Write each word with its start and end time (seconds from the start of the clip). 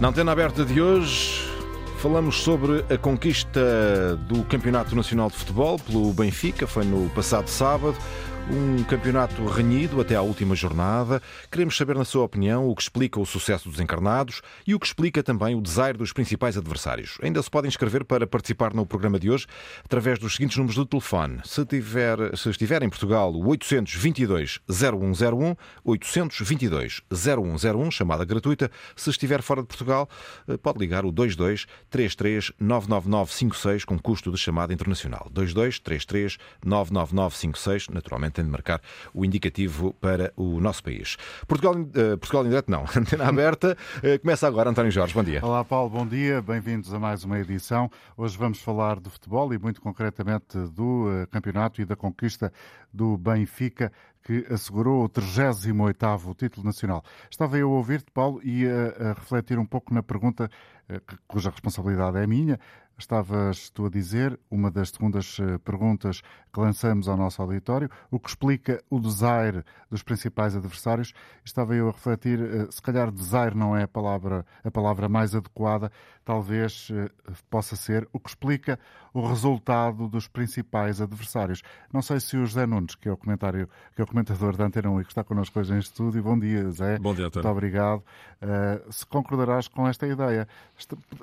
Na 0.00 0.08
antena 0.08 0.30
aberta 0.30 0.64
de 0.64 0.80
hoje, 0.80 1.50
falamos 1.98 2.36
sobre 2.42 2.84
a 2.88 2.96
conquista 2.96 4.14
do 4.28 4.44
Campeonato 4.44 4.94
Nacional 4.94 5.28
de 5.28 5.34
Futebol 5.34 5.76
pelo 5.76 6.12
Benfica, 6.12 6.68
foi 6.68 6.84
no 6.84 7.10
passado 7.10 7.48
sábado. 7.48 7.96
Um 8.50 8.82
campeonato 8.84 9.44
renhido 9.44 10.00
até 10.00 10.14
à 10.14 10.22
última 10.22 10.54
jornada. 10.54 11.20
Queremos 11.50 11.76
saber, 11.76 11.94
na 11.96 12.04
sua 12.06 12.24
opinião, 12.24 12.66
o 12.66 12.74
que 12.74 12.80
explica 12.80 13.20
o 13.20 13.26
sucesso 13.26 13.68
dos 13.68 13.78
encarnados 13.78 14.40
e 14.66 14.74
o 14.74 14.80
que 14.80 14.86
explica 14.86 15.22
também 15.22 15.54
o 15.54 15.60
desaire 15.60 15.98
dos 15.98 16.14
principais 16.14 16.56
adversários. 16.56 17.18
Ainda 17.22 17.42
se 17.42 17.50
podem 17.50 17.68
inscrever 17.68 18.06
para 18.06 18.26
participar 18.26 18.72
no 18.72 18.86
programa 18.86 19.18
de 19.18 19.30
hoje 19.30 19.46
através 19.84 20.18
dos 20.18 20.36
seguintes 20.36 20.56
números 20.56 20.76
de 20.76 20.86
telefone. 20.86 21.40
Se, 21.44 21.62
tiver, 21.66 22.34
se 22.38 22.48
estiver 22.48 22.82
em 22.82 22.88
Portugal, 22.88 23.34
o 23.34 23.48
822 23.48 24.60
0101, 24.66 25.54
822 25.84 27.02
0101, 27.12 27.90
chamada 27.90 28.24
gratuita. 28.24 28.70
Se 28.96 29.10
estiver 29.10 29.42
fora 29.42 29.60
de 29.60 29.68
Portugal, 29.68 30.08
eh, 30.48 30.56
pode 30.56 30.78
ligar 30.78 31.04
o 31.04 31.12
22 31.12 31.66
33 31.90 32.52
99956 32.58 33.84
com 33.84 33.98
custo 33.98 34.32
de 34.32 34.38
chamada 34.38 34.72
internacional. 34.72 35.30
22 35.34 35.80
33 35.80 36.38
99956, 36.64 37.88
naturalmente 37.88 38.37
tem 38.38 38.44
de 38.44 38.50
marcar 38.50 38.80
o 39.12 39.24
indicativo 39.24 39.92
para 39.94 40.32
o 40.36 40.60
nosso 40.60 40.82
país. 40.82 41.16
Portugal, 41.46 41.74
uh, 41.74 42.18
Portugal 42.18 42.46
em 42.46 42.48
direto 42.48 42.70
não, 42.70 42.84
antena 42.96 43.28
aberta. 43.28 43.76
Uh, 43.98 44.18
começa 44.20 44.46
agora, 44.46 44.70
António 44.70 44.92
Jorge, 44.92 45.12
bom 45.12 45.24
dia. 45.24 45.44
Olá 45.44 45.64
Paulo, 45.64 45.90
bom 45.90 46.06
dia, 46.06 46.40
bem-vindos 46.40 46.94
a 46.94 46.98
mais 47.00 47.24
uma 47.24 47.38
edição. 47.40 47.90
Hoje 48.16 48.38
vamos 48.38 48.60
falar 48.62 49.00
de 49.00 49.10
futebol 49.10 49.52
e 49.52 49.58
muito 49.58 49.80
concretamente 49.80 50.56
do 50.56 51.06
uh, 51.08 51.26
campeonato 51.28 51.82
e 51.82 51.84
da 51.84 51.96
conquista 51.96 52.52
do 52.92 53.18
Benfica 53.18 53.90
que 54.22 54.46
assegurou 54.50 55.04
o 55.04 55.08
38º 55.08 56.36
título 56.36 56.64
nacional. 56.64 57.02
Estava 57.30 57.56
eu 57.56 57.68
a 57.72 57.76
ouvir-te, 57.76 58.10
Paulo, 58.12 58.40
e 58.44 58.66
a, 58.66 59.10
a, 59.10 59.12
refletir 59.14 59.58
um 59.58 59.64
pouco 59.64 59.92
na 59.92 60.02
pergunta 60.02 60.50
cuja 61.26 61.50
responsabilidade 61.50 62.16
é 62.18 62.26
minha. 62.26 62.58
Estavas 62.98 63.70
tu 63.70 63.86
a 63.86 63.88
dizer, 63.88 64.38
uma 64.50 64.70
das 64.70 64.90
segundas 64.90 65.38
perguntas 65.64 66.20
que 66.52 66.58
lançamos 66.58 67.08
ao 67.08 67.16
nosso 67.16 67.40
auditório, 67.40 67.88
o 68.10 68.18
que 68.18 68.28
explica 68.28 68.82
o 68.90 68.98
desaire 68.98 69.64
dos 69.88 70.02
principais 70.02 70.56
adversários. 70.56 71.12
Estava 71.44 71.74
eu 71.76 71.88
a 71.88 71.92
refletir, 71.92 72.40
se 72.70 72.82
calhar 72.82 73.12
desaire 73.12 73.56
não 73.56 73.76
é 73.76 73.84
a 73.84 73.88
palavra, 73.88 74.44
a 74.64 74.70
palavra 74.70 75.08
mais 75.08 75.34
adequada, 75.34 75.92
talvez 76.24 76.90
possa 77.48 77.76
ser 77.76 78.08
o 78.12 78.18
que 78.18 78.30
explica 78.30 78.78
o 79.14 79.26
resultado 79.26 80.08
dos 80.08 80.26
principais 80.26 81.00
adversários. 81.00 81.62
Não 81.92 82.02
sei 82.02 82.18
se 82.18 82.36
o 82.36 82.44
José 82.44 82.66
Nunes, 82.66 82.94
que 82.94 83.08
é 83.08 83.12
o 83.12 83.16
comentário, 83.16 83.68
que 83.94 84.00
é 84.00 84.04
o 84.04 84.06
comentador 84.06 84.56
da 84.56 84.64
Antena 84.64 84.90
1 84.90 85.00
e 85.00 85.04
que 85.04 85.10
está 85.10 85.22
connosco 85.22 85.58
hoje 85.60 85.72
em 85.72 85.78
estúdio, 85.78 86.22
bom 86.22 86.38
dia, 86.38 86.68
Zé. 86.70 86.98
Bom 86.98 87.14
dia, 87.14 87.26
António. 87.26 87.46
Muito 87.46 87.56
obrigado. 87.56 88.02
Se 88.90 89.06
concordarás 89.06 89.68
com 89.68 89.86
esta 89.86 90.06
ideia, 90.06 90.48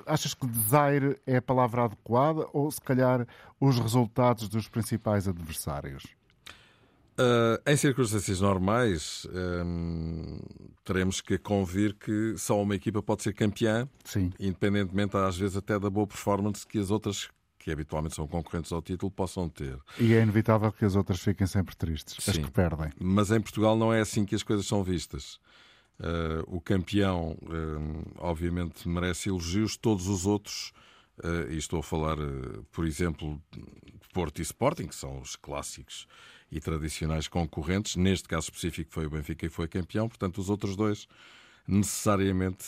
achas 0.06 0.32
que 0.32 0.46
desaire 0.46 1.20
é 1.26 1.36
a 1.36 1.42
palavra 1.42 1.65
adequada 1.74 2.46
ou 2.52 2.70
se 2.70 2.80
calhar 2.80 3.26
os 3.60 3.78
resultados 3.78 4.48
dos 4.48 4.68
principais 4.68 5.26
adversários? 5.26 6.04
Uh, 7.18 7.56
em 7.66 7.74
circunstâncias 7.76 8.42
normais, 8.42 9.26
um, 9.64 10.38
teremos 10.84 11.22
que 11.22 11.38
convir 11.38 11.94
que 11.94 12.34
só 12.36 12.60
uma 12.60 12.74
equipa 12.74 13.02
pode 13.02 13.22
ser 13.22 13.32
campeã, 13.32 13.88
Sim. 14.04 14.30
independentemente, 14.38 15.16
às 15.16 15.38
vezes, 15.38 15.56
até 15.56 15.78
da 15.78 15.88
boa 15.88 16.06
performance 16.06 16.66
que 16.66 16.78
as 16.78 16.90
outras, 16.90 17.30
que 17.58 17.70
habitualmente 17.70 18.14
são 18.14 18.26
concorrentes 18.26 18.70
ao 18.70 18.82
título, 18.82 19.10
possam 19.10 19.48
ter. 19.48 19.78
E 19.98 20.12
é 20.12 20.20
inevitável 20.20 20.70
que 20.70 20.84
as 20.84 20.94
outras 20.94 21.18
fiquem 21.20 21.46
sempre 21.46 21.74
tristes, 21.74 22.22
Sim. 22.22 22.32
as 22.32 22.36
que 22.36 22.50
perdem. 22.50 22.92
Mas 23.00 23.30
em 23.30 23.40
Portugal 23.40 23.78
não 23.78 23.94
é 23.94 24.00
assim 24.00 24.26
que 24.26 24.34
as 24.34 24.42
coisas 24.42 24.66
são 24.66 24.84
vistas. 24.84 25.40
Uh, 25.98 26.44
o 26.54 26.60
campeão, 26.60 27.38
uh, 27.44 28.12
obviamente, 28.18 28.86
merece 28.86 29.30
elogios, 29.30 29.74
todos 29.78 30.06
os 30.06 30.26
outros, 30.26 30.70
e 31.48 31.56
estou 31.56 31.80
a 31.80 31.82
falar, 31.82 32.16
por 32.72 32.86
exemplo, 32.86 33.40
de 33.52 34.08
Porto 34.12 34.38
e 34.38 34.42
Sporting, 34.42 34.86
que 34.86 34.94
são 34.94 35.20
os 35.20 35.36
clássicos 35.36 36.06
e 36.50 36.60
tradicionais 36.60 37.28
concorrentes. 37.28 37.96
Neste 37.96 38.28
caso 38.28 38.44
específico 38.44 38.92
foi 38.92 39.06
o 39.06 39.10
Benfica 39.10 39.46
e 39.46 39.48
foi 39.48 39.68
campeão, 39.68 40.08
portanto, 40.08 40.38
os 40.38 40.50
outros 40.50 40.76
dois 40.76 41.06
necessariamente 41.68 42.64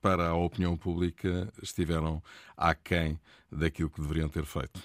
para 0.00 0.28
a 0.28 0.34
opinião 0.34 0.76
pública 0.76 1.52
estiveram 1.62 2.22
aquém 2.56 3.18
daquilo 3.52 3.90
que 3.90 4.00
deveriam 4.00 4.28
ter 4.28 4.44
feito. 4.44 4.80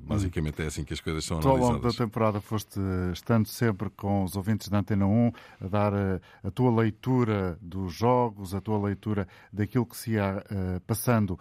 basicamente 0.00 0.62
é 0.62 0.66
assim 0.66 0.84
que 0.84 0.92
as 0.92 1.00
coisas 1.00 1.24
são 1.24 1.38
analisadas. 1.38 1.66
Ao 1.66 1.72
longo 1.74 1.86
da 1.86 1.92
temporada 1.92 2.40
foste 2.40 2.80
estando 3.12 3.46
sempre 3.46 3.90
com 3.90 4.24
os 4.24 4.34
ouvintes 4.36 4.68
da 4.68 4.78
Antena 4.78 5.06
1 5.06 5.32
a 5.60 5.68
dar 5.68 5.92
a, 5.94 6.50
tua 6.50 6.74
leitura 6.74 7.58
dos 7.60 7.92
jogos, 7.92 8.54
a 8.54 8.60
tua 8.60 8.78
leitura 8.78 9.28
daquilo 9.52 9.86
que 9.86 9.96
se 9.96 10.12
ia 10.12 10.42
passando 10.86 11.38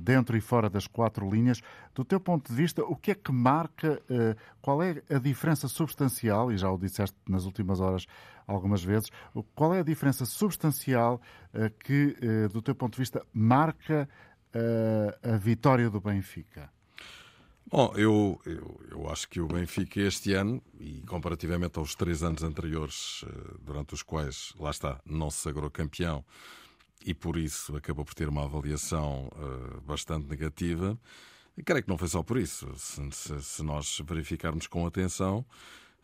dentro 0.00 0.36
e 0.36 0.40
fora 0.40 0.68
das 0.68 0.86
quatro 0.86 1.28
linhas. 1.30 1.60
Do 1.94 2.04
teu 2.04 2.18
ponto 2.18 2.50
de 2.50 2.56
vista, 2.56 2.82
o 2.82 2.96
que 2.96 3.12
é 3.12 3.14
que 3.14 3.32
marca, 3.32 4.02
uh, 4.10 4.36
qual 4.60 4.82
é 4.82 5.02
a 5.08 5.18
diferença 5.18 5.68
substancial, 5.68 6.50
e 6.50 6.58
já 6.58 6.70
o 6.70 6.78
disseste 6.78 7.16
nas 7.28 7.44
últimas 7.44 7.80
horas 7.80 8.06
algumas 8.46 8.82
vezes, 8.82 9.10
qual 9.54 9.74
é 9.74 9.80
a 9.80 9.84
diferença 9.84 10.26
substancial 10.26 11.20
uh, 11.54 11.70
que, 11.78 12.16
do 12.52 12.60
teu 12.60 12.74
ponto 12.74 12.94
de 12.94 12.98
vista, 12.98 13.24
marca 13.32 14.08
a 15.22 15.36
vitória 15.36 15.90
do 15.90 16.00
Benfica? 16.00 16.70
Bom, 17.66 17.92
eu, 17.96 18.40
eu, 18.46 18.80
eu, 18.88 19.10
acho 19.10 19.28
que 19.28 19.40
o 19.40 19.48
Benfica 19.48 20.00
este 20.00 20.32
ano, 20.34 20.62
e 20.78 21.00
comparativamente 21.08 21.76
aos 21.78 21.94
três 21.94 22.22
anos 22.22 22.42
anteriores, 22.42 23.24
durante 23.60 23.94
os 23.94 24.02
quais, 24.02 24.52
lá 24.60 24.70
está, 24.70 25.00
não 25.04 25.28
se 25.28 25.38
sagrou 25.38 25.68
campeão, 25.70 26.24
e 27.04 27.12
por 27.12 27.36
isso 27.36 27.76
acabou 27.76 28.04
por 28.04 28.14
ter 28.14 28.28
uma 28.28 28.44
avaliação 28.44 29.30
uh, 29.36 29.80
bastante 29.82 30.26
negativa. 30.26 30.98
E 31.56 31.62
creio 31.62 31.82
que 31.82 31.88
não 31.88 31.98
foi 31.98 32.08
só 32.08 32.22
por 32.22 32.38
isso. 32.38 32.72
Se, 32.76 33.00
se, 33.12 33.42
se 33.42 33.62
nós 33.62 34.00
verificarmos 34.04 34.66
com 34.66 34.86
atenção, 34.86 35.44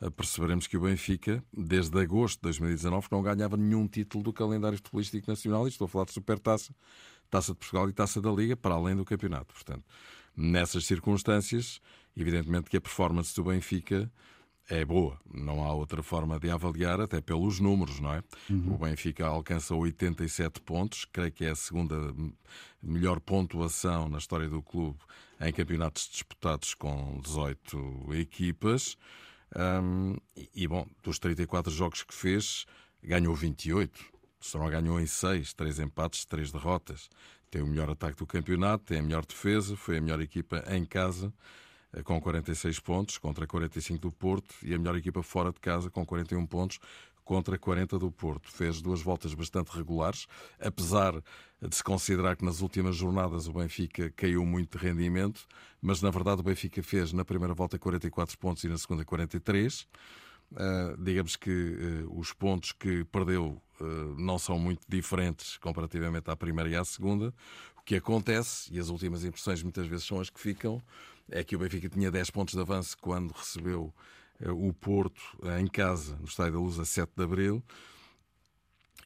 uh, 0.01 0.11
perceberemos 0.11 0.67
que 0.67 0.77
o 0.77 0.83
Benfica, 0.83 1.43
desde 1.53 1.99
agosto 1.99 2.37
de 2.37 2.43
2019, 2.43 3.09
não 3.11 3.23
ganhava 3.23 3.57
nenhum 3.57 3.89
título 3.89 4.23
do 4.23 4.33
calendário 4.33 4.77
futebolístico 4.77 5.31
nacional. 5.31 5.67
E 5.67 5.71
estou 5.71 5.87
a 5.87 5.89
falar 5.89 6.05
de 6.05 6.13
Supertaça, 6.13 6.75
Taça 7.31 7.53
de 7.53 7.59
Portugal 7.59 7.89
e 7.89 7.93
Taça 7.93 8.21
da 8.21 8.31
Liga, 8.31 8.57
para 8.57 8.75
além 8.75 8.95
do 8.95 9.05
campeonato. 9.05 9.55
Portanto, 9.55 9.85
nessas 10.37 10.85
circunstâncias, 10.85 11.81
evidentemente 12.17 12.69
que 12.69 12.77
a 12.77 12.81
performance 12.81 13.35
do 13.35 13.45
Benfica 13.45 14.13
é 14.71 14.85
boa. 14.85 15.19
Não 15.35 15.65
há 15.65 15.73
outra 15.75 16.03
forma 16.03 16.39
de 16.39 16.49
avaliar, 16.49 17.01
até 17.01 17.21
pelos 17.21 17.59
números, 17.59 17.99
não 17.99 18.15
é? 18.15 18.23
Uhum. 18.49 18.75
O 18.75 18.79
Benfica 18.79 19.27
alcança 19.27 19.75
87 19.75 20.61
pontos, 20.61 21.05
creio 21.05 21.33
que 21.33 21.45
é 21.45 21.51
a 21.51 21.57
segunda 21.57 22.15
melhor 22.81 23.21
pontuação 23.21 24.09
na 24.09 24.19
história 24.19 24.49
do 24.49 24.63
clube 24.63 24.99
em 25.41 25.53
campeonatos 25.53 26.09
disputados 26.09 26.75
com 26.75 27.21
18 27.21 28.15
equipas. 28.15 28.97
Um, 29.57 30.17
e, 30.55 30.69
bom, 30.69 30.87
dos 31.03 31.19
34 31.19 31.73
jogos 31.73 32.05
que 32.05 32.15
fez, 32.15 32.65
ganhou 33.03 33.35
28. 33.35 34.01
Só 34.39 34.59
não 34.59 34.71
ganhou 34.71 35.01
em 35.01 35.07
6, 35.07 35.53
3 35.53 35.81
empates, 35.81 36.25
3 36.25 36.53
derrotas. 36.53 37.11
Tem 37.51 37.61
o 37.61 37.67
melhor 37.67 37.91
ataque 37.91 38.17
do 38.19 38.27
campeonato, 38.27 38.85
tem 38.85 39.01
a 39.01 39.03
melhor 39.03 39.27
defesa, 39.27 39.77
foi 39.77 39.99
a 39.99 40.01
melhor 40.01 40.21
equipa 40.21 40.63
em 40.69 40.85
casa 40.85 41.33
com 42.05 42.21
46 42.21 42.79
pontos 42.81 43.19
contra 43.19 43.47
45 43.47 44.01
do 44.01 44.13
Porto 44.13 44.55
e 44.63 44.75
a 44.75 44.79
melhor 44.79 44.97
equipa 44.97 45.23
fora 45.23 45.53
de 45.53 45.59
casa 45.59 45.91
com 45.91 46.05
41 46.07 46.47
pontos 46.47 46.79
contra 47.31 47.57
40 47.57 47.97
do 47.97 48.11
Porto. 48.11 48.51
Fez 48.51 48.83
duas 48.83 49.01
voltas 49.01 49.35
bastante 49.35 49.69
regulares, 49.69 50.27
apesar 50.59 51.15
de 51.61 51.77
se 51.77 51.85
considerar 51.85 52.37
que 52.37 52.45
nas 52.45 52.61
últimas 52.61 52.97
jornadas 52.97 53.47
o 53.47 53.53
Benfica 53.53 54.11
caiu 54.17 54.45
muito 54.45 54.77
de 54.77 54.85
rendimento, 54.85 55.47
mas 55.81 56.03
na 56.03 56.11
verdade 56.11 56.41
o 56.41 56.43
Benfica 56.43 56.83
fez 56.83 57.13
na 57.13 57.25
primeira 57.25 57.55
volta 57.55 57.79
44 57.79 58.37
pontos 58.37 58.65
e 58.65 58.69
na 58.69 58.77
segunda 58.77 59.05
43. 59.05 59.87
Uh, 60.53 61.01
digamos 61.01 61.37
que 61.37 61.49
uh, 61.49 62.19
os 62.19 62.33
pontos 62.33 62.73
que 62.73 63.05
perdeu 63.05 63.63
uh, 63.81 63.85
não 64.19 64.37
são 64.37 64.59
muito 64.59 64.83
diferentes 64.89 65.57
comparativamente 65.59 66.29
à 66.29 66.35
primeira 66.35 66.69
e 66.69 66.75
à 66.75 66.85
segunda. 66.85 67.33
O 67.77 67.83
que 67.83 67.95
acontece, 67.95 68.75
e 68.75 68.81
as 68.81 68.89
últimas 68.89 69.25
impressões 69.25 69.63
muitas 69.63 69.87
vezes 69.87 70.05
são 70.05 70.21
as 70.21 70.29
que 70.29 70.41
ficam, 70.41 70.83
é 71.31 71.45
que 71.45 71.57
o 71.57 71.59
Benfica 71.59 71.89
tinha 71.89 72.11
10 72.11 72.31
pontos 72.31 72.55
de 72.55 72.61
avanço 72.61 72.97
quando 72.99 73.33
recebeu 73.33 73.95
o 74.49 74.73
Porto 74.73 75.21
em 75.61 75.67
casa, 75.67 76.17
no 76.17 76.25
Estádio 76.25 76.55
da 76.55 76.59
Luz, 76.61 76.79
a 76.79 76.85
7 76.85 77.13
de 77.15 77.23
Abril, 77.23 77.63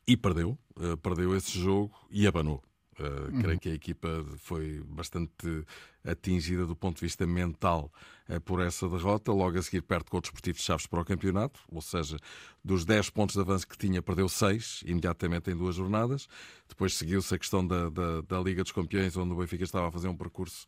e 0.06 0.16
perdeu. 0.16 0.56
Perdeu 1.02 1.36
esse 1.36 1.58
jogo 1.58 1.92
e 2.10 2.26
abanou. 2.26 2.62
Uh. 2.98 3.40
Creio 3.40 3.58
que 3.58 3.68
a 3.68 3.74
equipa 3.74 4.24
foi 4.38 4.82
bastante 4.86 5.64
atingida 6.04 6.64
do 6.64 6.76
ponto 6.76 6.96
de 6.96 7.02
vista 7.02 7.26
mental 7.26 7.92
uh, 8.28 8.40
por 8.40 8.60
essa 8.60 8.88
derrota. 8.88 9.32
Logo 9.32 9.58
a 9.58 9.62
seguir, 9.62 9.82
perto 9.82 10.10
com 10.10 10.18
o 10.18 10.20
Desportivo 10.20 10.56
de 10.56 10.62
Chaves 10.62 10.86
para 10.86 11.00
o 11.00 11.04
campeonato, 11.04 11.60
ou 11.68 11.80
seja, 11.80 12.16
dos 12.64 12.84
10 12.84 13.10
pontos 13.10 13.34
de 13.34 13.40
avanço 13.40 13.66
que 13.66 13.76
tinha, 13.76 14.00
perdeu 14.00 14.28
6 14.28 14.82
imediatamente 14.86 15.50
em 15.50 15.56
duas 15.56 15.74
jornadas. 15.74 16.28
Depois 16.68 16.94
seguiu-se 16.94 17.34
a 17.34 17.38
questão 17.38 17.66
da, 17.66 17.88
da, 17.88 18.20
da, 18.20 18.40
Liga 18.40 18.62
dos 18.62 18.72
Campeões, 18.72 19.16
onde 19.16 19.32
o 19.32 19.36
Benfica 19.36 19.64
estava 19.64 19.88
a 19.88 19.92
fazer 19.92 20.08
um 20.08 20.16
percurso 20.16 20.66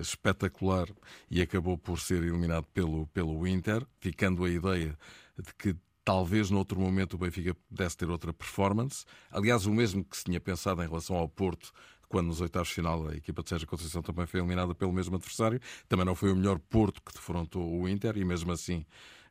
espetacular 0.00 0.88
e 1.30 1.40
acabou 1.40 1.76
por 1.76 2.00
ser 2.00 2.22
eliminado 2.22 2.66
pelo, 2.72 3.06
pelo 3.08 3.46
Inter, 3.46 3.86
ficando 4.00 4.44
a 4.44 4.50
ideia 4.50 4.96
de 5.38 5.54
que 5.54 5.76
talvez 6.04 6.50
noutro 6.50 6.78
momento 6.80 7.14
o 7.14 7.18
Benfica 7.18 7.54
pudesse 7.68 7.96
ter 7.96 8.10
outra 8.10 8.32
performance. 8.32 9.04
Aliás, 9.30 9.66
o 9.66 9.72
mesmo 9.72 10.04
que 10.04 10.16
se 10.16 10.24
tinha 10.24 10.40
pensado 10.40 10.82
em 10.82 10.86
relação 10.86 11.16
ao 11.16 11.28
Porto, 11.28 11.72
quando 12.08 12.26
nos 12.26 12.40
oitavos 12.40 12.68
de 12.68 12.74
final 12.74 13.08
a 13.08 13.16
equipa 13.16 13.42
de 13.42 13.48
Sérgio 13.48 13.66
Conceição 13.66 14.02
também 14.02 14.26
foi 14.26 14.40
eliminada 14.40 14.74
pelo 14.74 14.92
mesmo 14.92 15.16
adversário. 15.16 15.60
Também 15.88 16.04
não 16.04 16.14
foi 16.14 16.30
o 16.30 16.36
melhor 16.36 16.58
Porto 16.58 17.00
que 17.02 17.12
defrontou 17.12 17.80
o 17.80 17.88
Inter 17.88 18.18
e 18.18 18.24
mesmo 18.24 18.52
assim 18.52 18.84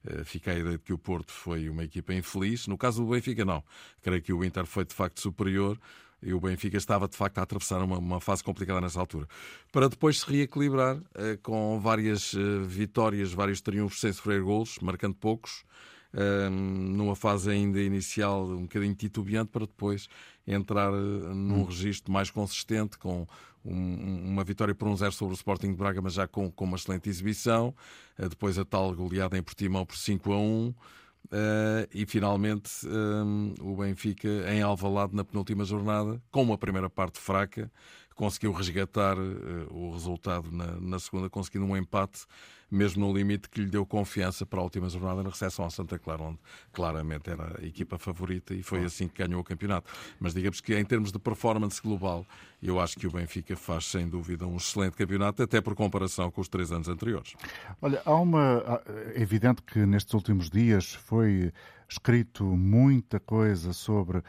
eh, 0.03 0.23
fica 0.23 0.51
a 0.51 0.57
ideia 0.57 0.77
de 0.77 0.83
que 0.83 0.91
o 0.91 0.97
Porto 0.97 1.31
foi 1.31 1.69
uma 1.69 1.83
equipa 1.83 2.13
infeliz. 2.13 2.65
No 2.65 2.77
caso 2.77 3.03
do 3.03 3.11
Benfica, 3.11 3.45
não. 3.45 3.63
Creio 4.01 4.21
que 4.21 4.33
o 4.33 4.43
Inter 4.43 4.65
foi 4.65 4.83
de 4.83 4.95
facto 4.95 5.21
superior 5.21 5.79
e 6.21 6.33
o 6.33 6.39
Benfica 6.39 6.77
estava 6.77 7.07
de 7.07 7.17
facto 7.17 7.37
a 7.39 7.41
atravessar 7.41 7.81
uma, 7.81 7.97
uma 7.97 8.19
fase 8.19 8.43
complicada 8.43 8.79
nessa 8.81 8.99
altura. 8.99 9.27
Para 9.71 9.89
depois 9.89 10.19
se 10.19 10.31
reequilibrar 10.31 10.99
eh, 11.15 11.37
com 11.41 11.79
várias 11.79 12.33
eh, 12.33 12.39
vitórias, 12.63 13.33
vários 13.33 13.61
triunfos 13.61 13.99
sem 13.99 14.13
sofrer 14.13 14.41
golos, 14.41 14.77
marcando 14.81 15.15
poucos 15.15 15.63
numa 16.51 17.15
fase 17.15 17.49
ainda 17.49 17.79
inicial 17.79 18.45
um 18.45 18.63
bocadinho 18.63 18.93
titubeante, 18.93 19.49
para 19.49 19.65
depois 19.65 20.09
entrar 20.45 20.91
eh, 20.93 21.33
num 21.33 21.61
hum. 21.61 21.63
registro 21.63 22.11
mais 22.11 22.29
consistente, 22.29 22.97
com 22.97 23.25
um, 23.63 24.31
uma 24.31 24.43
vitória 24.43 24.75
por 24.75 24.87
um 24.87 24.95
zero 24.97 25.13
sobre 25.13 25.33
o 25.33 25.35
Sporting 25.35 25.71
de 25.71 25.77
Braga, 25.77 26.01
mas 26.01 26.13
já 26.13 26.27
com, 26.27 26.51
com 26.51 26.65
uma 26.65 26.75
excelente 26.75 27.09
exibição. 27.09 27.73
Depois 28.17 28.57
a 28.59 28.65
tal 28.65 28.93
goleada 28.93 29.37
em 29.37 29.41
Portimão 29.41 29.85
por 29.85 29.95
5 29.95 30.33
a 30.33 30.37
1. 30.37 30.73
Uh, 31.27 31.87
e 31.93 32.05
finalmente 32.05 32.85
um, 32.85 33.53
o 33.61 33.77
Benfica 33.77 34.27
em 34.51 34.61
Alvalade 34.61 35.15
na 35.15 35.23
penúltima 35.23 35.63
jornada, 35.63 36.21
com 36.29 36.43
uma 36.43 36.57
primeira 36.57 36.89
parte 36.89 37.19
fraca, 37.19 37.71
conseguiu 38.15 38.51
resgatar 38.51 39.17
uh, 39.17 39.67
o 39.71 39.91
resultado 39.93 40.51
na, 40.51 40.79
na 40.79 40.99
segunda, 40.99 41.29
conseguindo 41.29 41.65
um 41.65 41.77
empate 41.77 42.25
mesmo 42.71 43.05
no 43.05 43.13
limite 43.13 43.49
que 43.49 43.59
lhe 43.59 43.69
deu 43.69 43.85
confiança 43.85 44.45
para 44.45 44.59
a 44.59 44.63
última 44.63 44.89
jornada 44.89 45.21
na 45.21 45.29
recepção 45.29 45.65
ao 45.65 45.71
Santa 45.71 45.99
Clara, 45.99 46.23
onde 46.23 46.39
claramente 46.71 47.29
era 47.29 47.59
a 47.61 47.65
equipa 47.65 47.97
favorita 47.97 48.53
e 48.53 48.63
foi 48.63 48.85
assim 48.85 49.07
que 49.07 49.21
ganhou 49.21 49.41
o 49.41 49.43
campeonato. 49.43 49.91
Mas 50.19 50.33
digamos 50.33 50.61
que 50.61 50.73
em 50.73 50.85
termos 50.85 51.11
de 51.11 51.19
performance 51.19 51.81
global, 51.81 52.25
eu 52.63 52.79
acho 52.79 52.97
que 52.97 53.05
o 53.05 53.11
Benfica 53.11 53.55
faz 53.57 53.85
sem 53.85 54.07
dúvida 54.07 54.47
um 54.47 54.55
excelente 54.55 54.95
campeonato, 54.95 55.43
até 55.43 55.59
por 55.59 55.75
comparação 55.75 56.31
com 56.31 56.39
os 56.39 56.47
três 56.47 56.71
anos 56.71 56.87
anteriores. 56.87 57.33
Olha, 57.81 58.01
há 58.05 58.15
uma. 58.15 58.81
É 59.13 59.21
evidente 59.21 59.61
que 59.61 59.85
nestes 59.85 60.13
últimos 60.13 60.49
dias 60.49 60.93
foi 60.93 61.51
escrito 61.89 62.45
muita 62.45 63.19
coisa 63.19 63.73
sobre 63.73 64.23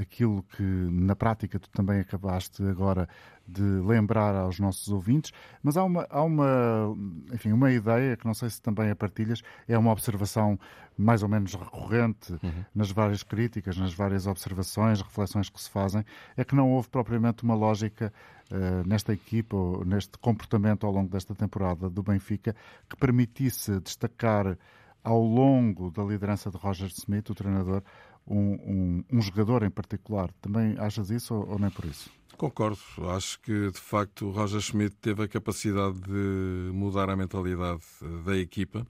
aquilo 0.00 0.44
que 0.44 0.62
na 0.62 1.16
prática 1.16 1.58
tu 1.58 1.68
também 1.70 2.00
acabaste 2.00 2.62
agora 2.62 3.08
de 3.50 3.62
lembrar 3.62 4.34
aos 4.34 4.60
nossos 4.60 4.88
ouvintes, 4.88 5.32
mas 5.62 5.76
há 5.76 5.84
uma, 5.84 6.06
há 6.08 6.22
uma, 6.22 6.96
enfim, 7.32 7.52
uma 7.52 7.70
ideia 7.72 8.16
que 8.16 8.26
não 8.26 8.34
sei 8.34 8.48
se 8.48 8.62
também 8.62 8.90
a 8.90 8.96
partilhas, 8.96 9.42
é 9.66 9.76
uma 9.76 9.90
observação 9.90 10.58
mais 10.96 11.22
ou 11.22 11.28
menos 11.28 11.54
recorrente 11.54 12.32
uhum. 12.32 12.64
nas 12.74 12.90
várias 12.90 13.22
críticas, 13.22 13.76
nas 13.76 13.92
várias 13.94 14.26
observações, 14.26 15.00
reflexões 15.00 15.48
que 15.48 15.60
se 15.60 15.70
fazem, 15.70 16.04
é 16.36 16.44
que 16.44 16.54
não 16.54 16.70
houve 16.70 16.88
propriamente 16.88 17.42
uma 17.42 17.54
lógica 17.54 18.12
uh, 18.50 18.86
nesta 18.86 19.12
equipa, 19.12 19.56
ou 19.56 19.84
neste 19.84 20.18
comportamento 20.18 20.86
ao 20.86 20.92
longo 20.92 21.08
desta 21.10 21.34
temporada 21.34 21.88
do 21.88 22.02
Benfica, 22.02 22.54
que 22.88 22.96
permitisse 22.96 23.80
destacar 23.80 24.56
ao 25.02 25.22
longo 25.22 25.90
da 25.90 26.02
liderança 26.04 26.50
de 26.50 26.58
Roger 26.58 26.88
Smith, 26.88 27.30
o 27.30 27.34
treinador, 27.34 27.82
um, 28.30 28.54
um, 28.54 29.04
um 29.12 29.20
jogador 29.20 29.62
em 29.62 29.70
particular. 29.70 30.30
Também 30.40 30.76
achas 30.78 31.10
isso 31.10 31.34
ou, 31.34 31.50
ou 31.50 31.58
nem 31.58 31.70
por 31.70 31.84
isso? 31.84 32.10
Concordo. 32.36 32.78
Acho 33.10 33.38
que, 33.40 33.70
de 33.70 33.78
facto, 33.80 34.26
o 34.26 34.30
Roger 34.30 34.60
Schmidt 34.60 34.96
teve 34.96 35.24
a 35.24 35.28
capacidade 35.28 36.00
de 36.00 36.70
mudar 36.72 37.10
a 37.10 37.16
mentalidade 37.16 37.82
da 38.24 38.36
equipa. 38.36 38.86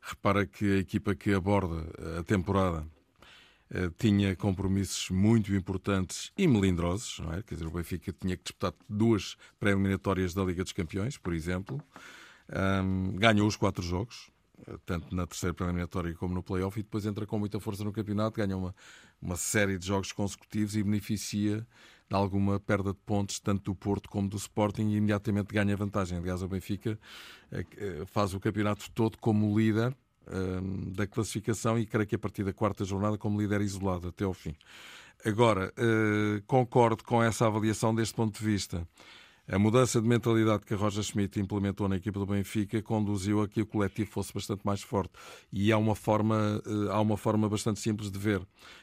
Repara 0.00 0.46
que 0.46 0.64
a 0.74 0.78
equipa 0.78 1.14
que 1.14 1.32
aborda 1.32 1.86
a 2.20 2.22
temporada 2.22 2.86
eh, 3.70 3.90
tinha 3.98 4.36
compromissos 4.36 5.10
muito 5.10 5.52
importantes 5.54 6.30
e 6.36 6.46
melindrosos, 6.46 7.18
não 7.18 7.32
é? 7.32 7.42
Quer 7.42 7.54
dizer, 7.54 7.66
o 7.66 7.70
Benfica 7.70 8.12
tinha 8.12 8.36
que 8.36 8.44
disputar 8.44 8.72
duas 8.88 9.36
pré-eliminatórias 9.58 10.34
da 10.34 10.44
Liga 10.44 10.62
dos 10.62 10.72
Campeões, 10.72 11.16
por 11.16 11.32
exemplo. 11.32 11.82
Um, 12.48 13.16
ganhou 13.16 13.48
os 13.48 13.56
quatro 13.56 13.82
jogos, 13.82 14.30
tanto 14.84 15.14
na 15.14 15.26
terceira 15.26 15.54
preliminatória 15.54 16.14
como 16.14 16.34
no 16.34 16.42
playoff, 16.42 16.78
e 16.78 16.82
depois 16.82 17.06
entra 17.06 17.26
com 17.26 17.38
muita 17.38 17.60
força 17.60 17.84
no 17.84 17.92
campeonato, 17.92 18.36
ganha 18.36 18.56
uma, 18.56 18.74
uma 19.20 19.36
série 19.36 19.78
de 19.78 19.86
jogos 19.86 20.12
consecutivos 20.12 20.76
e 20.76 20.82
beneficia 20.82 21.66
de 22.08 22.16
alguma 22.16 22.60
perda 22.60 22.92
de 22.92 22.98
pontos, 23.06 23.40
tanto 23.40 23.72
do 23.72 23.74
Porto 23.74 24.08
como 24.08 24.28
do 24.28 24.36
Sporting, 24.36 24.90
e 24.90 24.96
imediatamente 24.96 25.52
ganha 25.52 25.76
vantagem. 25.76 26.18
Aliás, 26.18 26.42
o 26.42 26.48
Benfica 26.48 26.98
eh, 27.50 27.64
eh, 27.76 28.02
faz 28.06 28.34
o 28.34 28.40
campeonato 28.40 28.90
todo 28.90 29.16
como 29.18 29.58
líder 29.58 29.96
um, 30.26 30.92
da 30.92 31.06
classificação 31.06 31.78
e 31.78 31.86
creio 31.86 32.06
que 32.06 32.14
a 32.14 32.18
partir 32.18 32.44
da 32.44 32.52
quarta 32.52 32.84
jornada 32.84 33.18
como 33.18 33.40
líder 33.40 33.60
isolado 33.60 34.08
até 34.08 34.24
ao 34.24 34.34
fim. 34.34 34.54
Agora, 35.24 35.72
uh, 35.78 36.42
concordo 36.46 37.02
com 37.02 37.22
essa 37.22 37.46
avaliação 37.46 37.94
deste 37.94 38.14
ponto 38.14 38.38
de 38.38 38.44
vista. 38.44 38.86
A 39.46 39.58
mudança 39.58 40.00
de 40.00 40.08
mentalidade 40.08 40.64
que 40.64 40.72
a 40.72 40.76
Roger 40.76 41.02
Schmidt 41.02 41.38
implementou 41.38 41.86
na 41.86 41.96
equipa 41.96 42.18
do 42.18 42.24
Benfica 42.24 42.80
conduziu 42.80 43.42
a 43.42 43.48
que 43.48 43.60
o 43.60 43.66
coletivo 43.66 44.10
fosse 44.10 44.32
bastante 44.32 44.62
mais 44.64 44.80
forte. 44.80 45.12
E 45.52 45.70
há 45.70 45.76
uma 45.76 45.94
forma, 45.94 46.62
eh, 46.64 46.90
há 46.90 46.98
uma 47.00 47.18
forma 47.18 47.46
bastante 47.46 47.78
simples 47.78 48.10
de 48.10 48.18
ver 48.18 48.40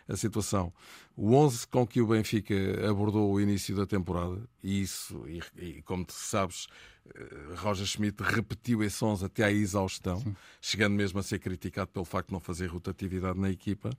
a 0.08 0.16
situação. 0.16 0.72
O 1.18 1.34
11 1.34 1.68
com 1.68 1.86
que 1.86 2.00
o 2.00 2.06
Benfica 2.06 2.54
abordou 2.88 3.32
o 3.32 3.42
início 3.42 3.76
da 3.76 3.88
temporada, 3.88 4.40
e 4.64 4.82
isso, 4.82 5.24
e, 5.28 5.42
e 5.58 5.82
como 5.82 6.06
tu 6.06 6.14
sabes, 6.14 6.68
eh, 7.16 7.56
Roger 7.58 7.88
Schmidt 7.88 8.22
repetiu 8.22 8.84
esse 8.84 9.04
11 9.04 9.26
até 9.26 9.44
à 9.44 9.52
exaustão, 9.52 10.20
Sim. 10.20 10.36
chegando 10.62 10.94
mesmo 10.94 11.20
a 11.20 11.24
ser 11.24 11.40
criticado 11.40 11.90
pelo 11.90 12.06
facto 12.06 12.28
de 12.28 12.34
não 12.34 12.40
fazer 12.40 12.68
rotatividade 12.68 13.40
na 13.40 13.50
equipa 13.50 13.90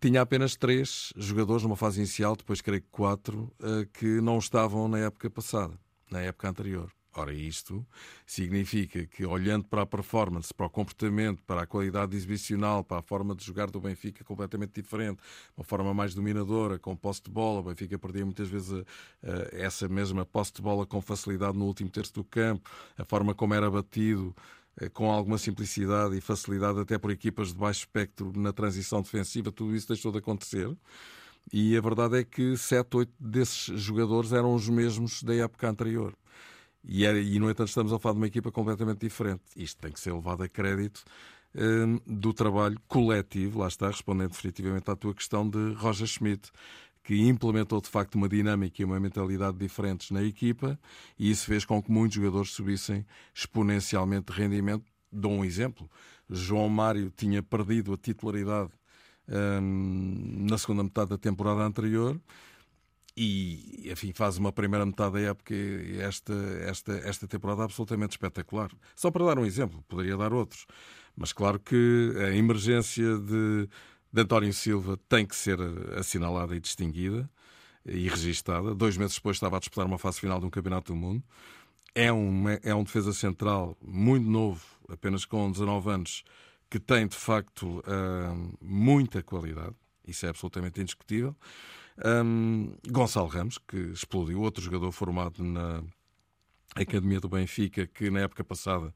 tinha 0.00 0.20
apenas 0.20 0.56
três 0.56 1.12
jogadores 1.16 1.62
numa 1.62 1.76
fase 1.76 1.98
inicial, 2.00 2.36
depois 2.36 2.60
creio 2.60 2.82
que 2.82 2.88
quatro, 2.90 3.52
eh, 3.62 3.88
que 3.92 4.20
não 4.20 4.38
estavam 4.38 4.88
na 4.88 4.98
época 4.98 5.30
passada, 5.30 5.78
na 6.10 6.20
época 6.20 6.48
anterior. 6.48 6.90
Ora, 7.18 7.32
isto 7.32 7.86
significa 8.26 9.06
que, 9.06 9.24
olhando 9.24 9.64
para 9.66 9.80
a 9.82 9.86
performance, 9.86 10.52
para 10.52 10.66
o 10.66 10.70
comportamento, 10.70 11.42
para 11.44 11.62
a 11.62 11.66
qualidade 11.66 12.14
exibicional, 12.14 12.84
para 12.84 12.98
a 12.98 13.02
forma 13.02 13.34
de 13.34 13.42
jogar 13.42 13.70
do 13.70 13.80
Benfica 13.80 14.22
completamente 14.22 14.74
diferente, 14.74 15.22
uma 15.56 15.64
forma 15.64 15.94
mais 15.94 16.14
dominadora, 16.14 16.78
com 16.78 16.94
posse 16.94 17.22
de 17.22 17.30
bola, 17.30 17.60
o 17.60 17.62
Benfica 17.62 17.98
perdia 17.98 18.22
muitas 18.22 18.48
vezes 18.48 18.70
a, 18.70 18.84
essa 19.52 19.88
mesma 19.88 20.26
posse 20.26 20.52
de 20.52 20.60
bola 20.60 20.84
com 20.84 21.00
facilidade 21.00 21.56
no 21.56 21.64
último 21.64 21.88
terço 21.88 22.12
do 22.12 22.22
campo, 22.22 22.70
a 22.98 23.04
forma 23.06 23.34
como 23.34 23.54
era 23.54 23.70
batido, 23.70 24.36
eh, 24.36 24.65
com 24.92 25.10
alguma 25.10 25.38
simplicidade 25.38 26.16
e 26.16 26.20
facilidade, 26.20 26.80
até 26.80 26.98
por 26.98 27.10
equipas 27.10 27.48
de 27.48 27.54
baixo 27.54 27.80
espectro 27.80 28.32
na 28.36 28.52
transição 28.52 29.00
defensiva, 29.00 29.50
tudo 29.50 29.74
isso 29.74 29.88
deixou 29.88 30.12
de 30.12 30.18
acontecer. 30.18 30.76
E 31.52 31.76
a 31.76 31.80
verdade 31.80 32.18
é 32.18 32.24
que 32.24 32.56
sete, 32.56 32.96
oito 32.96 33.12
desses 33.18 33.80
jogadores 33.80 34.32
eram 34.32 34.54
os 34.54 34.68
mesmos 34.68 35.22
da 35.22 35.34
época 35.34 35.68
anterior. 35.68 36.14
E, 36.84 37.04
era, 37.04 37.18
e, 37.18 37.38
no 37.38 37.50
entanto, 37.50 37.68
estamos 37.68 37.92
a 37.92 37.98
falar 37.98 38.14
de 38.14 38.20
uma 38.20 38.26
equipa 38.26 38.52
completamente 38.52 39.00
diferente. 39.00 39.42
Isto 39.56 39.80
tem 39.80 39.92
que 39.92 40.00
ser 40.00 40.12
levado 40.12 40.42
a 40.42 40.48
crédito 40.48 41.04
um, 41.54 41.98
do 42.06 42.32
trabalho 42.32 42.78
coletivo, 42.86 43.60
lá 43.60 43.68
está, 43.68 43.88
respondendo 43.88 44.30
definitivamente 44.30 44.90
à 44.90 44.94
tua 44.94 45.14
questão 45.14 45.48
de 45.48 45.72
Roger 45.74 46.06
Schmidt, 46.06 46.50
que 47.06 47.22
implementou 47.22 47.80
de 47.80 47.88
facto 47.88 48.16
uma 48.16 48.28
dinâmica 48.28 48.82
e 48.82 48.84
uma 48.84 48.98
mentalidade 48.98 49.56
diferentes 49.56 50.10
na 50.10 50.24
equipa 50.24 50.76
e 51.16 51.30
isso 51.30 51.46
fez 51.46 51.64
com 51.64 51.80
que 51.80 51.88
muitos 51.88 52.16
jogadores 52.16 52.50
subissem 52.50 53.06
exponencialmente 53.32 54.32
de 54.32 54.38
rendimento. 54.38 54.84
Dou 55.12 55.30
um 55.30 55.44
exemplo. 55.44 55.88
João 56.28 56.68
Mário 56.68 57.12
tinha 57.16 57.40
perdido 57.44 57.94
a 57.94 57.96
titularidade 57.96 58.72
hum, 59.28 60.46
na 60.50 60.58
segunda 60.58 60.82
metade 60.82 61.10
da 61.10 61.16
temporada 61.16 61.60
anterior 61.62 62.20
e, 63.16 63.88
enfim, 63.88 64.12
faz 64.12 64.36
uma 64.36 64.50
primeira 64.50 64.84
metade 64.84 65.12
da 65.12 65.20
época 65.20 65.54
esta, 66.00 66.34
esta, 66.62 66.92
esta 67.04 67.28
temporada 67.28 67.62
absolutamente 67.62 68.14
espetacular. 68.14 68.72
Só 68.96 69.12
para 69.12 69.26
dar 69.26 69.38
um 69.38 69.46
exemplo, 69.46 69.80
poderia 69.86 70.16
dar 70.16 70.32
outros. 70.32 70.66
Mas 71.16 71.32
claro 71.32 71.60
que 71.60 72.12
a 72.16 72.36
emergência 72.36 73.16
de 73.16 73.68
de 74.12 74.22
António 74.22 74.52
Silva 74.52 74.98
tem 75.08 75.26
que 75.26 75.36
ser 75.36 75.58
assinalada 75.98 76.56
e 76.56 76.60
distinguida 76.60 77.28
e 77.84 78.08
registada. 78.08 78.74
Dois 78.74 78.96
meses 78.96 79.16
depois 79.16 79.36
estava 79.36 79.56
a 79.56 79.60
disputar 79.60 79.86
uma 79.86 79.98
fase 79.98 80.20
final 80.20 80.40
de 80.40 80.46
um 80.46 80.50
Campeonato 80.50 80.92
do 80.92 80.96
Mundo. 80.98 81.22
É 81.94 82.12
um, 82.12 82.44
é 82.62 82.74
um 82.74 82.84
defesa 82.84 83.12
central 83.12 83.76
muito 83.80 84.28
novo, 84.28 84.62
apenas 84.88 85.24
com 85.24 85.50
19 85.50 85.90
anos, 85.90 86.24
que 86.68 86.78
tem 86.78 87.06
de 87.06 87.16
facto 87.16 87.78
uh, 87.80 88.58
muita 88.60 89.22
qualidade. 89.22 89.74
Isso 90.06 90.26
é 90.26 90.28
absolutamente 90.28 90.80
indiscutível. 90.80 91.34
Um, 92.04 92.76
Gonçalo 92.88 93.28
Ramos, 93.28 93.58
que 93.58 93.76
explodiu, 93.76 94.40
outro 94.42 94.62
jogador 94.62 94.92
formado 94.92 95.42
na 95.42 95.82
Academia 96.74 97.20
do 97.20 97.28
Benfica, 97.28 97.86
que 97.86 98.10
na 98.10 98.20
época 98.20 98.44
passada 98.44 98.94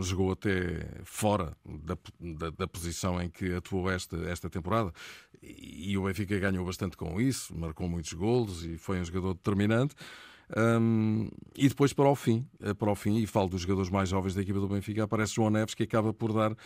jogou 0.00 0.32
até 0.32 1.00
fora 1.04 1.56
da, 1.64 1.96
da, 2.18 2.50
da, 2.50 2.66
posição 2.66 3.20
em 3.22 3.30
que 3.30 3.54
atuou 3.54 3.88
esta, 3.90 4.16
esta 4.28 4.50
temporada 4.50 4.92
e 5.40 5.96
o 5.96 6.04
Benfica 6.04 6.38
ganhou 6.38 6.64
bastante 6.64 6.96
com 6.96 7.20
isso, 7.20 7.56
marcou 7.56 7.88
muitos 7.88 8.12
golos 8.12 8.64
e 8.64 8.76
foi 8.76 9.00
um 9.00 9.04
jogador 9.04 9.34
determinante. 9.34 9.94
Um, 10.56 11.28
e 11.54 11.68
depois 11.68 11.92
para 11.92 12.08
o 12.08 12.14
fim, 12.14 12.46
eh, 12.60 12.72
para 12.72 12.90
o 12.90 12.94
fim, 12.94 13.18
e 13.18 13.26
falo 13.26 13.48
dos 13.48 13.62
jogadores 13.62 13.90
mais 13.90 14.08
jovens 14.08 14.34
da 14.34 14.40
equipa 14.40 14.58
do 14.58 14.68
Benfica, 14.68 15.04
aparece 15.04 15.34
João 15.34 15.50
Neves 15.50 15.74
que 15.74 15.82
acaba 15.82 16.12
por 16.14 16.32
dar 16.32 16.56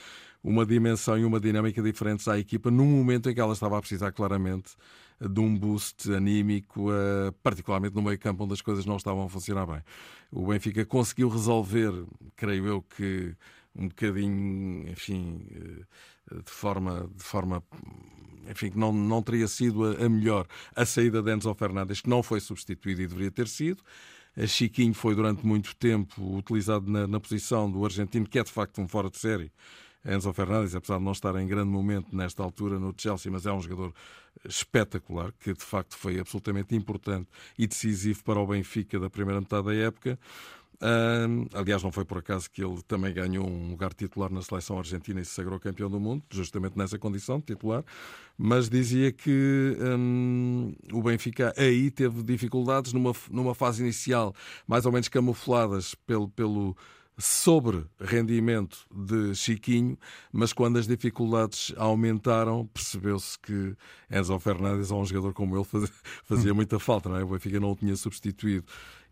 uma 0.43 0.65
dimensão 0.65 1.19
e 1.19 1.25
uma 1.25 1.41
dinâmica 1.41 1.83
diferentes 1.83 2.29
à 2.29 2.39
equipa 2.39 2.71
num 2.71 2.87
momento 2.87 3.29
em 3.29 3.35
que 3.35 3.41
ela 3.41 3.53
estava 3.53 3.77
a 3.77 3.81
precisar 3.81 4.13
claramente 4.13 4.77
de 5.21 5.41
um 5.41 5.57
boost 5.57 6.13
anímico, 6.13 6.91
uh, 6.91 7.33
particularmente 7.43 7.95
no 7.95 8.03
meio 8.03 8.19
campo 8.19 8.45
onde 8.45 8.55
as 8.55 8.61
coisas 8.61 8.85
não 8.87 8.97
estavam 8.97 9.25
a 9.25 9.29
funcionar 9.29 9.67
bem. 9.67 9.83
O 10.31 10.47
Benfica 10.47 10.85
conseguiu 10.85 11.29
resolver, 11.29 11.93
creio 12.37 12.67
eu 12.67 12.83
que 12.83 13.35
um 13.75 13.89
bocadinho, 13.89 14.89
enfim, 14.89 15.47
uh, 16.31 16.43
de 16.43 16.51
forma, 16.51 17.09
de 17.15 17.23
forma 17.23 17.63
enfim, 18.49 18.71
que 18.71 18.79
não, 18.79 18.93
não 18.93 19.23
teria 19.23 19.49
sido 19.49 19.85
a, 19.85 20.05
a 20.05 20.09
melhor 20.09 20.47
a 20.75 20.85
saída 20.85 21.23
de 21.23 21.35
Enzo 21.35 21.55
Fernandes, 21.55 22.01
que 22.01 22.09
não 22.09 22.23
foi 22.23 22.41
substituído 22.41 23.03
e 23.03 23.07
deveria 23.07 23.31
ter 23.31 23.49
sido. 23.49 23.83
A 24.37 24.47
Chiquinho 24.47 24.95
foi 24.95 25.15
durante 25.15 25.47
muito 25.47 25.77
tempo 25.77 26.37
utilizado 26.37 26.91
na, 26.91 27.07
na 27.07 27.21
posição 27.21 27.71
do 27.71 27.85
argentino, 27.85 28.27
que 28.27 28.39
é 28.39 28.43
de 28.43 28.51
facto 28.51 28.81
um 28.81 28.89
fora 28.89 29.11
de 29.11 29.19
série. 29.19 29.53
Enzo 30.05 30.33
Fernandes, 30.33 30.75
apesar 30.75 30.99
de 30.99 31.05
não 31.05 31.13
estar 31.13 31.37
em 31.37 31.47
grande 31.47 31.71
momento 31.71 32.15
nesta 32.15 32.43
altura 32.43 32.79
no 32.79 32.93
Chelsea, 32.97 33.31
mas 33.31 33.47
é 33.47 33.53
um 33.53 33.61
jogador 33.61 33.95
espetacular, 34.45 35.33
que 35.39 35.53
de 35.53 35.63
facto 35.63 35.97
foi 35.97 36.19
absolutamente 36.19 36.75
importante 36.75 37.29
e 37.57 37.67
decisivo 37.67 38.25
para 38.25 38.41
o 38.41 38.47
Benfica 38.47 38.99
da 38.99 39.09
primeira 39.09 39.41
metade 39.41 39.67
da 39.67 39.75
época. 39.75 40.19
Uh, 40.83 41.49
aliás, 41.55 41.81
não 41.81 41.93
foi 41.93 42.05
por 42.05 42.19
acaso 42.19 42.51
que 42.51 42.63
ele 42.63 42.83
também 42.89 43.15
ganhou 43.15 43.47
um 43.49 43.71
lugar 43.71 43.95
titular 43.95 44.33
na 44.33 44.43
seleção 44.43 44.79
argentina 44.79 45.21
e 45.21 45.25
se 45.25 45.31
sagrou 45.31 45.61
campeão 45.61 45.89
do 45.89 46.01
mundo, 46.01 46.25
justamente 46.29 46.77
nessa 46.77 46.99
condição 46.99 47.39
de 47.39 47.47
titular. 47.47 47.85
Mas 48.37 48.69
dizia 48.69 49.13
que 49.13 49.77
um, 49.81 50.75
o 50.93 51.01
Benfica 51.01 51.55
aí 51.57 51.89
teve 51.89 52.25
dificuldades 52.25 52.93
numa, 52.93 53.13
numa 53.31 53.55
fase 53.55 53.81
inicial, 53.81 54.35
mais 54.67 54.85
ou 54.85 54.91
menos 54.91 55.07
camufladas 55.07 55.95
pelo, 55.95 56.29
pelo 56.29 56.77
sobre 57.19 57.85
rendimento 58.01 58.87
de 58.91 59.35
Chiquinho, 59.35 59.99
mas 60.33 60.53
quando 60.53 60.79
as 60.79 60.87
dificuldades 60.87 61.73
aumentaram, 61.77 62.67
percebeu-se 62.67 63.39
que 63.39 63.77
Enzo 64.11 64.39
Fernandes, 64.39 64.91
a 64.91 64.97
um 64.97 65.05
jogador 65.05 65.33
como 65.33 65.57
ele, 65.57 65.67
fazia, 66.25 66.55
muita 66.55 66.79
falta, 66.79 67.09
não 67.09 67.17
é? 67.17 67.25
O 67.25 67.29
Benfica 67.29 67.61
não 67.61 67.73
o 67.73 67.77
tinha 67.77 67.97
substituído. 67.97 68.65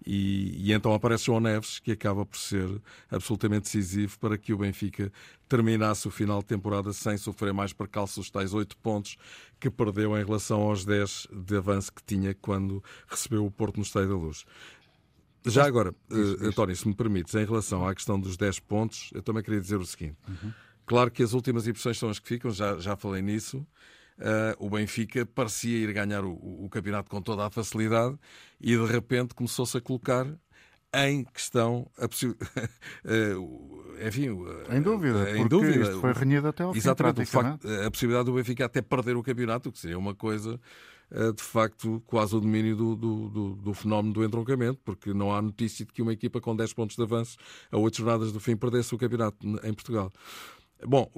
E, 0.05 0.55
e, 0.57 0.73
então 0.73 0.95
aparece 0.95 1.27
João 1.27 1.41
Neves, 1.41 1.79
que 1.79 1.93
acaba 1.93 2.25
por 2.25 2.39
ser 2.39 2.69
absolutamente 3.11 3.65
decisivo 3.65 4.19
para 4.19 4.39
que 4.39 4.53
o 4.53 4.57
Benfica 4.57 5.13
terminasse 5.47 6.09
o 6.09 6.11
final 6.11 6.41
de 6.41 6.47
temporada 6.47 6.93
sem 6.93 7.19
sofrer 7.19 7.53
mais 7.53 7.73
percalços 7.73 8.17
os 8.17 8.31
tais 8.31 8.55
oito 8.55 8.77
pontos 8.79 9.17
que 9.59 9.69
perdeu 9.69 10.17
em 10.17 10.25
relação 10.25 10.63
aos 10.63 10.85
10 10.87 11.29
de 11.31 11.57
avanço 11.57 11.93
que 11.93 12.03
tinha 12.03 12.35
quando 12.35 12.83
recebeu 13.07 13.45
o 13.45 13.51
Porto 13.51 13.77
no 13.77 13.83
Estádio 13.83 14.09
da 14.09 14.15
Luz. 14.15 14.47
Já 15.47 15.67
agora, 15.67 15.91
uh, 15.91 16.47
António, 16.47 16.77
se 16.77 16.87
me 16.87 16.95
permites, 16.95 17.35
em 17.35 17.45
relação 17.45 17.87
à 17.87 17.95
questão 17.95 18.21
dos 18.21 18.37
10 18.37 18.61
pontos, 18.61 19.11
eu 19.15 19.23
também 19.23 19.43
queria 19.43 19.61
dizer 19.61 19.77
o 19.77 19.87
seguinte. 19.87 20.17
Uhum. 20.29 20.53
Claro 20.87 21.11
que 21.11 21.23
as 21.23 21.33
últimas 21.33 21.67
impressões 21.67 21.99
são 21.99 22.11
as 22.11 22.19
que 22.19 22.29
ficam, 22.29 22.51
já, 22.51 22.77
já 22.79 22.97
falei 22.97 23.23
nisso. 23.23 23.67
Uh, 24.19 24.55
o 24.59 24.69
Benfica 24.69 25.25
parecia 25.25 25.79
ir 25.79 25.93
ganhar 25.95 26.25
o, 26.25 26.33
o, 26.33 26.69
campeonato 26.69 27.09
com 27.09 27.23
toda 27.23 27.47
a 27.47 27.51
facilidade 27.51 28.19
e 28.61 28.77
de 28.77 28.85
repente 28.85 29.35
começou-se 29.35 29.79
a 29.79 29.81
colocar 29.81 30.27
em 30.93 31.25
questão 31.25 31.91
a 31.97 32.07
possibilidade. 32.07 32.51
uh, 33.39 34.07
enfim, 34.07 34.27
em 34.69 34.83
dúvida, 34.83 35.39
em 35.39 35.49
dúvida. 35.49 35.85
Isto 35.85 36.01
foi 36.01 36.13
renhido 36.13 36.49
até 36.49 36.65
ao 36.65 36.77
Exatamente, 36.77 37.21
fim, 37.21 37.27
facto, 37.27 37.67
a 37.67 37.91
possibilidade 37.91 38.27
do 38.27 38.35
Benfica 38.35 38.67
até 38.67 38.83
perder 38.83 39.17
o 39.17 39.23
campeonato, 39.23 39.73
que 39.73 39.79
seria 39.79 39.99
uma 39.99 40.15
coisa 40.15 40.53
eh, 40.55 40.61
de 41.37 41.43
facto 41.43 42.03
quase 42.07 42.37
o 42.37 42.41
domínio 42.41 42.77
do, 42.77 42.97
do, 42.97 43.29
do, 43.29 43.55
do, 43.57 43.75
fenómeno 43.75 44.15
do 44.15 44.25
entroncamento, 44.25 44.81
porque 44.85 45.13
não 45.13 45.35
há 45.35 45.43
notícia 45.43 45.85
de 45.85 45.93
que 45.93 46.03
uma 46.03 46.13
equipa 46.13 46.41
com 46.41 46.55
10 46.55 46.73
pontos 46.73 46.97
de 46.97 47.03
avanço 47.03 47.37
a 47.71 47.77
8 47.77 47.97
jornadas 47.97 48.33
do 48.33 48.39
fim 48.39 48.57
perdesse 48.57 48.95
o 48.95 48.99
campeonato 48.99 49.37
em 49.65 49.73
Portugal. 49.73 50.13
Bom, 50.87 51.11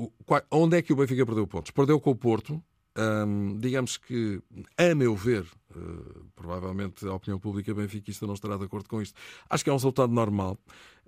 onde 0.51 0.77
é 0.77 0.83
que 0.83 0.93
o 0.93 0.97
Benfica 0.97 1.25
perdeu 1.25 1.47
pontos? 1.47 1.71
Perdeu 1.71 2.01
com 2.01 2.11
o 2.11 2.17
Porto. 2.17 2.63
Hum, 2.95 3.59
digamos 3.59 3.97
que, 3.97 4.43
a 4.77 4.95
meu 4.95 5.17
ver, 5.17 5.47
uh, 5.75 6.27
provavelmente 6.35 7.07
a 7.07 7.15
opinião 7.15 7.39
pública 7.39 7.73
benfiquista 7.73 8.27
não 8.27 8.35
estará 8.35 8.59
de 8.59 8.65
acordo 8.65 8.89
com 8.89 9.01
isto. 9.01 9.19
Acho 9.49 9.65
que 9.65 9.71
é 9.71 9.73
um 9.73 9.77
resultado 9.77 10.13
normal 10.13 10.59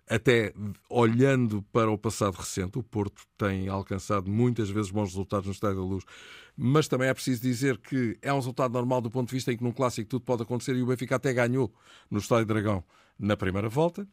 até 0.08 0.52
olhando 0.88 1.62
para 1.73 1.90
o 1.90 1.96
passado 1.96 2.34
recente, 2.34 2.78
o 2.78 2.82
Porto 2.82 3.23
tem 3.38 3.68
alcançado 3.68 4.30
muitas 4.30 4.68
vezes 4.68 4.90
bons 4.90 5.08
resultados 5.08 5.46
no 5.46 5.52
Estádio 5.52 5.76
da 5.76 5.82
Luz, 5.82 6.04
mas 6.56 6.87
também 6.88 7.08
é 7.08 7.14
preciso 7.14 7.40
dizer 7.40 7.78
que 7.78 8.16
é 8.20 8.32
um 8.32 8.37
resultado 8.37 8.73
normal 8.73 9.00
do 9.00 9.11
ponto 9.11 9.28
de 9.28 9.34
vista 9.34 9.52
em 9.52 9.56
que 9.56 9.64
num 9.64 9.73
clássico 9.73 10.08
tudo 10.08 10.23
pode 10.23 10.42
acontecer 10.42 10.76
e 10.76 10.82
o 10.82 10.87
Benfica 10.87 11.16
até 11.16 11.32
ganhou 11.32 11.73
no 12.11 12.18
Estádio 12.18 12.46
Dragão 12.46 12.84
na 13.18 13.37
primeira 13.37 13.68
volta. 13.68 14.06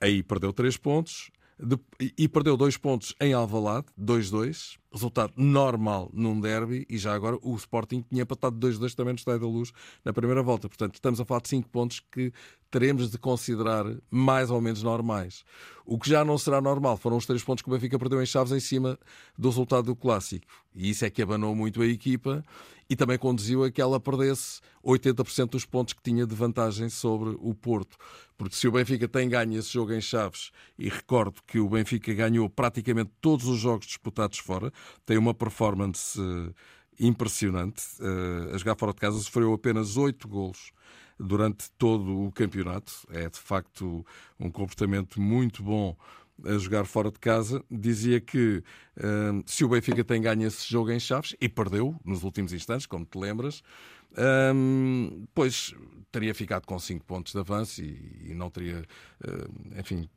Aí 0.00 0.22
perdeu 0.22 0.52
três 0.52 0.76
pontos 0.76 1.30
de, 1.58 1.78
e 2.16 2.28
perdeu 2.28 2.56
dois 2.56 2.76
pontos 2.76 3.14
em 3.20 3.32
Alvalade, 3.32 3.86
2-2, 4.00 4.78
resultado 4.92 5.32
normal 5.36 6.10
num 6.12 6.40
derby, 6.40 6.86
e 6.88 6.98
já 6.98 7.14
agora 7.14 7.38
o 7.42 7.54
Sporting 7.54 8.04
tinha 8.08 8.22
empatado 8.22 8.56
2-2 8.58 8.94
também 8.94 9.12
no 9.12 9.18
Estádio 9.18 9.40
da 9.40 9.46
Luz 9.46 9.72
na 10.04 10.12
primeira 10.12 10.42
volta. 10.42 10.68
Portanto, 10.68 10.94
estamos 10.94 11.20
a 11.20 11.24
falar 11.24 11.40
de 11.40 11.48
5 11.48 11.68
pontos 11.68 12.00
que 12.00 12.32
teremos 12.70 13.10
de 13.10 13.18
considerar 13.18 13.84
mais 14.10 14.50
ou 14.50 14.60
menos 14.60 14.82
normais. 14.82 15.44
O 15.84 15.98
que 15.98 16.08
já 16.08 16.24
não 16.24 16.38
será 16.38 16.60
normal 16.60 16.96
foram 16.96 17.16
os 17.16 17.26
três 17.26 17.42
pontos 17.42 17.62
que 17.62 17.68
o 17.68 17.72
Benfica 17.72 17.98
perdeu 17.98 18.22
em 18.22 18.26
Chaves 18.26 18.52
em 18.52 18.60
cima 18.60 18.98
do 19.36 19.48
resultado 19.48 19.86
do 19.86 19.96
Clássico. 19.96 20.46
E 20.74 20.90
isso 20.90 21.04
é 21.04 21.10
que 21.10 21.20
abanou 21.20 21.54
muito 21.54 21.82
a 21.82 21.86
equipa 21.86 22.44
e 22.88 22.96
também 22.96 23.18
conduziu 23.18 23.64
a 23.64 23.70
que 23.70 23.80
ela 23.80 24.00
perdesse 24.00 24.60
80% 24.84 25.50
dos 25.50 25.64
pontos 25.64 25.94
que 25.94 26.02
tinha 26.02 26.26
de 26.26 26.34
vantagem 26.34 26.88
sobre 26.88 27.36
o 27.40 27.54
Porto. 27.54 27.96
Porque 28.36 28.56
se 28.56 28.66
o 28.66 28.72
Benfica 28.72 29.06
tem 29.06 29.28
ganho 29.28 29.58
esse 29.58 29.72
jogo 29.72 29.92
em 29.92 30.00
Chaves, 30.00 30.50
e 30.78 30.88
recordo 30.88 31.40
que 31.46 31.60
o 31.60 31.68
Benfica 31.68 32.12
ganhou 32.14 32.48
praticamente 32.48 33.10
todos 33.20 33.46
os 33.46 33.58
jogos 33.58 33.86
disputados 33.86 34.38
fora, 34.38 34.72
tem 35.04 35.18
uma 35.18 35.34
performance 35.34 36.20
uh, 36.20 36.54
impressionante. 36.98 37.82
Uh, 38.00 38.54
a 38.54 38.58
jogar 38.58 38.76
fora 38.76 38.92
de 38.92 39.00
casa 39.00 39.18
sofreu 39.18 39.52
apenas 39.52 39.96
8 39.96 40.28
golos 40.28 40.72
durante 41.18 41.70
todo 41.72 42.26
o 42.26 42.32
campeonato. 42.32 42.92
É 43.10 43.28
de 43.28 43.38
facto 43.38 44.04
um 44.38 44.50
comportamento 44.50 45.20
muito 45.20 45.62
bom 45.62 45.96
a 46.44 46.58
jogar 46.58 46.84
fora 46.84 47.10
de 47.10 47.18
casa. 47.18 47.62
Dizia 47.70 48.20
que 48.20 48.62
uh, 48.96 49.42
se 49.46 49.64
o 49.64 49.68
Benfica 49.68 50.04
tem 50.04 50.20
ganho 50.20 50.46
esse 50.46 50.68
jogo 50.70 50.90
em 50.90 51.00
Chaves, 51.00 51.36
e 51.40 51.48
perdeu 51.48 51.98
nos 52.04 52.22
últimos 52.22 52.52
instantes, 52.52 52.86
como 52.86 53.04
te 53.04 53.18
lembras, 53.18 53.62
pois 55.34 55.74
teria 56.10 56.34
ficado 56.34 56.66
com 56.66 56.78
5 56.78 57.04
pontos 57.04 57.32
de 57.32 57.38
avanço 57.38 57.82
e, 57.82 58.30
e 58.30 58.34
não 58.34 58.50
teria, 58.50 58.84
enfim, 59.78 60.08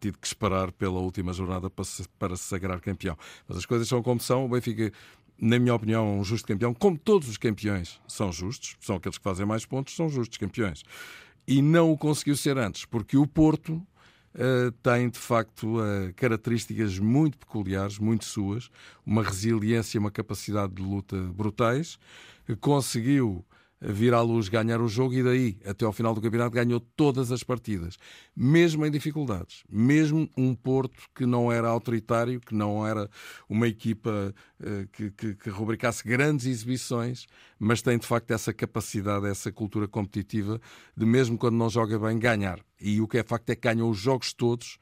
tido 0.00 0.18
que 0.18 0.26
esperar 0.26 0.72
pela 0.72 1.00
última 1.00 1.32
jornada 1.32 1.68
para 1.68 1.84
se, 1.84 2.08
para 2.18 2.36
se 2.36 2.44
sagrar 2.44 2.80
campeão. 2.80 3.16
Mas 3.46 3.58
as 3.58 3.66
coisas 3.66 3.86
são 3.86 4.02
como 4.02 4.20
são. 4.20 4.46
O 4.46 4.48
Benfica, 4.48 4.92
na 5.38 5.58
minha 5.58 5.74
opinião, 5.74 6.18
um 6.18 6.24
justo 6.24 6.46
campeão. 6.46 6.72
Como 6.72 6.96
todos 6.96 7.28
os 7.28 7.36
campeões 7.36 8.00
são 8.08 8.32
justos, 8.32 8.76
são 8.80 8.96
aqueles 8.96 9.18
que 9.18 9.24
fazem 9.24 9.44
mais 9.44 9.66
pontos, 9.66 9.94
são 9.94 10.08
justos 10.08 10.38
campeões. 10.38 10.82
E 11.46 11.60
não 11.60 11.92
o 11.92 11.98
conseguiu 11.98 12.36
ser 12.36 12.56
antes, 12.56 12.86
porque 12.86 13.16
o 13.18 13.26
Porto 13.26 13.86
uh, 14.34 14.72
tem, 14.82 15.08
de 15.08 15.18
facto, 15.18 15.78
uh, 15.78 16.12
características 16.14 16.98
muito 16.98 17.38
peculiares, 17.38 17.98
muito 17.98 18.24
suas, 18.24 18.70
uma 19.04 19.22
resiliência, 19.22 19.98
uma 19.98 20.10
capacidade 20.10 20.74
de 20.74 20.82
luta 20.82 21.16
brutais. 21.16 21.98
Conseguiu 22.60 23.44
vir 23.86 24.14
à 24.14 24.20
luz 24.20 24.48
ganhar 24.48 24.80
o 24.80 24.88
jogo 24.88 25.14
e 25.14 25.22
daí, 25.22 25.58
até 25.64 25.84
ao 25.84 25.92
final 25.92 26.14
do 26.14 26.20
campeonato, 26.20 26.54
ganhou 26.54 26.80
todas 26.80 27.30
as 27.30 27.42
partidas, 27.42 27.96
mesmo 28.34 28.84
em 28.86 28.90
dificuldades. 28.90 29.62
Mesmo 29.68 30.28
um 30.36 30.54
Porto 30.54 31.02
que 31.14 31.26
não 31.26 31.52
era 31.52 31.68
autoritário, 31.68 32.40
que 32.40 32.54
não 32.54 32.86
era 32.86 33.10
uma 33.48 33.68
equipa 33.68 34.34
uh, 34.60 34.88
que, 34.92 35.10
que, 35.10 35.34
que, 35.34 35.50
rubricasse 35.50 36.02
grandes 36.06 36.46
exibições, 36.46 37.26
mas 37.58 37.82
tem 37.82 37.98
de 37.98 38.06
facto 38.06 38.30
essa 38.30 38.52
capacidade, 38.52 39.26
essa 39.26 39.52
cultura 39.52 39.86
competitiva 39.86 40.60
de, 40.96 41.04
mesmo 41.04 41.36
quando 41.36 41.56
não 41.56 41.68
joga 41.68 41.98
bem, 41.98 42.18
ganhar. 42.18 42.60
E 42.80 43.00
o 43.00 43.08
que 43.08 43.18
é 43.18 43.22
facto 43.22 43.50
é 43.50 43.54
que 43.54 43.68
ganhou 43.68 43.90
os 43.90 43.98
jogos 43.98 44.32
todos 44.32 44.78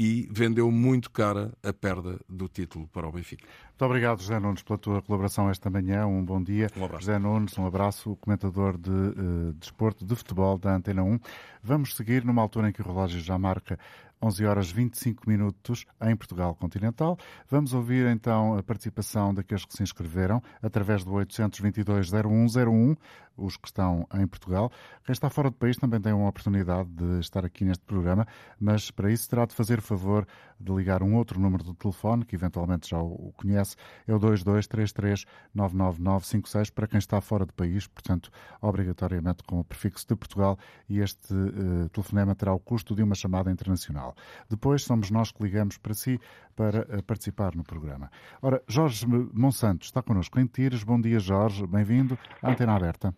e 0.00 0.26
vendeu 0.32 0.70
muito 0.70 1.10
cara 1.10 1.52
a 1.62 1.74
perda 1.74 2.18
do 2.26 2.48
título 2.48 2.88
para 2.88 3.06
o 3.06 3.12
Benfica. 3.12 3.46
Muito 3.68 3.84
obrigado, 3.84 4.22
José 4.22 4.40
Nunes, 4.40 4.62
pela 4.62 4.78
tua 4.78 5.02
colaboração 5.02 5.50
esta 5.50 5.68
manhã. 5.68 6.06
Um 6.06 6.24
bom 6.24 6.42
dia. 6.42 6.68
Um 6.74 6.86
abraço. 6.86 7.04
José 7.04 7.18
Nunes, 7.18 7.58
um 7.58 7.66
abraço, 7.66 8.16
comentador 8.16 8.78
de 8.78 8.88
uh, 8.90 9.52
desporto 9.60 10.02
de 10.02 10.16
futebol 10.16 10.56
da 10.56 10.74
Antena 10.74 11.02
1. 11.02 11.20
Vamos 11.62 11.94
seguir 11.94 12.24
numa 12.24 12.40
altura 12.40 12.70
em 12.70 12.72
que 12.72 12.80
o 12.80 12.84
relógio 12.84 13.20
já 13.20 13.38
marca 13.38 13.78
11 14.22 14.44
horas 14.44 14.70
25 14.70 15.28
minutos 15.28 15.86
em 16.02 16.14
Portugal 16.14 16.54
continental. 16.54 17.18
Vamos 17.48 17.72
ouvir 17.72 18.06
então 18.06 18.58
a 18.58 18.62
participação 18.62 19.32
daqueles 19.32 19.64
que 19.64 19.74
se 19.74 19.82
inscreveram 19.82 20.42
através 20.62 21.04
do 21.04 21.12
822-0101, 21.12 22.96
os 23.36 23.56
que 23.56 23.68
estão 23.68 24.06
em 24.14 24.26
Portugal. 24.26 24.72
Quem 25.04 25.12
está 25.12 25.30
fora 25.30 25.50
do 25.50 25.56
país 25.56 25.76
também 25.76 26.00
tem 26.00 26.12
uma 26.12 26.28
oportunidade 26.28 26.88
de 26.90 27.20
estar 27.20 27.44
aqui 27.44 27.64
neste 27.64 27.84
programa, 27.84 28.26
mas 28.58 28.90
para 28.90 29.08
isso 29.10 29.28
terá 29.28 29.44
de 29.46 29.54
fazer 29.54 29.78
o 29.78 29.82
favor 29.82 30.26
de 30.58 30.72
ligar 30.72 31.02
um 31.02 31.16
outro 31.16 31.38
número 31.40 31.64
de 31.64 31.74
telefone, 31.74 32.24
que 32.24 32.36
eventualmente 32.36 32.88
já 32.90 32.98
o 32.98 33.32
conhece, 33.36 33.76
é 34.06 34.14
o 34.14 34.20
2233-99956, 34.20 36.70
para 36.70 36.86
quem 36.86 36.98
está 36.98 37.20
fora 37.20 37.44
do 37.46 37.54
país, 37.54 37.86
portanto, 37.86 38.30
obrigatoriamente 38.60 39.42
com 39.44 39.60
o 39.60 39.64
prefixo 39.64 40.06
de 40.06 40.14
Portugal, 40.14 40.58
e 40.88 41.00
este 41.00 41.32
uh, 41.32 41.88
telefonema 41.88 42.34
terá 42.34 42.52
o 42.52 42.60
custo 42.60 42.94
de 42.94 43.02
uma 43.02 43.14
chamada 43.14 43.50
internacional. 43.50 44.09
Depois 44.48 44.82
somos 44.84 45.10
nós 45.10 45.32
que 45.32 45.42
ligamos 45.42 45.78
para 45.78 45.94
si 45.94 46.18
para 46.56 46.80
uh, 46.80 47.02
participar 47.04 47.54
no 47.54 47.64
programa. 47.64 48.10
Ora, 48.42 48.62
Jorge 48.66 49.06
Monsanto 49.06 49.84
está 49.84 50.02
connosco 50.02 50.38
em 50.38 50.46
Tires. 50.46 50.82
Bom 50.82 51.00
dia, 51.00 51.18
Jorge. 51.18 51.66
Bem-vindo 51.66 52.18
à 52.42 52.50
Antena 52.50 52.76
Aberta. 52.76 53.14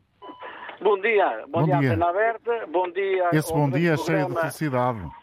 Bom 0.80 1.00
dia, 1.00 1.44
bom, 1.48 1.60
bom 1.60 1.64
dia, 1.64 1.78
dia, 1.78 1.88
Antena 1.90 2.08
Aberta, 2.08 2.66
bom 2.66 2.90
dia. 2.90 3.30
Esse 3.32 3.52
bom 3.52 3.70
dia 3.70 3.92
é 3.92 3.96
cheio 3.96 4.26
de 4.28 4.34
felicidade. 4.34 5.00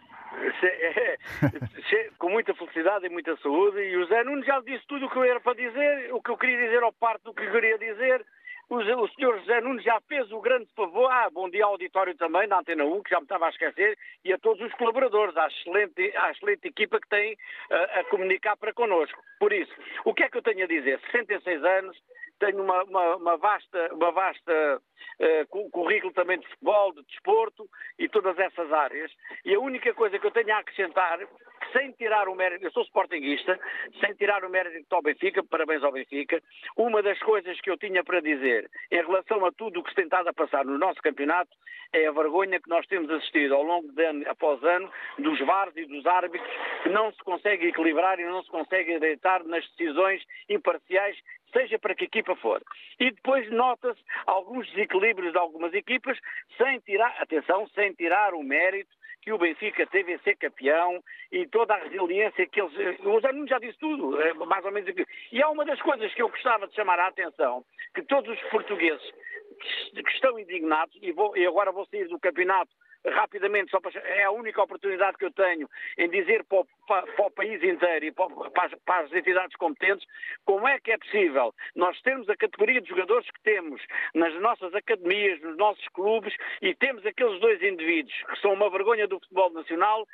com 2.18 2.30
muita 2.30 2.54
felicidade 2.54 3.06
e 3.06 3.10
muita 3.10 3.36
saúde. 3.38 3.80
E 3.80 3.98
o 3.98 4.06
Zé 4.08 4.24
Nunes 4.24 4.46
já 4.46 4.60
disse 4.62 4.86
tudo 4.88 5.06
o 5.06 5.10
que 5.10 5.18
eu 5.18 5.24
era 5.24 5.40
para 5.40 5.56
dizer, 5.56 6.14
o 6.14 6.22
que 6.22 6.32
eu 6.32 6.38
queria 6.38 6.58
dizer 6.58 6.84
ao 6.84 6.94
parte 6.94 7.24
do 7.24 7.34
que 7.34 7.44
eu 7.44 7.52
queria 7.52 7.78
dizer. 7.78 8.26
O, 8.70 9.08
senhor 9.10 9.40
José 9.40 9.62
Nunes 9.62 9.84
já 9.84 10.00
fez 10.02 10.32
o 10.32 10.40
grande 10.40 10.72
favor. 10.76 11.12
Ah, 11.12 11.28
bom 11.32 11.50
dia 11.50 11.66
ao 11.66 11.72
auditório 11.72 12.16
também, 12.16 12.48
da 12.48 12.60
Antena 12.60 12.86
1, 12.86 13.02
que 13.02 13.10
já 13.10 13.18
me 13.18 13.24
estava 13.24 13.48
a 13.48 13.50
esquecer, 13.50 13.98
e 14.24 14.32
a 14.32 14.38
todos 14.38 14.62
os 14.62 14.72
colaboradores, 14.74 15.36
à 15.36 15.48
excelente, 15.48 16.16
à 16.16 16.30
excelente 16.30 16.68
equipa 16.68 17.00
que 17.00 17.10
tem 17.10 17.34
uh, 17.34 18.00
a 18.00 18.04
comunicar 18.12 18.56
para 18.58 18.72
connosco. 18.72 19.20
Por 19.40 19.52
isso, 19.52 19.74
o 20.06 20.14
que 20.14 20.22
é 20.22 20.30
que 20.30 20.38
eu 20.38 20.44
tenho 20.44 20.66
a 20.66 20.68
dizer? 20.68 21.00
66 21.12 21.64
anos, 21.64 21.98
tenho 22.40 22.62
uma, 22.62 22.84
uma, 22.84 23.16
uma 23.16 23.38
vasta, 23.38 23.92
uma 23.92 24.12
vasta 24.12 24.82
uh, 25.20 25.70
currículo 25.72 26.14
também 26.14 26.40
de 26.40 26.48
futebol, 26.50 26.94
de 26.94 27.02
desporto 27.08 27.68
e 27.98 28.08
todas 28.08 28.38
essas 28.38 28.72
áreas. 28.72 29.12
E 29.46 29.56
a 29.56 29.60
única 29.60 29.92
coisa 29.96 30.20
que 30.20 30.28
eu 30.28 30.32
tenho 30.32 30.54
a 30.54 30.60
acrescentar, 30.60 31.20
sem 31.74 31.92
tirar 31.94 32.28
o 32.28 32.36
mérito, 32.36 32.66
eu 32.66 32.72
sou 32.72 32.84
sportinguista, 32.84 33.60
sem 34.00 34.14
tirar 34.16 34.44
o 34.44 34.50
mérito 34.50 34.94
ao 34.96 35.02
Benfica, 35.02 35.44
parabéns 35.44 35.84
ao 35.84 35.92
Benfica, 35.92 36.42
uma 36.76 37.02
das 37.02 37.20
coisas 37.20 37.60
que 37.62 37.70
eu 37.70 37.78
tinha 37.78 38.04
para 38.04 38.22
dizer 38.22 38.70
em 38.92 38.98
relação 38.98 39.46
a 39.46 39.52
tudo 39.52 39.80
o 39.80 39.84
que 39.84 39.90
se 39.90 39.96
tem 39.96 40.06
estado 40.06 40.28
a 40.28 40.34
passar 40.34 40.66
no 40.66 40.78
nosso 40.78 41.02
campeonato 41.02 41.52
é 41.92 42.08
a 42.08 42.12
vergonha 42.12 42.60
que 42.60 42.70
nós 42.70 42.86
temos 42.88 43.10
assistido 43.10 43.56
ao 43.56 43.64
longo 43.64 43.92
de 43.92 44.06
ano 44.06 44.24
após 44.28 44.64
ano 44.64 44.92
dos 45.18 45.40
VARs 45.40 45.76
e 45.76 45.86
dos 45.86 46.06
árbitros 46.06 46.52
que 46.84 46.90
não 46.90 47.12
se 47.12 47.20
consegue 47.24 47.68
equilibrar 47.68 48.20
e 48.20 48.26
não 48.26 48.44
se 48.44 48.50
consegue 48.50 49.00
deitar 49.00 49.44
nas 49.44 49.68
decisões 49.72 50.24
imparciais 50.48 51.18
seja 51.52 51.80
para 51.80 51.96
que 51.96 52.06
equipa 52.06 52.36
for. 52.36 52.62
E 53.00 53.12
depois 53.12 53.50
nota-se 53.52 54.00
alguns 54.28 54.70
desequilíbrios 54.70 55.32
de 55.32 55.38
algumas 55.40 55.74
equipas, 55.74 56.18
sem 56.58 56.80
tirar, 56.82 57.16
atenção, 57.20 57.68
sem 57.70 57.94
tirar 57.94 58.34
o 58.34 58.44
mérito 58.44 58.99
que 59.22 59.32
o 59.32 59.38
Benfica 59.38 59.86
teve 59.88 60.14
em 60.14 60.20
ser 60.20 60.36
campeão 60.38 61.04
e 61.32 61.46
toda 61.48 61.74
a 61.74 61.84
resiliência 61.84 62.48
que 62.48 62.62
eles. 62.62 63.00
O 63.04 63.20
Zé 63.20 63.30
já 63.48 63.60
disse 63.60 63.78
tudo, 63.78 64.22
é 64.22 64.34
mais 64.34 64.64
ou 64.66 64.72
menos 64.72 64.90
aquilo. 64.90 65.08
E 65.32 65.42
há 65.42 65.50
uma 65.50 65.66
das 65.66 65.82
coisas 65.82 66.14
que 66.14 66.22
eu 66.22 66.30
gostava 66.30 66.68
de 66.68 66.76
chamar 66.76 67.00
a 67.00 67.08
atenção, 67.08 67.64
que 67.94 68.02
todos 68.04 68.32
os 68.32 68.50
portugueses 68.50 69.14
que 69.94 70.12
estão 70.12 70.40
indignados, 70.40 70.98
e, 71.02 71.12
vou, 71.12 71.36
e 71.36 71.46
agora 71.46 71.72
vou 71.72 71.86
sair 71.88 72.08
do 72.08 72.20
campeonato 72.20 72.72
rapidamente, 73.06 73.72
só 73.72 73.80
para, 73.80 73.98
é 74.02 74.24
a 74.24 74.32
única 74.32 74.62
oportunidade 74.62 75.18
que 75.18 75.26
eu 75.26 75.32
tenho 75.32 75.70
em 75.98 76.10
dizer 76.10 76.44
para 76.46 76.60
o, 76.60 76.68
para, 76.88 77.08
para 77.08 77.26
o 77.26 77.32
país 77.32 77.64
inteiro 77.64 78.06
e 78.06 78.12
para, 78.12 78.30
para, 78.86 79.04
as 79.04 79.14
entidades 79.14 79.56
competentes 79.56 80.06
como 80.46 80.68
é 80.68 80.80
que 80.80 80.92
é 80.92 80.98
possível 80.98 81.54
nós 81.76 82.00
termos 82.02 82.30
a 82.30 82.36
categoria 82.36 82.82
de 82.82 82.90
jogadores 82.90 83.30
que 83.32 83.42
temos 83.42 83.82
nas 84.14 84.34
nossas 84.42 84.74
academias, 84.74 85.40
nos 85.42 85.58
nossos 85.58 85.88
clubes 85.90 86.36
e 86.62 86.76
temos 86.76 87.06
aqueles 87.06 87.40
dois 87.40 87.62
indivíduos 87.62 88.16
que 88.30 88.40
são 88.42 88.54
uma 88.54 88.70
vergonha 88.70 89.08
do 89.08 89.20
futebol 89.20 89.52
nacional 89.52 90.06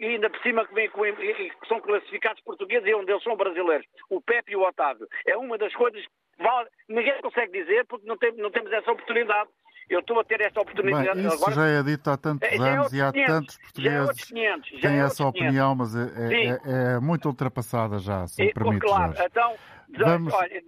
e 0.00 0.06
ainda 0.06 0.30
por 0.30 0.40
cima 0.42 0.66
que, 0.66 0.74
vem 0.74 0.88
que 0.90 1.68
são 1.68 1.80
classificados 1.80 2.42
portugueses 2.42 2.88
e 2.88 2.94
um 2.94 3.04
deles 3.04 3.22
são 3.22 3.36
brasileiros, 3.36 3.86
o 4.10 4.20
Pepe 4.20 4.52
e 4.52 4.56
o 4.56 4.62
Otávio. 4.62 5.06
É 5.26 5.36
uma 5.36 5.58
das 5.58 5.74
coisas 5.74 6.04
que 6.04 6.92
ninguém 6.92 7.20
consegue 7.20 7.52
dizer 7.52 7.86
porque 7.86 8.06
não, 8.06 8.16
tem, 8.16 8.32
não 8.32 8.50
temos 8.50 8.72
essa 8.72 8.90
oportunidade 8.90 9.48
eu 9.88 10.00
estou 10.00 10.18
a 10.20 10.24
ter 10.24 10.40
esta 10.40 10.60
oportunidade 10.60 11.14
Bem, 11.14 11.26
isso 11.26 11.36
agora. 11.36 11.54
já 11.54 11.66
é 11.66 11.82
dito 11.82 12.10
há 12.10 12.16
tantos 12.16 12.48
é, 12.48 12.56
anos 12.56 12.92
é 12.92 12.96
e 12.96 13.02
há 13.02 13.12
500, 13.12 13.34
tantos 13.34 13.58
portugueses 13.58 14.24
que 14.24 14.80
têm 14.80 15.00
essa 15.00 15.16
500. 15.16 15.20
opinião, 15.20 15.74
mas 15.74 15.94
é, 15.94 16.00
é, 16.00 16.48
é, 16.48 16.94
é, 16.96 17.00
muito 17.00 17.28
ultrapassada 17.28 17.98
já, 17.98 18.26
se 18.26 18.42
me 18.42 18.52
permite. 18.52 18.80
Claro, 18.80 19.12
Jorge. 19.12 19.28
então, 19.30 19.54
desejo, 19.88 20.10
Vamos... 20.10 20.34
olha, 20.34 20.62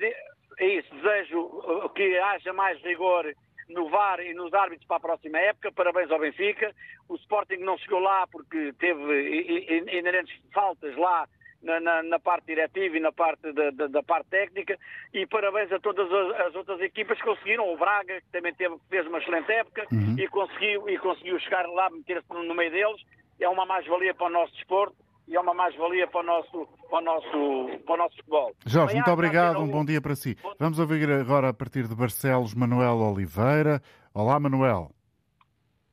é 0.58 0.66
isso, 0.66 0.94
desejo 0.94 1.40
uh, 1.40 1.88
que 1.90 2.18
haja 2.18 2.52
mais 2.52 2.80
rigor 2.82 3.26
no 3.68 3.88
VAR 3.90 4.20
e 4.20 4.32
nos 4.32 4.52
árbitros 4.54 4.86
para 4.86 4.96
a 4.96 5.00
próxima 5.00 5.38
época. 5.38 5.72
Parabéns 5.72 6.10
ao 6.10 6.20
Benfica. 6.20 6.72
O 7.08 7.16
Sporting 7.16 7.56
não 7.56 7.76
chegou 7.78 7.98
lá 7.98 8.26
porque 8.28 8.72
teve 8.78 9.82
inerentes 9.92 10.34
faltas 10.52 10.96
lá 10.96 11.26
na, 11.66 11.80
na, 11.80 12.02
na, 12.02 12.18
parte 12.18 12.46
diretiva 12.46 12.96
e 12.96 13.00
na 13.00 13.12
parte 13.12 13.52
da, 13.52 13.70
da, 13.70 13.86
da, 13.88 14.02
parte 14.02 14.30
técnica 14.30 14.78
e 15.12 15.26
parabéns 15.26 15.70
a 15.72 15.80
todas 15.80 16.10
as, 16.10 16.46
as, 16.46 16.54
outras 16.54 16.80
equipas 16.80 17.18
que 17.18 17.24
conseguiram, 17.24 17.72
o 17.72 17.76
Braga 17.76 18.20
que 18.20 18.30
também 18.30 18.54
teve, 18.54 18.76
fez 18.88 19.06
uma 19.06 19.18
excelente 19.18 19.50
época 19.50 19.86
uhum. 19.92 20.16
e, 20.18 20.28
conseguiu, 20.28 20.88
e 20.88 20.96
conseguiu 20.98 21.38
chegar 21.40 21.66
lá, 21.68 21.90
meter-se 21.90 22.28
no, 22.30 22.44
no 22.44 22.54
meio 22.54 22.70
deles, 22.70 23.02
é 23.40 23.48
uma 23.48 23.66
mais-valia 23.66 24.14
para 24.14 24.26
o 24.26 24.30
nosso 24.30 24.54
desporto 24.54 24.96
e 25.28 25.34
é 25.34 25.40
uma 25.40 25.52
mais-valia 25.52 26.06
para 26.06 26.20
o 26.20 26.22
nosso, 26.22 26.68
para 26.88 26.98
o 26.98 27.00
nosso, 27.00 27.78
para 27.84 27.94
o 27.94 27.98
nosso 27.98 28.16
futebol. 28.16 28.54
Jorge, 28.64 28.94
muito 28.94 29.10
obrigado, 29.10 29.60
um 29.60 29.68
bom 29.68 29.84
dia 29.84 30.00
para 30.00 30.14
si. 30.14 30.36
Vamos 30.58 30.78
ouvir 30.78 31.10
agora 31.10 31.48
a 31.48 31.54
partir 31.54 31.88
de 31.88 31.96
Barcelos 31.96 32.54
Manuel 32.54 32.98
Oliveira. 32.98 33.82
Olá, 34.14 34.38
Manuel. 34.38 34.92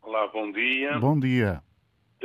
Olá, 0.04 0.28
bom 0.28 0.52
dia. 0.52 1.00
Bom 1.00 1.20
dia. 1.20 1.64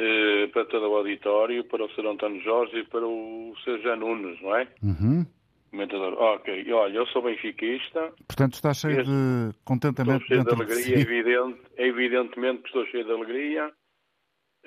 Eh, 0.01 0.47
para 0.53 0.65
todo 0.67 0.89
o 0.89 0.97
auditório, 0.97 1.65
para 1.65 1.85
o 1.85 1.91
Sr. 1.91 2.07
António 2.07 2.41
Jorge 2.43 2.79
e 2.79 2.85
para 2.85 3.05
o 3.05 3.53
Sr. 3.65 3.81
Jean 3.81 3.97
Nunes, 3.97 4.41
não 4.41 4.55
é? 4.55 4.69
Uhum. 4.81 5.27
Comentador. 5.73 6.15
Ok, 6.15 6.73
olha, 6.73 6.99
eu 6.99 7.07
sou 7.09 7.21
benfiquista. 7.21 8.13
Portanto, 8.29 8.55
está 8.55 8.73
cheio 8.73 9.01
este... 9.01 9.11
de 9.11 9.59
contentamento 9.65 10.23
estou 10.23 10.37
cheio 10.37 10.45
de 10.45 10.55
alegria, 10.55 10.97
de 10.97 11.05
si. 11.05 11.13
evidente, 11.13 11.61
evidentemente 11.77 12.63
que 12.63 12.69
estou 12.69 12.87
cheio 12.87 13.05
de 13.07 13.11
alegria. 13.11 13.73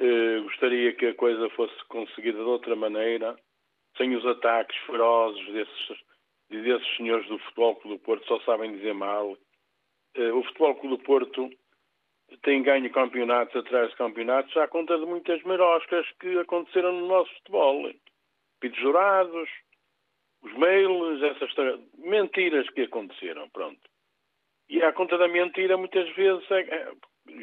Uh, 0.02 0.44
gostaria 0.44 0.94
que 0.96 1.06
a 1.06 1.16
coisa 1.16 1.50
fosse 1.52 1.76
conseguida 1.88 2.38
de 2.38 2.44
outra 2.44 2.76
maneira, 2.76 3.38
sem 3.98 4.14
os 4.14 4.26
ataques 4.26 4.76
ferozes 4.86 5.46
desses, 5.54 5.98
desses 6.50 6.98
senhores 6.98 7.26
do 7.30 7.40
Futebol 7.40 7.76
Clube 7.78 7.98
do 7.98 8.04
Porto, 8.04 8.28
só 8.28 8.38
sabem 8.42 8.74
dizer 8.74 8.94
mal. 8.94 9.32
Uh, 10.18 10.36
o 10.36 10.44
Futebol 10.44 10.76
Clube 10.76 10.98
do 10.98 11.04
Porto 11.04 11.50
tem 12.44 12.64
ganho 12.64 12.92
campeonatos 12.92 13.56
atrás 13.56 13.90
de 13.90 13.96
campeonatos 13.98 14.56
à 14.58 14.68
conta 14.68 14.98
de 14.98 15.06
muitas 15.06 15.42
maroscas 15.44 16.06
que 16.20 16.38
aconteceram 16.40 16.94
no 16.94 17.08
nosso 17.08 17.34
futebol. 17.36 17.92
Pitos 18.60 18.80
jurados, 18.80 19.50
os 20.42 20.54
mails, 20.54 21.22
essas 21.24 21.52
mentiras 21.98 22.70
que 22.72 22.82
aconteceram, 22.82 23.50
pronto. 23.50 23.82
E 24.70 24.82
à 24.82 24.94
conta 24.94 25.18
da 25.18 25.28
mentira, 25.28 25.78
muitas 25.78 26.10
vezes, 26.16 26.50
é, 26.52 26.62
é, 26.62 26.92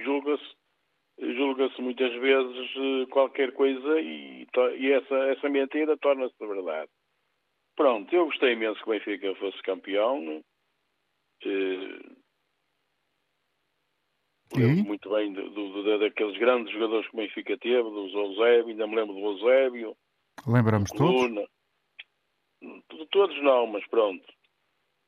julga-se 0.03 0.59
julga-se 1.21 1.81
muitas 1.83 2.13
vezes 2.15 2.71
eh, 2.77 3.07
qualquer 3.11 3.53
coisa 3.53 4.01
e, 4.01 4.47
e 4.79 4.93
essa, 4.93 5.15
essa 5.31 5.49
mentira 5.49 5.97
torna-se 5.97 6.35
verdade. 6.39 6.91
Pronto, 7.77 8.15
eu 8.15 8.27
gostei 8.27 8.53
imenso 8.53 8.81
que 8.83 8.89
o 8.89 8.93
Benfica 8.93 9.35
fosse 9.37 9.61
campeão. 9.63 10.43
Eh, 11.45 12.18
lembro 14.57 14.85
muito 14.85 15.11
bem 15.11 15.33
do, 15.33 15.51
do, 15.51 15.99
daqueles 15.99 16.39
grandes 16.39 16.73
jogadores 16.73 17.09
que 17.09 17.15
o 17.15 17.21
Benfica 17.21 17.59
teve, 17.59 17.83
do 17.83 18.09
Eusébio, 18.09 18.69
ainda 18.69 18.87
me 18.87 18.97
lembro 18.97 19.15
do 19.15 19.21
Eusébio. 19.21 19.97
Lembramos 20.47 20.91
todos? 20.91 21.49
Todos 23.11 23.43
não, 23.43 23.67
mas 23.67 23.87
pronto. 23.89 24.25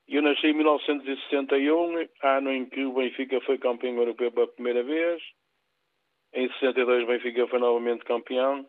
Eu 0.09 0.23
nasci 0.23 0.49
em 0.49 0.55
1961, 0.55 2.09
ano 2.23 2.51
em 2.51 2.67
que 2.67 2.85
o 2.85 2.95
Benfica 2.95 3.41
foi 3.43 3.59
campeão 3.59 3.97
europeu 3.97 4.33
pela 4.33 4.49
primeira 4.49 4.83
vez. 4.83 5.23
Em 6.33 6.49
62 6.53 7.05
o 7.05 7.07
Benfica 7.07 7.47
foi 7.47 7.59
novamente 7.59 8.05
campeão. 8.05 8.67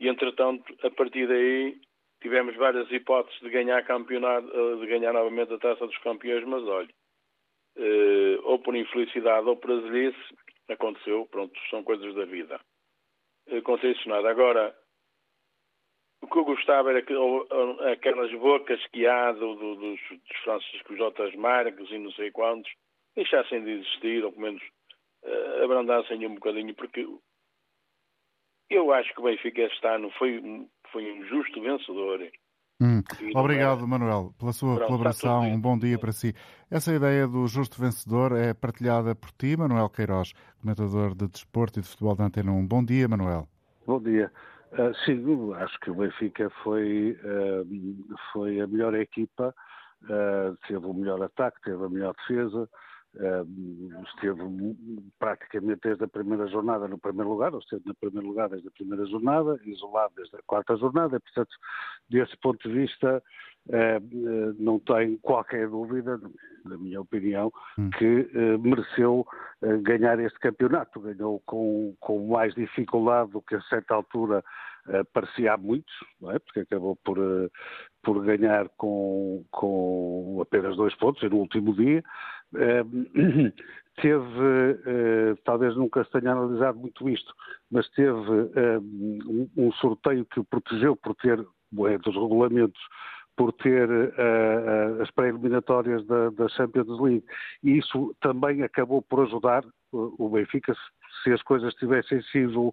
E 0.00 0.08
entretanto, 0.08 0.74
a 0.84 0.90
partir 0.90 1.28
daí, 1.28 1.80
tivemos 2.20 2.56
várias 2.56 2.90
hipóteses 2.90 3.40
de 3.40 3.50
ganhar 3.50 3.84
campeonato, 3.84 4.48
de 4.80 4.86
ganhar 4.86 5.12
novamente 5.12 5.52
a 5.52 5.58
taça 5.58 5.86
dos 5.86 5.98
campeões, 5.98 6.44
mas 6.44 6.62
olha, 6.64 6.88
uh, 7.76 8.40
ou 8.44 8.58
por 8.58 8.74
infelicidade 8.74 9.48
ou 9.48 9.56
por 9.56 9.70
azelice, 9.70 10.34
aconteceu, 10.68 11.26
pronto, 11.26 11.58
são 11.70 11.82
coisas 11.82 12.14
da 12.14 12.24
vida. 12.24 12.60
Acontece 13.50 14.08
nada. 14.08 14.30
Agora, 14.30 14.74
o 16.22 16.26
que 16.28 16.38
eu 16.38 16.44
gostava 16.44 16.90
era 16.90 17.02
que 17.02 17.12
aquelas 17.92 18.32
bocas 18.38 18.80
que 18.88 19.06
há 19.06 19.32
do, 19.32 19.54
do, 19.54 19.74
dos, 19.74 20.00
dos 20.08 20.38
Francisco 20.44 20.96
J. 20.96 21.36
Marques 21.36 21.90
e 21.90 21.98
não 21.98 22.12
sei 22.12 22.30
quantos 22.30 22.72
deixassem 23.16 23.62
de 23.64 23.70
existir, 23.72 24.24
ou 24.24 24.30
pelo 24.30 24.44
menos 24.44 24.62
uh, 25.24 25.64
abrandassem 25.64 26.24
um 26.26 26.34
bocadinho, 26.34 26.74
porque 26.74 27.06
Eu 28.70 28.92
acho 28.92 29.12
que 29.12 29.20
o 29.20 29.24
Benfica 29.24 29.62
este 29.62 29.86
ano 29.86 30.10
foi, 30.12 30.40
foi 30.90 31.12
um 31.12 31.24
justo 31.24 31.60
vencedor. 31.60 32.20
Hum. 32.82 33.00
Obrigado, 33.36 33.86
Manuel, 33.86 34.34
pela 34.36 34.52
sua 34.52 34.74
Pronto, 34.74 34.86
colaboração. 34.88 35.42
Um 35.42 35.60
bom 35.60 35.78
dia 35.78 35.96
para 35.96 36.10
si. 36.10 36.34
Essa 36.68 36.92
ideia 36.92 37.28
do 37.28 37.46
justo 37.46 37.80
vencedor 37.80 38.32
é 38.32 38.52
partilhada 38.52 39.14
por 39.14 39.30
ti, 39.30 39.56
Manuel 39.56 39.88
Queiroz, 39.88 40.32
comentador 40.60 41.14
de 41.14 41.28
desporto 41.28 41.78
e 41.78 41.82
de 41.82 41.88
futebol 41.88 42.16
da 42.16 42.24
Antena 42.24 42.50
1. 42.50 42.66
Bom 42.66 42.84
dia, 42.84 43.06
Manuel. 43.06 43.46
Bom 43.86 44.02
dia. 44.02 44.32
Uh, 44.72 44.92
sim, 45.04 45.22
acho 45.54 45.78
que 45.78 45.90
o 45.92 45.94
Benfica 45.94 46.50
foi, 46.64 47.16
uh, 47.22 48.16
foi 48.32 48.58
a 48.60 48.66
melhor 48.66 48.94
equipa, 48.94 49.54
uh, 50.04 50.56
teve 50.66 50.84
o 50.84 50.94
melhor 50.94 51.22
ataque, 51.22 51.60
teve 51.62 51.84
a 51.84 51.88
melhor 51.88 52.14
defesa, 52.16 52.68
esteve 54.06 54.42
praticamente 55.18 55.80
desde 55.84 56.04
a 56.04 56.08
primeira 56.08 56.46
jornada 56.46 56.88
no 56.88 56.98
primeiro 56.98 57.30
lugar, 57.30 57.52
ou 57.52 57.60
esteve 57.60 57.82
no 57.86 57.94
primeiro 57.94 58.26
lugar 58.26 58.48
desde 58.48 58.68
a 58.68 58.72
primeira 58.72 59.04
jornada, 59.06 59.60
isolado 59.64 60.12
desde 60.16 60.36
a 60.36 60.42
quarta 60.46 60.76
jornada, 60.76 61.20
portanto, 61.20 61.54
desse 62.08 62.36
ponto 62.38 62.68
de 62.68 62.74
vista, 62.74 63.22
não 64.58 64.78
tenho 64.78 65.18
qualquer 65.18 65.68
dúvida, 65.68 66.20
na 66.64 66.78
minha 66.78 67.00
opinião, 67.00 67.52
hum. 67.78 67.90
que 67.90 68.28
mereceu 68.60 69.26
ganhar 69.82 70.18
este 70.18 70.38
campeonato. 70.38 71.00
Ganhou 71.00 71.42
com, 71.44 71.94
com 72.00 72.26
mais 72.28 72.54
dificuldade 72.54 73.30
do 73.32 73.42
que 73.42 73.54
a 73.54 73.62
certa 73.62 73.94
altura 73.94 74.42
parecia 75.12 75.54
a 75.54 75.56
muitos, 75.56 75.94
é? 76.30 76.38
porque 76.38 76.60
acabou 76.60 76.96
por, 77.04 77.18
por 78.02 78.24
ganhar 78.24 78.68
com, 78.76 79.44
com 79.50 80.38
apenas 80.42 80.76
dois 80.76 80.94
pontos 80.96 81.22
no 81.30 81.38
último 81.38 81.74
dia. 81.74 82.02
teve, 84.00 84.80
eh, 84.86 85.34
talvez 85.44 85.76
nunca 85.76 86.04
se 86.04 86.10
tenha 86.10 86.32
analisado 86.32 86.78
muito 86.78 87.08
isto, 87.08 87.32
mas 87.70 87.88
teve 87.90 88.50
um 89.56 89.72
sorteio 89.72 90.24
que 90.26 90.40
o 90.40 90.44
protegeu 90.44 90.96
por 90.96 91.14
ter, 91.16 91.38
é, 91.38 91.98
dos 91.98 92.14
regulamentos, 92.14 92.80
por 93.36 93.52
ter 93.52 93.88
as 95.00 95.10
pré-eliminatórias 95.12 96.06
da, 96.06 96.30
da, 96.30 96.48
Champions 96.48 97.00
League. 97.00 97.24
E 97.62 97.78
isso 97.78 98.14
também 98.20 98.62
acabou 98.62 99.02
por 99.02 99.22
ajudar 99.22 99.64
o 99.92 100.28
Benfica, 100.28 100.74
se 101.22 101.32
as 101.32 101.42
coisas 101.42 101.74
tivessem 101.74 102.22
sido 102.22 102.68
uh, 102.68 102.72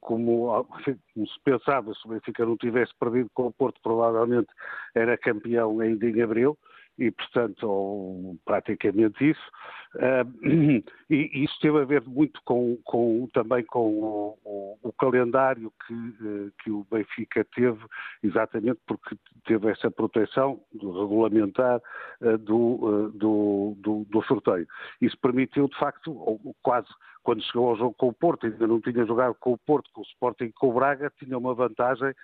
como, 0.00 0.64
como, 0.64 1.26
se 1.26 1.40
pensava, 1.44 1.92
se 1.94 2.06
o 2.06 2.10
Benfica 2.10 2.44
não 2.44 2.56
tivesse 2.56 2.92
perdido 2.98 3.30
com 3.34 3.46
o 3.46 3.52
Porto, 3.52 3.80
provavelmente 3.82 4.48
era 4.94 5.16
campeão 5.16 5.80
ainda 5.80 6.06
em 6.06 6.22
abril 6.22 6.56
e, 6.98 7.10
portanto, 7.10 7.62
ou 7.64 8.36
praticamente 8.44 9.30
isso. 9.30 9.50
Uh, 9.94 10.84
e 11.08 11.44
isso 11.44 11.58
teve 11.60 11.78
a 11.80 11.84
ver 11.84 12.02
muito 12.06 12.40
com, 12.44 12.76
com 12.84 13.28
também 13.32 13.64
com 13.64 13.88
o, 13.88 14.38
o, 14.44 14.78
o 14.82 14.92
calendário 14.92 15.72
que, 15.86 15.94
uh, 15.94 16.52
que 16.62 16.70
o 16.70 16.86
Benfica 16.90 17.46
teve, 17.54 17.78
exatamente 18.22 18.80
porque 18.86 19.16
teve 19.46 19.70
essa 19.70 19.90
proteção 19.90 20.60
regulamentar 20.74 21.80
uh, 22.20 22.36
do, 22.38 23.10
do, 23.14 23.76
do, 23.78 24.06
do, 24.10 24.22
sorteio. 24.24 24.66
Isso 25.00 25.16
permitiu, 25.20 25.68
de 25.68 25.78
facto, 25.78 26.38
quase 26.62 26.88
quando 27.28 27.44
chegou 27.44 27.68
ao 27.68 27.76
jogo 27.76 27.94
com 27.94 28.08
o 28.08 28.12
Porto, 28.14 28.46
ainda 28.46 28.66
não 28.66 28.80
tinha 28.80 29.04
jogado 29.04 29.34
com 29.34 29.52
o 29.52 29.58
Porto, 29.58 29.90
com 29.92 30.00
o 30.00 30.04
Sporting 30.04 30.44
e 30.44 30.52
com 30.52 30.70
o 30.70 30.72
Braga, 30.72 31.12
tinha 31.18 31.36
uma 31.36 31.54
vantagem 31.54 32.14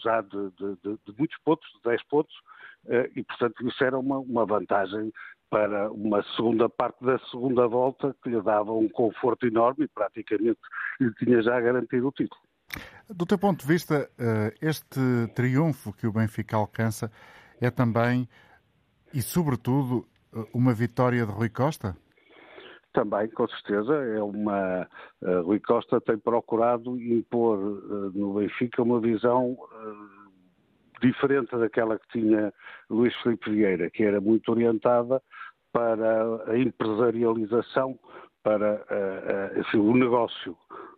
já 0.00 0.20
de, 0.20 0.50
de, 0.52 0.76
de, 1.04 1.18
muitos 1.18 1.36
pontos, 1.44 1.68
de 1.72 1.90
10 1.90 2.04
pontos, 2.04 2.32
eh, 2.86 3.10
e, 3.16 3.24
portanto, 3.24 3.66
isso 3.66 3.82
era 3.82 3.98
uma, 3.98 4.18
uma 4.18 4.46
vantagem 4.46 5.12
para 5.50 5.90
uma 5.90 6.22
segunda 6.36 6.68
parte 6.68 7.04
da 7.04 7.18
segunda 7.32 7.66
volta 7.66 8.14
que 8.22 8.30
lhe 8.30 8.40
dava 8.40 8.72
um 8.72 8.88
conforto 8.88 9.44
enorme 9.44 9.86
e 9.86 9.88
praticamente 9.88 10.60
lhe 11.00 11.12
tinha 11.14 11.42
já 11.42 11.60
garantido 11.60 12.06
o 12.06 12.12
título. 12.12 12.40
Do 13.10 13.26
teu 13.26 13.38
ponto 13.38 13.62
de 13.62 13.66
vista, 13.66 14.08
este 14.62 15.00
triunfo 15.34 15.92
que 15.92 16.06
o 16.06 16.12
Benfica 16.12 16.56
alcança 16.56 17.10
é 17.60 17.72
também 17.72 18.28
e, 19.12 19.20
sobretudo, 19.20 20.06
uma 20.54 20.72
vitória 20.72 21.26
de 21.26 21.32
Rui 21.32 21.48
Costa? 21.48 21.96
Também, 22.94 23.28
com 23.28 23.46
certeza, 23.48 23.92
é 23.92 24.22
uma. 24.22 24.88
Rui 25.42 25.58
Costa 25.58 26.00
tem 26.00 26.16
procurado 26.16 26.96
impor 26.96 27.58
no 28.14 28.34
Benfica 28.34 28.82
uma 28.82 29.00
visão 29.00 29.58
diferente 31.00 31.56
daquela 31.56 31.98
que 31.98 32.08
tinha 32.08 32.52
Luís 32.88 33.14
Filipe 33.22 33.50
Vieira, 33.50 33.90
que 33.90 34.04
era 34.04 34.20
muito 34.20 34.50
orientada 34.50 35.20
para 35.72 36.50
a 36.50 36.58
empresarialização, 36.58 37.98
para 38.42 38.84
uh, 39.74 39.78
uh, 39.78 39.90
o 39.90 39.96
negócio. 39.96 40.56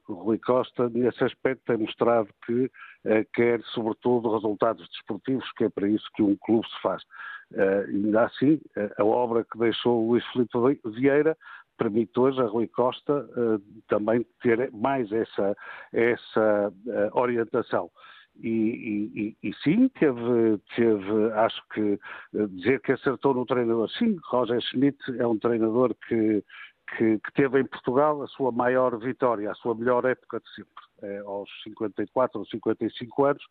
O 0.08 0.14
Rui 0.14 0.38
Costa, 0.38 0.88
nesse 0.90 1.24
aspecto, 1.24 1.62
tem 1.66 1.78
mostrado 1.78 2.28
que 2.44 2.64
uh, 2.64 3.26
quer, 3.32 3.60
sobretudo, 3.74 4.34
resultados 4.34 4.86
desportivos, 4.88 5.50
que 5.52 5.64
é 5.64 5.68
para 5.68 5.88
isso 5.88 6.08
que 6.14 6.22
um 6.22 6.36
clube 6.36 6.66
se 6.68 6.82
faz. 6.82 7.02
ainda 7.88 8.24
assim, 8.24 8.60
a 8.98 9.04
obra 9.04 9.44
que 9.44 9.58
deixou 9.58 10.08
Luís 10.08 10.24
Filipe 10.26 10.58
Vieira 10.84 11.36
permite 11.76 12.18
hoje 12.18 12.40
a 12.40 12.46
Rui 12.46 12.68
Costa 12.68 13.28
também 13.88 14.26
ter 14.42 14.70
mais 14.72 15.10
essa, 15.12 15.56
essa 15.92 16.72
orientação. 17.12 17.90
E, 18.42 19.36
e, 19.42 19.48
e, 19.48 19.54
sim, 19.62 19.88
teve, 19.88 20.58
teve, 20.74 21.32
acho 21.34 21.62
que 21.72 21.98
dizer 22.50 22.80
que 22.82 22.92
acertou 22.92 23.32
no 23.34 23.46
treinador. 23.46 23.88
Sim, 23.90 24.18
Roger 24.26 24.60
Schmidt 24.60 24.98
é 25.18 25.26
um 25.26 25.38
treinador 25.38 25.94
que, 26.06 26.44
que, 26.96 27.18
que, 27.18 27.32
teve 27.32 27.60
em 27.60 27.64
Portugal 27.64 28.22
a 28.22 28.26
sua 28.26 28.52
maior 28.52 28.98
vitória, 28.98 29.50
a 29.50 29.54
sua 29.54 29.74
melhor 29.74 30.04
época 30.04 30.40
de 30.40 30.54
sempre. 30.54 30.86
É, 31.02 31.18
aos 31.18 31.48
54 31.62 32.38
ou 32.38 32.46
55 32.46 33.24
anos, 33.24 33.42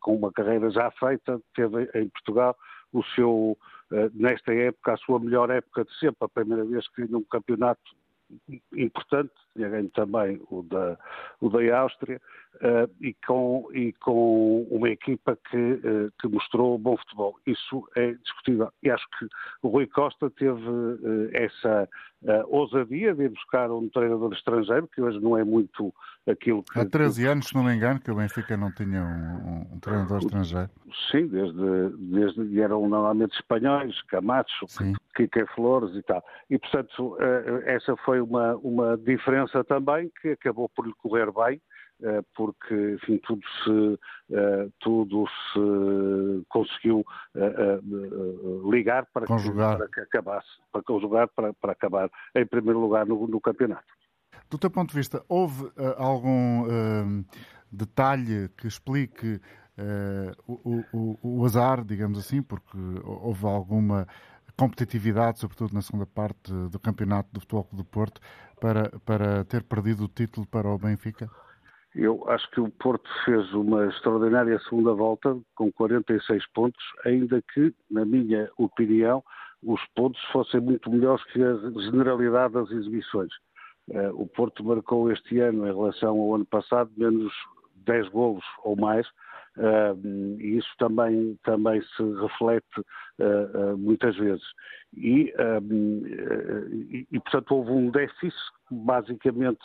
com 0.00 0.16
uma 0.16 0.32
carreira 0.32 0.70
já 0.70 0.90
feita, 0.92 1.40
teve 1.54 1.88
em 1.94 2.08
Portugal 2.08 2.56
o 2.94 3.02
seu, 3.14 3.58
é, 3.92 4.08
nesta 4.14 4.54
época, 4.54 4.94
a 4.94 4.96
sua 4.96 5.18
melhor 5.18 5.50
época 5.50 5.84
de 5.84 5.98
sempre, 5.98 6.16
a 6.20 6.28
primeira 6.28 6.64
vez 6.64 6.88
que 6.88 7.04
ganhou 7.04 7.20
um 7.20 7.24
campeonato 7.24 7.82
importante, 8.72 9.34
tinha 9.54 9.68
ganho 9.68 9.88
também 9.90 10.40
o 10.50 10.62
da, 10.62 10.98
o 11.40 11.48
da 11.48 11.78
Áustria, 11.78 12.20
uh, 12.56 12.90
e, 13.00 13.14
com, 13.26 13.68
e 13.72 13.92
com 13.94 14.66
uma 14.70 14.88
equipa 14.88 15.38
que, 15.50 15.56
uh, 15.56 16.12
que 16.20 16.28
mostrou 16.28 16.78
bom 16.78 16.96
futebol. 16.96 17.36
Isso 17.46 17.88
é 17.96 18.12
discutível. 18.12 18.70
E 18.82 18.90
acho 18.90 19.04
que 19.18 19.26
o 19.62 19.68
Rui 19.68 19.86
Costa 19.86 20.30
teve 20.30 20.68
uh, 20.68 21.30
essa 21.32 21.88
ousadia 22.46 23.14
de 23.14 23.24
ir 23.24 23.28
buscar 23.28 23.70
um 23.70 23.86
treinador 23.90 24.32
estrangeiro, 24.32 24.88
que 24.88 25.02
hoje 25.02 25.20
não 25.20 25.36
é 25.36 25.44
muito 25.44 25.92
aquilo 26.26 26.62
que. 26.62 26.78
Há 26.78 26.86
13 26.86 27.26
anos, 27.26 27.48
se 27.48 27.54
não 27.54 27.62
me 27.62 27.74
engano, 27.74 28.00
que 28.00 28.10
o 28.10 28.14
Benfica 28.14 28.56
não 28.56 28.72
tinha 28.72 29.02
um, 29.02 29.74
um 29.74 29.78
treinador 29.78 30.20
estrangeiro. 30.20 30.70
Sim, 31.10 31.26
desde, 31.26 31.90
desde 31.98 32.62
eram 32.62 32.88
normalmente 32.88 33.34
espanhóis, 33.34 34.00
Camacho, 34.04 34.64
Kike 35.14 35.44
Flores 35.54 35.94
e 35.94 36.02
tal. 36.02 36.24
E, 36.48 36.58
portanto, 36.58 37.18
essa 37.66 37.94
foi 37.98 38.22
uma, 38.22 38.56
uma 38.56 38.96
diferença 38.96 39.43
também 39.64 40.10
que 40.20 40.30
acabou 40.30 40.68
por 40.68 40.86
lhe 40.86 40.94
correr 40.94 41.30
bem 41.32 41.60
eh, 42.02 42.22
porque 42.34 42.74
enfim, 42.94 43.18
tudo 43.18 43.40
se, 43.62 44.00
eh, 44.34 44.68
tudo 44.80 45.26
se 45.52 46.44
conseguiu 46.48 47.06
eh, 47.36 47.80
ligar 48.68 49.06
para, 49.12 49.26
conjugar. 49.26 49.72
Que, 49.72 49.78
para 49.78 49.88
que 49.88 50.00
acabasse, 50.00 50.48
para 50.72 50.82
conjugar 50.82 51.28
para, 51.28 51.54
para 51.54 51.72
acabar 51.72 52.10
em 52.34 52.44
primeiro 52.44 52.80
lugar 52.80 53.06
no, 53.06 53.28
no, 53.28 53.40
campeonato. 53.40 53.86
Do 54.50 54.58
teu 54.58 54.70
ponto 54.70 54.90
de 54.90 54.96
vista, 54.96 55.24
houve 55.28 55.70
algum 55.96 57.24
detalhe 57.70 58.48
que 58.56 58.66
explique 58.66 59.40
o, 60.46 60.82
o, 60.92 61.18
o 61.22 61.44
azar, 61.44 61.84
digamos 61.84 62.18
assim, 62.18 62.42
porque 62.42 62.76
houve 63.04 63.46
alguma 63.46 64.06
competitividade, 64.56 65.38
sobretudo 65.38 65.74
na 65.74 65.82
segunda 65.82 66.06
parte 66.06 66.52
do 66.70 66.78
campeonato 66.78 67.28
do 67.32 67.40
Futebol 67.40 67.68
do 67.72 67.84
Porto, 67.84 68.20
para, 68.60 68.90
para 69.04 69.44
ter 69.44 69.62
perdido 69.62 70.04
o 70.04 70.08
título 70.08 70.46
para 70.46 70.68
o 70.68 70.78
Benfica? 70.78 71.28
Eu 71.94 72.28
acho 72.28 72.50
que 72.50 72.60
o 72.60 72.70
Porto 72.70 73.08
fez 73.24 73.52
uma 73.52 73.86
extraordinária 73.86 74.58
segunda 74.60 74.92
volta 74.92 75.36
com 75.54 75.70
46 75.70 76.44
pontos, 76.52 76.82
ainda 77.04 77.40
que, 77.52 77.72
na 77.88 78.04
minha 78.04 78.50
opinião, 78.58 79.22
os 79.62 79.80
pontos 79.94 80.20
fossem 80.32 80.60
muito 80.60 80.90
melhores 80.90 81.22
que 81.32 81.42
a 81.42 81.54
generalidade 81.82 82.54
das 82.54 82.70
exibições. 82.70 83.30
Uh, 83.88 84.10
o 84.14 84.26
Porto 84.26 84.64
marcou 84.64 85.10
este 85.12 85.38
ano, 85.38 85.68
em 85.68 85.72
relação 85.72 86.18
ao 86.18 86.34
ano 86.34 86.46
passado, 86.46 86.90
menos 86.96 87.32
10 87.84 88.08
golos 88.08 88.44
ou 88.64 88.74
mais, 88.76 89.06
e 89.56 90.58
isso 90.58 90.70
também, 90.78 91.38
também 91.44 91.80
se 91.82 92.02
reflete 92.20 92.80
uh, 92.80 93.76
muitas 93.76 94.16
vezes. 94.16 94.44
E, 94.96 95.32
e, 97.10 97.20
portanto, 97.20 97.54
houve 97.54 97.70
um 97.70 97.90
déficit, 97.90 98.34
basicamente 98.70 99.60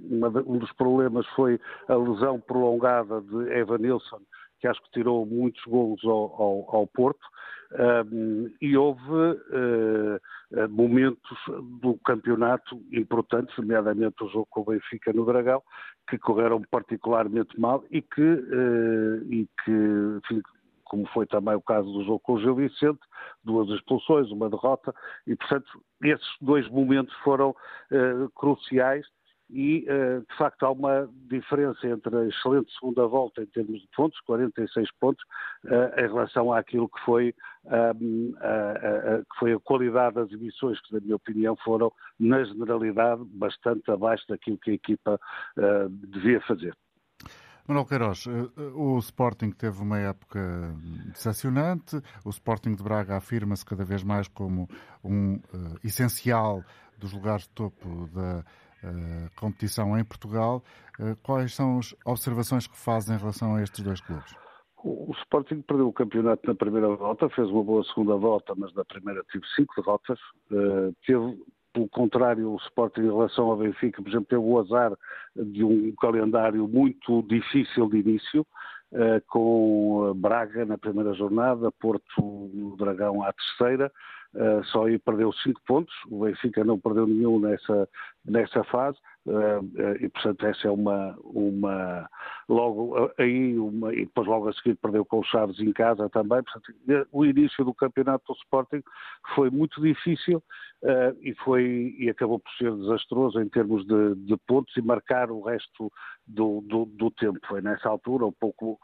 um 0.00 0.58
dos 0.58 0.72
problemas 0.72 1.26
foi 1.28 1.60
a 1.88 1.94
lesão 1.94 2.40
prolongada 2.40 3.20
de 3.20 3.52
Evan 3.52 3.78
Nilsson, 3.78 4.20
que 4.58 4.66
acho 4.66 4.82
que 4.82 4.90
tirou 4.90 5.24
muitos 5.26 5.62
golos 5.64 6.02
ao, 6.04 6.42
ao, 6.42 6.76
ao 6.76 6.86
Porto, 6.86 7.24
e 8.60 8.76
houve 8.76 9.00
uh, 9.00 10.68
momentos 10.70 11.38
do 11.80 11.98
campeonato 12.04 12.80
importantes, 12.92 13.56
nomeadamente 13.58 14.22
o 14.22 14.28
jogo 14.28 14.46
com 14.50 14.60
o 14.60 14.64
Benfica 14.64 15.12
no 15.12 15.24
Dragão, 15.24 15.62
que 16.08 16.18
correram 16.18 16.62
particularmente 16.70 17.58
mal 17.58 17.84
e 17.90 18.00
que, 18.02 18.22
uh, 18.22 19.32
e 19.32 19.48
que 19.64 19.70
enfim, 19.70 20.42
como 20.84 21.06
foi 21.08 21.26
também 21.26 21.54
o 21.54 21.62
caso 21.62 21.90
do 21.92 22.04
jogo 22.04 22.20
com 22.20 22.34
o 22.34 22.40
Gil 22.40 22.54
Vicente, 22.54 23.00
duas 23.42 23.68
expulsões, 23.70 24.30
uma 24.30 24.48
derrota, 24.48 24.94
e 25.26 25.34
portanto 25.34 25.82
esses 26.02 26.28
dois 26.40 26.68
momentos 26.68 27.14
foram 27.24 27.54
cruciais 28.34 29.06
e, 29.50 29.84
eh, 29.86 30.20
de 30.20 30.36
facto, 30.36 30.64
há 30.64 30.70
uma 30.70 31.08
diferença 31.28 31.86
entre 31.86 32.16
a 32.16 32.24
excelente 32.26 32.72
segunda 32.72 33.06
volta 33.06 33.42
em 33.42 33.46
termos 33.46 33.80
de 33.80 33.88
pontos, 33.94 34.18
46 34.20 34.88
pontos, 34.98 35.24
eh, 35.66 36.04
em 36.04 36.08
relação 36.08 36.52
àquilo 36.52 36.88
que 36.88 37.00
foi, 37.04 37.34
ehm, 37.66 38.32
que 38.32 39.38
foi 39.38 39.52
a 39.52 39.60
qualidade 39.60 40.14
das 40.14 40.30
emissões, 40.32 40.80
que, 40.80 40.94
na 40.94 41.00
minha 41.00 41.16
opinião, 41.16 41.56
foram, 41.56 41.92
na 42.18 42.42
generalidade, 42.44 43.22
bastante 43.26 43.90
abaixo 43.90 44.24
daquilo 44.28 44.58
que 44.58 44.70
a 44.70 44.74
equipa 44.74 45.20
eh, 45.58 45.86
devia 45.90 46.40
fazer. 46.42 46.74
Manuel 47.66 47.86
Queiroz, 47.86 48.26
o 48.74 48.98
Sporting 48.98 49.50
teve 49.50 49.80
uma 49.80 49.98
época 49.98 50.74
decepcionante, 51.06 51.98
o 52.22 52.28
Sporting 52.28 52.74
de 52.74 52.82
Braga 52.82 53.16
afirma-se 53.16 53.64
cada 53.64 53.84
vez 53.84 54.02
mais 54.02 54.28
como 54.28 54.68
um 55.02 55.36
uh, 55.36 55.40
essencial 55.82 56.62
dos 56.98 57.14
lugares 57.14 57.44
de 57.44 57.50
topo 57.50 58.06
da 58.08 58.44
competição 59.36 59.98
em 59.98 60.04
Portugal. 60.04 60.62
Uh, 60.98 61.16
quais 61.22 61.54
são 61.54 61.78
as 61.78 61.94
observações 62.04 62.66
que 62.66 62.76
faz 62.76 63.08
em 63.08 63.16
relação 63.16 63.56
a 63.56 63.62
estes 63.62 63.84
dois 63.84 64.00
clubes? 64.00 64.34
O 64.82 65.12
Sporting 65.22 65.62
perdeu 65.62 65.88
o 65.88 65.92
campeonato 65.92 66.46
na 66.46 66.54
primeira 66.54 66.88
volta, 66.88 67.28
fez 67.30 67.48
uma 67.48 67.64
boa 67.64 67.82
segunda 67.84 68.16
volta, 68.16 68.54
mas 68.56 68.72
na 68.74 68.84
primeira 68.84 69.24
teve 69.32 69.44
cinco 69.56 69.74
derrotas. 69.76 70.18
Uh, 70.50 70.94
teve, 71.06 71.42
pelo 71.72 71.88
contrário, 71.88 72.50
o 72.50 72.56
Sporting 72.56 73.00
em 73.00 73.12
relação 73.12 73.46
ao 73.46 73.56
Benfica, 73.56 74.02
por 74.02 74.08
exemplo, 74.08 74.26
teve 74.26 74.42
o 74.42 74.58
azar 74.58 74.92
de 75.34 75.64
um 75.64 75.92
calendário 76.00 76.68
muito 76.68 77.22
difícil 77.22 77.88
de 77.88 77.98
início, 77.98 78.46
com 79.26 80.12
Braga 80.14 80.64
na 80.64 80.78
primeira 80.78 81.12
jornada, 81.14 81.72
Porto 81.72 82.76
Dragão 82.78 83.24
à 83.24 83.32
terceira, 83.32 83.90
só 84.64 84.86
aí 84.86 84.98
perdeu 84.98 85.32
cinco 85.32 85.60
pontos, 85.66 85.94
o 86.10 86.24
Benfica 86.24 86.64
não 86.64 86.78
perdeu 86.78 87.06
nenhum 87.06 87.38
nessa, 87.38 87.88
nessa 88.24 88.64
fase, 88.64 88.98
e 90.00 90.08
portanto 90.10 90.46
essa 90.46 90.68
é 90.68 90.70
uma, 90.70 91.16
uma 91.24 92.08
logo 92.48 93.10
aí, 93.18 93.58
uma, 93.58 93.92
e 93.92 94.04
depois 94.04 94.26
logo 94.26 94.48
a 94.48 94.52
seguir 94.52 94.76
perdeu 94.76 95.04
com 95.04 95.20
o 95.20 95.24
Chaves 95.24 95.58
em 95.60 95.72
casa 95.72 96.08
também, 96.10 96.42
portanto 96.42 96.74
o 97.10 97.24
início 97.24 97.64
do 97.64 97.72
campeonato 97.72 98.24
do 98.32 98.36
Sporting 98.38 98.82
foi 99.34 99.50
muito 99.50 99.80
difícil 99.80 100.42
e, 101.22 101.34
foi, 101.42 101.94
e 101.98 102.10
acabou 102.10 102.38
por 102.38 102.52
ser 102.52 102.70
desastroso 102.76 103.40
em 103.40 103.48
termos 103.48 103.86
de, 103.86 104.14
de 104.16 104.36
pontos 104.46 104.76
e 104.76 104.82
marcar 104.82 105.30
o 105.30 105.40
resto 105.40 105.90
do, 106.26 106.60
do, 106.62 106.84
do, 106.84 107.10
tempo. 107.10 107.38
Foi 107.46 107.62
nessa 107.62 107.88
altura, 107.88 108.26
um 108.26 108.32
pouco 108.32 108.78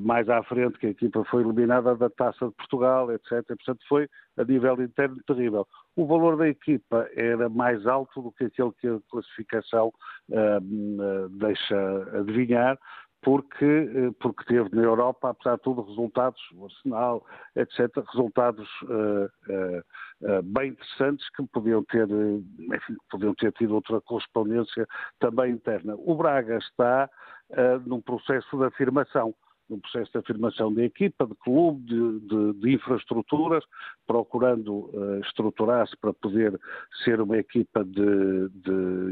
mais 0.00 0.28
à 0.28 0.42
frente, 0.42 0.78
que 0.78 0.86
a 0.86 0.90
equipa 0.90 1.24
foi 1.24 1.42
eliminada 1.42 1.94
da 1.94 2.10
Taça 2.10 2.48
de 2.48 2.54
Portugal, 2.54 3.12
etc. 3.12 3.44
Portanto 3.46 3.80
foi 3.88 4.08
a 4.36 4.44
nível 4.44 4.82
interno 4.82 5.22
terrível. 5.26 5.66
O 5.96 6.06
valor 6.06 6.36
da 6.36 6.48
equipa 6.48 7.08
era 7.14 7.48
mais 7.48 7.86
alto 7.86 8.20
do 8.20 8.32
que 8.32 8.44
aquele 8.44 8.72
que 8.80 8.88
a 8.88 8.98
classificação 9.08 9.92
uh, 10.30 11.28
deixa 11.38 11.76
adivinhar, 12.18 12.78
porque, 13.24 13.64
eh, 13.64 14.10
porque 14.20 14.44
teve 14.44 14.68
na 14.76 14.82
Europa, 14.82 15.30
apesar 15.30 15.56
de 15.56 15.62
tudo, 15.62 15.82
resultados, 15.82 16.40
o 16.54 16.66
Arsenal, 16.66 17.24
etc., 17.56 18.04
resultados 18.12 18.68
uh, 18.82 19.24
uh, 19.48 20.38
uh, 20.38 20.42
bem 20.42 20.72
interessantes 20.72 21.26
que 21.30 21.42
podiam 21.46 21.82
ter, 21.84 22.06
enfim, 22.06 22.94
podiam 23.10 23.34
ter 23.34 23.50
tido 23.52 23.74
outra 23.74 23.98
correspondência 24.02 24.86
também 25.18 25.52
interna. 25.52 25.94
O 25.96 26.14
Braga 26.14 26.58
está 26.58 27.08
num 27.86 28.00
processo 28.00 28.56
de 28.56 28.64
afirmação 28.64 29.34
no 29.68 29.78
processo 29.78 30.12
de 30.12 30.18
afirmação 30.18 30.72
da 30.72 30.82
equipa, 30.82 31.26
de 31.26 31.34
clube, 31.36 31.82
de, 31.84 32.20
de, 32.20 32.52
de 32.60 32.74
infraestruturas, 32.74 33.64
procurando 34.06 34.90
uh, 34.92 35.20
estruturar-se 35.20 35.96
para 35.96 36.12
poder 36.12 36.58
ser 37.04 37.20
uma 37.20 37.38
equipa 37.38 37.84
de, 37.84 38.50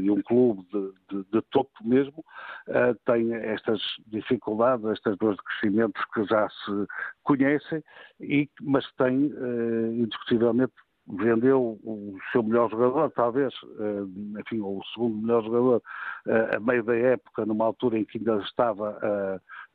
e 0.01 0.11
um 0.11 0.21
clube 0.21 0.65
de, 1.09 1.41
topo 1.51 1.71
mesmo, 1.83 2.23
uh, 2.67 2.95
tem 3.05 3.33
estas 3.33 3.81
dificuldades, 4.07 4.85
estas 4.85 5.17
dores 5.17 5.37
de 5.37 5.43
crescimento 5.43 5.99
que 6.13 6.23
já 6.25 6.47
se 6.49 6.87
conhecem, 7.23 7.83
e, 8.19 8.49
mas 8.61 8.85
tem 8.93 9.27
uh, 9.27 9.93
indiscutivelmente 9.93 10.73
vendeu 11.05 11.77
o 11.83 12.17
seu 12.31 12.41
melhor 12.41 12.69
jogador, 12.71 13.11
talvez, 13.11 13.53
enfim, 14.39 14.61
o 14.61 14.81
segundo 14.93 15.17
melhor 15.17 15.43
jogador, 15.43 15.83
a 16.55 16.59
meio 16.61 16.81
da 16.81 16.95
época, 16.95 17.45
numa 17.45 17.65
altura 17.65 17.99
em 17.99 18.05
que 18.05 18.19
ainda 18.19 18.37
estava 18.37 18.97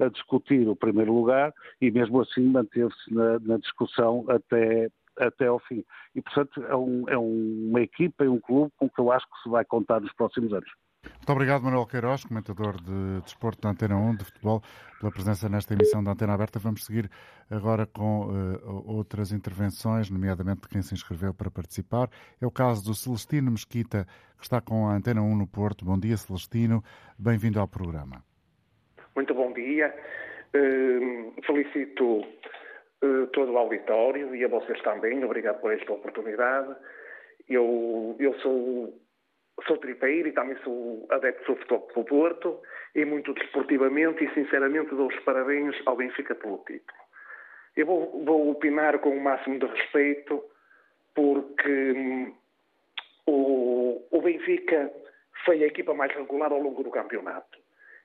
a, 0.00 0.08
discutir 0.08 0.68
o 0.68 0.76
primeiro 0.76 1.12
lugar, 1.12 1.52
e 1.80 1.90
mesmo 1.90 2.20
assim 2.20 2.42
manteve-se 2.42 3.12
na, 3.12 3.38
na, 3.40 3.58
discussão 3.58 4.24
até, 4.28 4.88
até 5.16 5.46
ao 5.46 5.58
fim. 5.61 5.84
E, 6.14 6.22
portanto, 6.22 6.62
é, 6.64 6.76
um, 6.76 7.08
é 7.08 7.18
uma 7.18 7.80
equipa 7.80 8.24
e 8.24 8.28
um 8.28 8.40
clube 8.40 8.72
com 8.76 8.88
que 8.88 9.00
eu 9.00 9.12
acho 9.12 9.26
que 9.26 9.42
se 9.42 9.48
vai 9.48 9.64
contar 9.64 10.00
nos 10.00 10.12
próximos 10.12 10.52
anos. 10.52 10.70
Muito 11.04 11.32
obrigado, 11.32 11.62
Manuel 11.62 11.87
Queiroz, 11.87 12.24
comentador 12.24 12.80
de 12.80 13.20
desporto 13.22 13.61
da 13.61 13.70
Antena 13.70 13.96
1 13.96 14.16
de 14.16 14.24
futebol, 14.24 14.62
pela 14.98 15.12
presença 15.12 15.48
nesta 15.48 15.74
emissão 15.74 16.02
da 16.02 16.12
Antena 16.12 16.34
Aberta. 16.34 16.58
Vamos 16.58 16.84
seguir 16.84 17.11
agora 17.50 17.87
com 17.87 18.26
uh, 18.26 18.82
outras 18.87 19.30
intervenções, 19.30 20.11
nomeadamente 20.11 20.62
de 20.62 20.68
quem 20.68 20.82
se 20.82 20.94
inscreveu 20.94 21.32
para 21.32 21.50
participar. 21.50 22.11
É 22.40 22.46
o 22.46 22.50
caso 22.50 22.84
do 22.84 22.94
Celestino 22.94 23.50
Mesquita, 23.50 24.06
que 24.38 24.44
está 24.44 24.61
com 24.61 24.88
a 24.88 24.94
Antena 24.94 25.22
1 25.22 25.37
no 25.37 25.46
Porto. 25.46 25.84
Bom 25.84 25.98
dia, 25.98 26.16
Celestino. 26.16 26.82
Bem-vindo 27.18 27.61
ao 27.61 27.68
programa. 27.68 28.28
Muito 29.18 29.35
bom 29.35 29.52
dia. 29.52 29.92
Uh, 30.54 31.35
felicito 31.42 32.20
uh, 32.20 33.26
todo 33.33 33.50
o 33.50 33.59
auditório 33.59 34.33
e 34.33 34.44
a 34.44 34.48
vocês 34.48 34.81
também. 34.83 35.24
Obrigado 35.24 35.61
por 35.61 35.72
esta 35.72 35.92
oportunidade. 35.92 36.72
Eu, 37.48 38.14
eu 38.20 38.33
sou 38.35 38.96
sou 39.66 39.76
tripeiro 39.78 40.28
e 40.28 40.33
também 40.33 40.57
sou 40.62 41.04
adepto 41.11 41.52
do 41.52 41.59
futebol 41.59 41.90
do 41.96 42.04
Porto 42.04 42.62
e 42.94 43.04
muito 43.04 43.35
desportivamente 43.35 44.22
e 44.22 44.33
sinceramente 44.35 44.94
dou 44.94 45.09
os 45.09 45.18
parabéns 45.24 45.74
ao 45.87 45.96
Benfica 45.96 46.37
pelo 46.37 46.59
título. 46.59 47.00
Eu 47.76 47.87
vou, 47.87 48.24
vou 48.24 48.50
opinar 48.52 49.00
com 49.00 49.11
o 49.11 49.20
máximo 49.20 49.59
de 49.59 49.66
respeito 49.66 50.44
porque 51.12 51.92
hum, 51.92 52.33
o, 53.26 54.00
o 54.12 54.22
Benfica 54.22 54.92
foi 55.44 55.64
a 55.64 55.66
equipa 55.66 55.92
mais 55.92 56.14
regular 56.14 56.52
ao 56.52 56.61
longo 56.61 56.85
do 56.85 56.90
campeonato. 56.92 57.59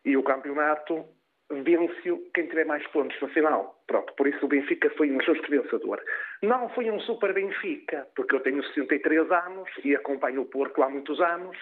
E 0.06 0.18
o 0.18 0.24
campeonato 0.24 1.06
vence 1.50 2.30
quem 2.34 2.48
tiver 2.48 2.66
mais 2.66 2.86
pontos 2.88 3.20
no 3.22 3.28
final. 3.30 3.84
Pronto, 3.88 4.14
por 4.14 4.28
isso 4.28 4.46
o 4.46 4.48
Benfica 4.48 4.90
foi 4.92 5.12
um 5.12 5.22
justo 5.22 5.50
vencedor. 5.50 6.02
Não 6.42 6.70
foi 6.70 6.90
um 6.90 7.00
super 7.02 7.34
Benfica, 7.34 8.08
porque 8.16 8.36
eu 8.36 8.40
tenho 8.40 8.64
63 8.64 9.32
anos 9.32 9.70
e 9.84 9.96
acompanho 9.96 10.42
o 10.42 10.46
Porto 10.46 10.82
há 10.82 10.90
muitos 10.90 11.20
anos 11.22 11.58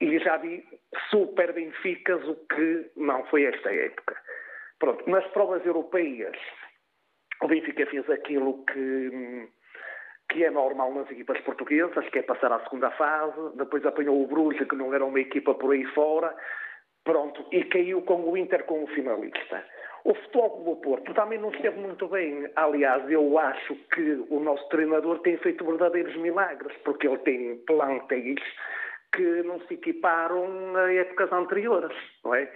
e 0.00 0.18
já 0.18 0.36
vi 0.38 0.64
super 1.10 1.52
Benficas, 1.52 2.26
o 2.26 2.34
que 2.46 2.90
não 2.96 3.24
foi 3.26 3.44
esta 3.44 3.72
época. 3.72 4.16
Pronto, 4.78 5.08
nas 5.08 5.26
provas 5.28 5.64
europeias, 5.64 6.36
o 7.42 7.48
Benfica 7.48 7.86
fez 7.86 8.08
aquilo 8.08 8.64
que, 8.64 9.48
que 10.30 10.44
é 10.44 10.50
normal 10.50 10.94
nas 10.94 11.10
equipas 11.10 11.38
portuguesas, 11.42 12.08
que 12.08 12.18
é 12.18 12.22
passar 12.22 12.50
à 12.50 12.60
segunda 12.60 12.90
fase, 12.92 13.56
depois 13.56 13.84
apanhou 13.84 14.22
o 14.22 14.26
Bruges, 14.26 14.66
que 14.66 14.76
não 14.76 14.92
era 14.94 15.04
uma 15.04 15.20
equipa 15.20 15.54
por 15.54 15.72
aí 15.72 15.84
fora, 15.86 16.34
Pronto, 17.04 17.44
e 17.50 17.64
caiu 17.64 18.02
com 18.02 18.30
o 18.30 18.36
Inter 18.36 18.64
como 18.64 18.86
finalista. 18.88 19.64
O 20.04 20.14
futebol 20.14 20.64
do 20.64 20.76
Porto 20.76 21.12
também 21.14 21.38
não 21.38 21.50
esteve 21.50 21.78
muito 21.78 22.08
bem. 22.08 22.50
Aliás, 22.56 23.08
eu 23.10 23.38
acho 23.38 23.74
que 23.94 24.24
o 24.30 24.40
nosso 24.40 24.66
treinador 24.68 25.18
tem 25.20 25.36
feito 25.38 25.64
verdadeiros 25.64 26.16
milagres, 26.16 26.76
porque 26.84 27.06
ele 27.06 27.18
tem 27.18 27.56
plantéis 27.66 28.40
que 29.14 29.42
não 29.42 29.60
se 29.66 29.74
equiparam 29.74 30.76
a 30.76 30.92
épocas 30.92 31.32
anteriores, 31.32 31.96
não 32.24 32.34
é? 32.34 32.50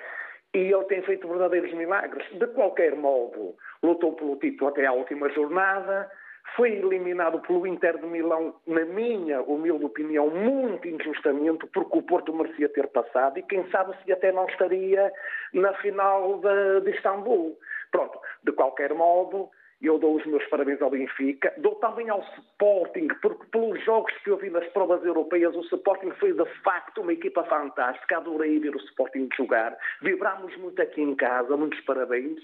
E 0.54 0.72
ele 0.72 0.84
tem 0.84 1.02
feito 1.02 1.28
verdadeiros 1.28 1.72
milagres. 1.74 2.26
De 2.38 2.46
qualquer 2.48 2.94
modo, 2.94 3.56
lutou 3.82 4.14
pelo 4.14 4.36
título 4.36 4.70
até 4.70 4.86
à 4.86 4.92
última 4.92 5.28
jornada, 5.30 6.10
foi 6.56 6.72
eliminado 6.72 7.40
pelo 7.40 7.66
Inter 7.66 7.98
de 7.98 8.06
Milão, 8.06 8.54
na 8.66 8.84
minha 8.84 9.42
humilde 9.42 9.84
opinião, 9.84 10.30
muito 10.30 10.86
injustamente, 10.86 11.66
porque 11.72 11.98
o 11.98 12.02
Porto 12.02 12.32
merecia 12.32 12.68
ter 12.68 12.86
passado 12.88 13.38
e 13.38 13.42
quem 13.42 13.68
sabe 13.70 13.94
se 14.04 14.12
até 14.12 14.30
não 14.30 14.46
estaria 14.46 15.12
na 15.52 15.72
final 15.74 16.40
de, 16.40 16.80
de 16.82 16.96
Istambul. 16.96 17.58
Pronto, 17.90 18.18
de 18.44 18.52
qualquer 18.52 18.94
modo, 18.94 19.48
eu 19.82 19.98
dou 19.98 20.16
os 20.16 20.24
meus 20.26 20.44
parabéns 20.46 20.80
ao 20.80 20.90
Benfica, 20.90 21.52
dou 21.58 21.74
também 21.76 22.08
ao 22.08 22.20
Sporting, 22.38 23.08
porque 23.20 23.44
pelos 23.50 23.82
jogos 23.84 24.12
que 24.22 24.30
eu 24.30 24.36
vi 24.36 24.50
nas 24.50 24.66
provas 24.68 25.04
europeias, 25.04 25.54
o 25.54 25.60
Sporting 25.60 26.10
foi 26.12 26.32
de 26.32 26.44
facto 26.62 27.02
uma 27.02 27.12
equipa 27.12 27.44
fantástica, 27.44 28.16
adorei 28.16 28.58
ver 28.60 28.74
o 28.74 28.78
Sporting 28.78 29.28
jogar, 29.36 29.76
vibramos 30.00 30.56
muito 30.56 30.80
aqui 30.80 31.02
em 31.02 31.14
casa, 31.14 31.56
muitos 31.56 31.80
parabéns, 31.80 32.40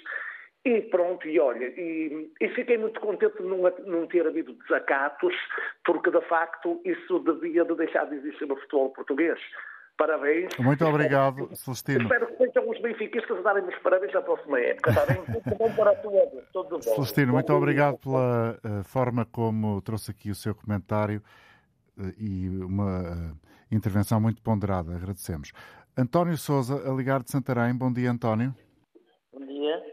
E 0.64 0.82
pronto, 0.82 1.26
e 1.26 1.40
olha, 1.40 1.64
e, 1.68 2.30
e 2.38 2.48
fiquei 2.50 2.76
muito 2.76 3.00
contente 3.00 3.34
de 3.38 3.44
não, 3.44 3.62
não, 3.86 4.06
ter 4.06 4.26
havido 4.26 4.52
desacatos, 4.52 5.34
porque 5.86 6.10
de 6.10 6.20
facto 6.22 6.80
isso 6.84 7.18
devia 7.20 7.64
de 7.64 7.74
deixar 7.76 8.04
de 8.04 8.16
existir 8.16 8.46
no 8.46 8.56
futebol 8.56 8.90
português. 8.90 9.40
Parabéns. 9.96 10.56
Muito 10.58 10.84
obrigado, 10.84 11.48
Celestino. 11.54 12.02
Espero 12.02 12.26
que 12.26 12.36
sejam 12.36 12.68
os 12.68 12.80
benfiquistas 12.80 13.38
a 13.38 13.42
darem-me 13.42 13.68
os 13.68 13.78
parabéns 13.80 14.12
na 14.12 14.22
próxima 14.22 14.60
época, 14.60 14.90
está 14.90 15.06
bem? 15.06 15.22
Muito 15.28 15.58
bom 15.58 15.74
para 15.74 15.94
todos. 15.96 16.48
Todo 16.52 16.82
Celestino, 16.82 17.32
muito 17.32 17.52
obrigado 17.52 17.98
pela 17.98 18.58
uh, 18.64 18.84
forma 18.84 19.26
como 19.26 19.80
trouxe 19.80 20.10
aqui 20.10 20.30
o 20.30 20.34
seu 20.34 20.54
comentário 20.54 21.22
uh, 21.98 22.14
e 22.18 22.48
uma 22.62 23.00
uh, 23.00 23.36
intervenção 23.70 24.20
muito 24.20 24.42
ponderada. 24.42 24.94
Agradecemos. 24.94 25.52
António 25.96 26.36
Souza, 26.36 26.90
a 26.90 26.94
ligar 26.94 27.22
de 27.22 27.30
Santarém. 27.30 27.74
Bom 27.74 27.92
dia, 27.92 28.10
António. 28.10 28.54
Bom 29.32 29.44
dia. 29.44 29.89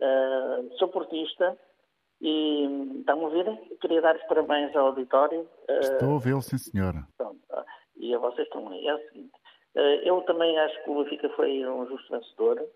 Uh, 0.00 0.74
sou 0.78 0.88
portista 0.88 1.58
e 2.20 2.64
estão 3.00 3.20
a 3.20 3.24
ouvir? 3.24 3.44
Queria 3.80 4.00
dar 4.00 4.16
os 4.16 4.22
parabéns 4.22 4.74
ao 4.74 4.86
auditório. 4.86 5.42
Uh, 5.68 5.80
Estou 5.80 6.08
a 6.08 6.12
ouvi-lo, 6.14 6.40
sim, 6.40 6.56
senhora. 6.56 7.06
Pronto, 7.18 7.38
e 7.96 8.14
a 8.14 8.18
vocês 8.18 8.48
também. 8.48 8.88
É 8.88 8.94
o 8.94 8.98
seguinte, 9.08 9.32
uh, 9.76 9.78
eu 9.78 10.22
também 10.22 10.58
acho 10.58 10.82
que 10.84 10.90
o 10.90 11.02
Benfica 11.02 11.28
foi 11.30 11.66
um 11.66 11.86
justo 11.86 12.10
vencedor, 12.10 12.66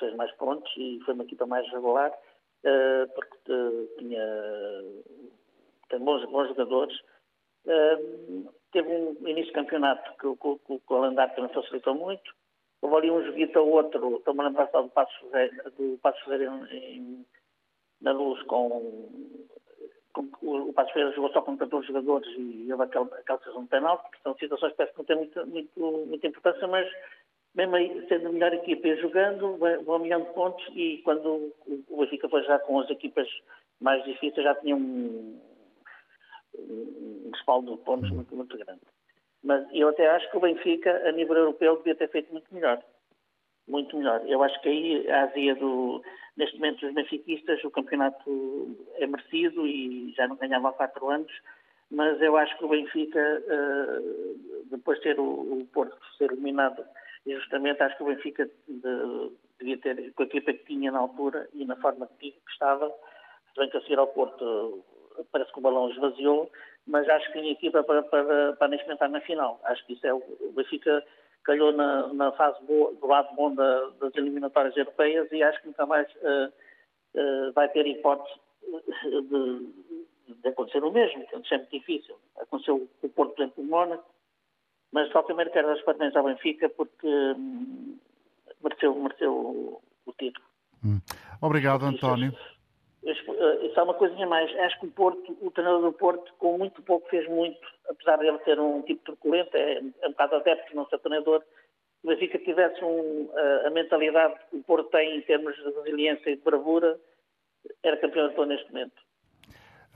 fez 0.00 0.16
mais 0.16 0.32
pontos 0.32 0.72
e 0.76 0.98
foi 1.04 1.14
uma 1.14 1.24
equipa 1.24 1.46
mais 1.46 1.70
regular, 1.70 2.10
porque 3.14 3.86
tinha, 3.98 4.24
tem 5.90 5.98
bons, 6.00 6.24
bons 6.30 6.48
jogadores. 6.48 6.98
teve 8.72 8.88
um 8.88 9.28
início 9.28 9.48
de 9.48 9.52
campeonato 9.52 10.10
que, 10.12 10.34
que, 10.36 10.58
que 10.66 10.72
o 10.72 10.80
calendário 10.88 11.34
também 11.34 11.52
facilitou 11.52 11.94
muito 11.94 12.34
Houve 12.84 12.96
ali 12.96 13.10
um 13.10 13.24
joguito 13.24 13.58
ou 13.58 13.70
outro, 13.70 14.18
estou-me 14.18 14.40
a 14.40 14.48
lembrar 14.48 14.68
só 14.70 14.82
do 14.82 14.90
Passo 14.90 15.10
Ferreira, 15.30 15.70
do 15.70 15.98
Passo 16.02 16.22
Ferreira 16.26 16.52
em, 16.70 17.24
na 18.02 18.12
luz 18.12 18.42
com, 18.42 19.08
com, 20.12 20.28
o 20.42 20.70
Passo 20.74 20.92
Ferreira 20.92 21.14
jogou 21.14 21.32
só 21.32 21.40
com 21.40 21.56
14 21.56 21.86
jogadores 21.86 22.28
e 22.36 22.70
houve 22.70 22.84
aquela, 22.84 23.06
aquela 23.06 23.38
decisão 23.38 23.62
de 23.62 23.70
penalti, 23.70 24.10
que 24.10 24.20
são 24.22 24.36
situações 24.36 24.72
que 24.72 24.76
parece 24.76 24.92
que 24.92 24.98
não 24.98 25.06
têm 25.06 25.16
muito, 25.16 25.46
muito, 25.46 26.06
muita 26.08 26.26
importância, 26.26 26.68
mas 26.68 26.86
mesmo 27.54 27.74
aí, 27.74 28.06
sendo 28.06 28.28
a 28.28 28.32
melhor 28.32 28.52
equipa 28.52 28.86
e 28.86 29.00
jogando, 29.00 29.56
vão 29.56 29.94
a 29.94 29.98
milhão 30.00 30.20
de 30.20 30.34
pontos 30.34 30.66
e 30.76 31.00
quando 31.04 31.54
o 31.88 31.96
Benfica 31.96 32.28
foi 32.28 32.42
já 32.42 32.58
com 32.58 32.80
as 32.80 32.90
equipas 32.90 33.26
mais 33.80 34.04
difíceis 34.04 34.44
já 34.44 34.54
tinha 34.56 34.76
um, 34.76 35.40
um 36.58 37.30
respaldo 37.32 37.78
de 37.78 37.82
pontos 37.82 38.10
muito, 38.10 38.36
muito 38.36 38.58
grande. 38.58 38.82
Mas 39.44 39.66
eu 39.72 39.90
até 39.90 40.08
acho 40.08 40.28
que 40.30 40.36
o 40.38 40.40
Benfica, 40.40 41.06
a 41.06 41.12
nível 41.12 41.36
europeu, 41.36 41.76
devia 41.76 41.94
ter 41.94 42.08
feito 42.08 42.32
muito 42.32 42.52
melhor. 42.52 42.82
Muito 43.68 43.96
melhor. 43.96 44.22
Eu 44.26 44.42
acho 44.42 44.58
que 44.62 44.68
aí 44.70 45.10
a 45.10 45.24
azia 45.24 45.54
do. 45.54 46.02
Neste 46.36 46.56
momento, 46.56 46.80
dos 46.80 46.94
benfiquistas, 46.94 47.62
o 47.62 47.70
campeonato 47.70 48.76
é 48.96 49.06
merecido 49.06 49.66
e 49.66 50.12
já 50.16 50.26
não 50.26 50.34
ganhava 50.34 50.70
há 50.70 50.72
quatro 50.72 51.08
anos, 51.08 51.30
mas 51.88 52.20
eu 52.20 52.36
acho 52.36 52.58
que 52.58 52.64
o 52.64 52.68
Benfica, 52.68 53.20
eh, 53.20 54.00
depois 54.64 54.98
de 54.98 55.04
ter 55.04 55.20
o 55.20 55.64
Porto 55.72 55.96
ser 56.18 56.32
eliminado 56.32 56.84
injustamente, 57.24 57.82
acho 57.84 57.96
que 57.96 58.02
o 58.02 58.06
Benfica 58.06 58.50
devia 59.60 59.78
ter, 59.78 60.12
com 60.14 60.24
a 60.24 60.26
equipa 60.26 60.52
que 60.52 60.64
tinha 60.64 60.90
na 60.90 60.98
altura 60.98 61.48
e 61.52 61.64
na 61.64 61.76
forma 61.76 62.08
que 62.18 62.34
estava, 62.50 62.88
se 62.90 63.60
bem 63.60 63.70
que 63.70 63.76
a 63.76 63.80
seguir 63.82 63.98
ao 64.00 64.08
Porto 64.08 64.84
parece 65.32 65.52
que 65.52 65.58
o 65.58 65.62
balão 65.62 65.90
esvaziou, 65.90 66.50
mas 66.86 67.08
acho 67.08 67.26
que 67.32 67.40
tinha 67.40 67.52
equipa 67.52 67.82
para, 67.82 68.02
para, 68.02 68.52
para 68.54 68.74
experimentar 68.74 69.08
na 69.08 69.20
final. 69.20 69.60
Acho 69.64 69.84
que 69.86 69.94
isso 69.94 70.06
é 70.06 70.12
o, 70.12 70.22
Benfica 70.54 71.04
calhou 71.44 71.72
na, 71.72 72.12
na 72.12 72.32
fase 72.32 72.62
boa, 72.64 72.92
do 72.94 73.06
lado 73.06 73.34
bom 73.34 73.54
da, 73.54 73.90
das 74.00 74.14
eliminatórias 74.16 74.76
europeias 74.76 75.30
e 75.30 75.42
acho 75.42 75.60
que 75.60 75.68
nunca 75.68 75.86
mais 75.86 76.08
uh, 76.16 76.52
uh, 77.14 77.52
vai 77.52 77.68
ter 77.68 77.86
hipótese 77.86 78.40
de, 79.02 80.34
de, 80.34 80.48
acontecer 80.48 80.82
o 80.82 80.90
mesmo, 80.90 81.26
que 81.26 81.36
é 81.36 81.42
sempre 81.42 81.78
difícil. 81.78 82.16
Aconteceu 82.38 82.88
com 83.00 83.06
o 83.06 83.10
Porto, 83.10 83.34
por 83.34 83.42
exemplo, 83.42 83.62
o 83.62 83.66
Mónaco, 83.66 84.10
mas 84.90 85.10
só 85.12 85.22
primeiro 85.22 85.50
quero 85.50 85.68
dar 85.68 85.74
os 85.74 85.82
parabéns 85.82 86.16
ao 86.16 86.24
Benfica 86.24 86.68
porque 86.70 87.06
hum, 87.06 87.98
mereceu, 88.62 88.94
mereceu 88.94 89.32
o, 89.32 89.82
o 90.06 90.12
título. 90.12 90.46
Hum. 90.82 91.00
Obrigado, 91.42 91.84
António. 91.84 92.32
Eh, 93.06 93.70
só 93.74 93.84
uma 93.84 93.94
coisinha 93.94 94.26
mais. 94.26 94.50
Acho 94.60 94.80
que 94.80 94.86
o 94.86 94.90
Porto, 94.90 95.36
o 95.40 95.50
treinador 95.50 95.82
do 95.82 95.92
Porto, 95.92 96.32
com 96.38 96.56
muito 96.56 96.82
pouco 96.82 97.08
fez 97.08 97.28
muito, 97.28 97.60
apesar 97.88 98.16
de 98.16 98.26
ele 98.26 98.38
ser 98.44 98.58
um 98.58 98.80
tipo 98.82 99.04
truculento, 99.04 99.54
é, 99.56 99.78
é 100.02 100.08
um 100.08 100.10
bocado 100.10 100.36
adepto, 100.36 100.74
não 100.74 100.86
ser 100.86 100.98
treinador. 100.98 101.42
Se 102.00 102.06
o 102.06 102.08
Benfica 102.08 102.38
tivesse 102.38 102.82
um, 102.82 103.30
a, 103.34 103.68
a 103.68 103.70
mentalidade 103.70 104.34
que 104.50 104.56
o 104.56 104.62
Porto 104.62 104.90
tem 104.90 105.18
em 105.18 105.22
termos 105.22 105.54
de 105.56 105.62
resiliência 105.64 106.30
e 106.30 106.36
de 106.36 106.42
bravura, 106.42 106.98
era 107.82 107.96
campeão 107.98 108.24
europeu 108.24 108.46
neste 108.46 108.72
momento. 108.72 109.02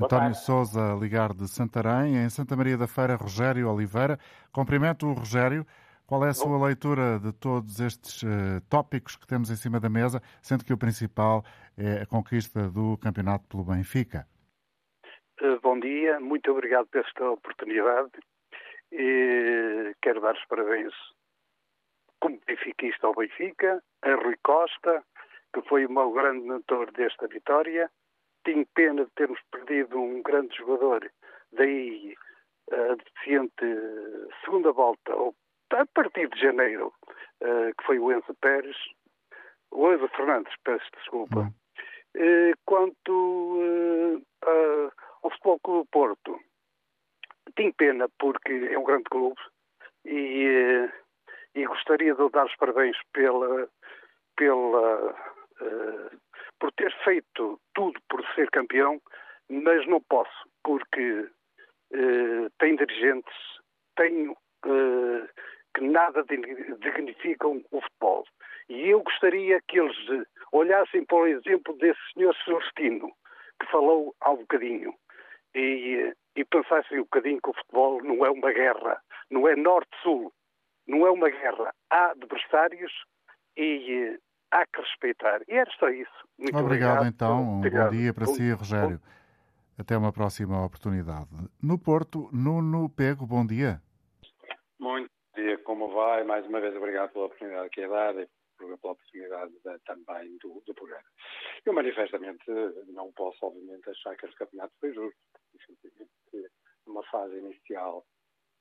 António 0.00 0.34
Souza, 0.34 0.96
ligar 1.00 1.34
de 1.34 1.48
Santarém, 1.48 2.18
em 2.18 2.30
Santa 2.30 2.54
Maria 2.54 2.76
da 2.76 2.86
Feira, 2.86 3.16
Rogério 3.16 3.68
Oliveira. 3.68 4.16
Cumprimento 4.52 5.06
o 5.06 5.12
Rogério. 5.12 5.66
Qual 6.08 6.24
é 6.24 6.30
a 6.30 6.32
sua 6.32 6.56
leitura 6.66 7.18
de 7.18 7.34
todos 7.34 7.80
estes 7.80 8.22
uh, 8.22 8.62
tópicos 8.70 9.14
que 9.14 9.26
temos 9.26 9.50
em 9.50 9.56
cima 9.56 9.78
da 9.78 9.90
mesa, 9.90 10.22
sendo 10.40 10.64
que 10.64 10.72
o 10.72 10.78
principal 10.78 11.44
é 11.76 12.00
a 12.00 12.06
conquista 12.06 12.70
do 12.70 12.96
campeonato 12.96 13.44
pelo 13.46 13.62
Benfica? 13.62 14.26
Uh, 15.38 15.60
bom 15.60 15.78
dia, 15.78 16.18
muito 16.18 16.50
obrigado 16.50 16.86
por 16.86 17.02
esta 17.02 17.30
oportunidade. 17.30 18.12
E 18.90 19.94
quero 20.00 20.22
dar 20.22 20.34
os 20.34 20.46
parabéns 20.46 20.94
como 22.20 22.40
benfiquista 22.46 23.06
ao 23.06 23.14
Benfica, 23.14 23.84
a 24.00 24.14
Rui 24.14 24.38
Costa, 24.42 25.04
que 25.52 25.60
foi 25.68 25.84
o 25.84 25.92
meu 25.92 26.10
grande 26.12 26.40
mentor 26.40 26.90
desta 26.92 27.26
vitória. 27.28 27.90
Tenho 28.44 28.66
pena 28.74 29.04
de 29.04 29.10
termos 29.10 29.40
perdido 29.50 30.00
um 30.00 30.22
grande 30.22 30.56
jogador, 30.56 31.06
daí 31.52 32.14
a 32.72 32.94
deficiente 32.94 34.32
segunda 34.42 34.72
volta, 34.72 35.14
ou 35.14 35.34
a 35.70 35.86
partir 35.86 36.28
de 36.28 36.40
janeiro, 36.40 36.92
uh, 37.42 37.74
que 37.76 37.84
foi 37.84 37.98
o 37.98 38.12
Enzo 38.12 38.34
Pérez, 38.40 38.76
o 39.70 39.92
Enzo 39.92 40.08
Fernandes, 40.08 40.52
peço 40.64 40.86
desculpa. 40.96 41.52
Uh, 42.16 42.52
quanto 42.64 43.12
uh, 43.12 44.92
ao 45.22 45.30
Futebol 45.30 45.60
Clube 45.60 45.80
do 45.80 45.90
Porto, 45.90 46.40
tenho 47.54 47.74
pena 47.74 48.08
porque 48.18 48.52
é 48.70 48.78
um 48.78 48.84
grande 48.84 49.04
clube 49.04 49.40
e, 50.04 50.88
e 51.54 51.66
gostaria 51.66 52.14
de 52.14 52.28
dar 52.30 52.46
os 52.46 52.56
parabéns 52.56 52.96
pela, 53.12 53.68
pela, 54.36 55.14
por 56.60 56.72
ter 56.72 56.94
feito 57.04 57.60
tudo 57.74 58.00
por 58.08 58.24
ser 58.34 58.50
campeão, 58.50 59.00
mas 59.48 59.86
não 59.86 60.00
posso, 60.02 60.48
porque 60.62 61.28
tem 62.58 62.76
dirigentes, 62.76 63.34
tenho 63.96 64.36
que 65.78 65.86
nada 65.86 66.24
dignificam 66.24 67.62
o 67.70 67.80
futebol. 67.80 68.24
E 68.68 68.88
eu 68.88 69.00
gostaria 69.02 69.60
que 69.68 69.78
eles 69.78 69.96
olhassem 70.52 71.04
para 71.04 71.16
o 71.16 71.26
exemplo 71.26 71.76
desse 71.78 72.00
senhor 72.12 72.34
Celestino, 72.44 73.12
que 73.60 73.70
falou 73.70 74.14
há 74.20 74.32
um 74.32 74.38
bocadinho, 74.38 74.92
e, 75.54 76.12
e 76.34 76.44
pensassem 76.44 76.98
um 76.98 77.04
bocadinho 77.04 77.40
que 77.40 77.50
o 77.50 77.54
futebol 77.54 78.02
não 78.02 78.26
é 78.26 78.30
uma 78.30 78.52
guerra, 78.52 79.00
não 79.30 79.48
é 79.48 79.54
norte-sul, 79.54 80.32
não 80.86 81.06
é 81.06 81.10
uma 81.10 81.30
guerra. 81.30 81.72
Há 81.90 82.10
adversários 82.10 82.92
e 83.56 84.18
há 84.50 84.66
que 84.66 84.80
respeitar. 84.80 85.40
E 85.48 85.54
era 85.54 85.70
só 85.78 85.88
isso. 85.88 86.10
Muito 86.38 86.58
obrigado, 86.58 86.98
obrigado 86.98 87.06
então. 87.06 87.42
Um 87.42 87.58
obrigado. 87.58 87.90
bom 87.90 87.96
dia 87.96 88.12
para 88.12 88.26
si, 88.26 88.50
Rogério. 88.50 89.00
Até 89.78 89.96
uma 89.96 90.12
próxima 90.12 90.64
oportunidade. 90.64 91.28
No 91.62 91.78
Porto, 91.78 92.28
Nuno 92.32 92.88
Pego, 92.90 93.24
bom 93.26 93.46
dia. 93.46 93.80
Muito 94.78 95.17
dia, 95.38 95.58
como 95.58 95.88
vai? 95.88 96.24
Mais 96.24 96.44
uma 96.46 96.60
vez, 96.60 96.74
obrigado 96.76 97.12
pela 97.12 97.26
oportunidade 97.26 97.70
que 97.70 97.80
é 97.80 97.88
dada 97.88 98.22
e 98.22 98.28
pela 98.56 98.74
oportunidade 98.74 99.52
de, 99.52 99.78
também 99.86 100.36
do, 100.38 100.62
do, 100.66 100.74
programa. 100.74 101.04
Eu, 101.64 101.72
manifestamente, 101.72 102.44
não 102.88 103.12
posso, 103.12 103.38
obviamente, 103.46 103.88
achar 103.88 104.16
que 104.16 104.26
este 104.26 104.36
campeonato 104.36 104.74
foi 104.80 104.92
justo. 104.92 105.18
Simplesmente, 105.64 106.50
numa 106.86 107.04
fase 107.04 107.36
inicial, 107.36 108.04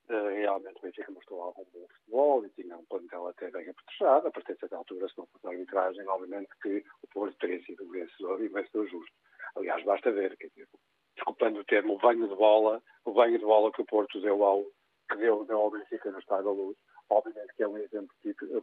eh, 0.08 0.40
realmente 0.40 0.78
o 0.78 0.82
Benfica 0.82 1.10
mostrou 1.10 1.42
algum 1.42 1.64
bom 1.72 1.86
futebol 1.88 2.46
e 2.46 2.50
tinha 2.50 2.76
um 2.76 2.84
plantel 2.86 3.26
até 3.26 3.50
bem 3.50 3.68
apetrechado. 3.68 4.28
A 4.28 4.30
partir 4.30 4.56
dessa 4.56 4.76
altura, 4.76 5.08
se 5.08 5.18
não 5.18 5.26
fosse 5.26 5.46
a 5.46 5.50
arbitragem, 5.50 6.06
obviamente 6.06 6.48
que 6.62 6.84
o 7.02 7.08
Porto 7.08 7.36
teria 7.38 7.60
sido 7.64 7.84
o 7.84 7.90
vencedor 7.90 8.40
e 8.42 8.46
o 8.46 8.52
vencedor 8.52 8.86
justo. 8.88 9.16
Aliás, 9.56 9.82
basta 9.84 10.12
ver, 10.12 10.36
quer 10.36 10.48
dizer, 10.48 10.68
desculpando 11.16 11.60
o 11.60 11.64
termo, 11.64 11.94
o 11.94 11.98
banho 11.98 12.28
de 12.28 12.34
bola, 12.36 12.80
o 13.04 13.12
banho 13.12 13.38
de 13.38 13.44
bola 13.44 13.72
que 13.72 13.82
o 13.82 13.86
Porto 13.86 14.20
deu 14.20 14.44
ao 14.44 14.64
que 15.08 15.16
deu, 15.16 15.44
deu 15.44 15.58
ao 15.58 15.70
Benfica 15.70 16.10
no 16.10 16.18
Estado 16.18 16.44
da 16.44 16.50
Luz, 16.50 16.76
obviamente 17.10 17.54
que 17.54 17.62
é 17.62 17.68
um 17.68 17.78
exemplo, 17.78 18.14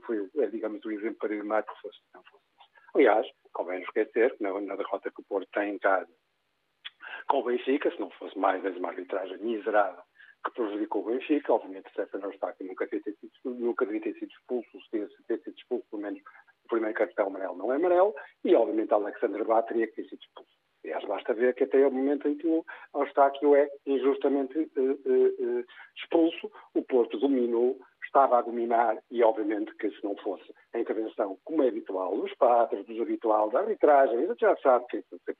foi, 0.05 0.29
é, 0.38 0.47
digamos, 0.47 0.86
um 0.86 0.91
exemplo 0.91 1.17
paradigmático, 1.19 1.75
fosse, 1.81 1.99
não 2.13 2.23
fosse. 2.23 2.43
Aliás, 2.93 3.27
convém 3.53 3.81
esquecer 3.81 4.36
que 4.38 4.43
na, 4.43 4.60
na, 4.62 4.75
derrota 4.75 5.12
que 5.12 5.21
o 5.21 5.25
Porto 5.25 5.49
tem 5.53 5.75
em 5.75 5.79
casa 5.79 6.12
com 7.27 7.39
o 7.39 7.43
Benfica, 7.43 7.91
se 7.91 7.99
não 7.99 8.10
fosse 8.12 8.38
mais 8.38 8.63
uma 8.77 8.89
arbitragem 8.89 9.38
miserável 9.39 10.01
que 10.45 10.51
prejudicou 10.51 11.01
o 11.01 11.05
Benfica, 11.05 11.53
obviamente 11.53 11.88
o 11.88 11.91
Stefano 11.91 12.25
Eustáquio 12.25 12.67
nunca, 12.67 12.88
ter 12.88 13.01
sido, 13.01 13.17
nunca 13.45 13.86
devia 13.86 14.01
ter 14.01 14.13
sido 14.13 14.31
expulso, 14.31 14.81
se 14.84 14.91
ter, 14.91 15.10
ter 15.27 15.39
sido 15.39 15.58
expulso 15.58 15.86
pelo 15.89 16.03
menos 16.03 16.21
o 16.65 16.67
primeiro 16.67 16.96
cartão 16.96 17.27
amarelo 17.27 17.58
não 17.58 17.73
é 17.73 17.77
amarelo, 17.77 18.13
e 18.43 18.56
obviamente 18.56 18.93
Alexandre 18.93 19.43
Bá 19.43 19.63
teria 19.63 19.87
que 19.87 19.96
ter 19.96 20.10
sido 20.10 20.21
expulso. 20.21 20.65
Aliás, 20.86 21.04
basta 21.06 21.33
ver 21.33 21.56
que 21.56 21.63
até 21.63 21.86
o 21.88 21.92
momento 21.92 22.27
em 22.27 22.38
que 22.38 22.46
o 22.46 22.63
Eustáquio 22.94 23.56
é 23.56 23.67
injustamente 23.88 24.56
uh, 24.56 24.81
uh, 24.81 25.60
uh, 25.60 25.65
expulso, 25.96 26.52
o 26.75 26.83
Porto 26.83 27.17
dominou, 27.17 27.79
estava 28.06 28.38
a 28.38 28.44
dominar 28.44 29.02
e, 29.10 29.23
obviamente, 29.23 29.75
que 29.77 29.90
se 29.90 30.04
não 30.04 30.15
fosse 30.17 30.46
a 30.75 30.79
intervenção, 30.79 31.40
como 31.44 31.63
é 31.63 31.69
habitual, 31.69 32.15
dos 32.15 32.31
padres, 32.36 32.86
dos 32.86 33.02
habitual 33.02 33.50
da 33.50 33.62
arbitragem, 33.62 34.27
já 34.40 34.56
sabe 34.58 34.86
que 34.86 34.98
isso 34.98 35.19
é 35.27 35.33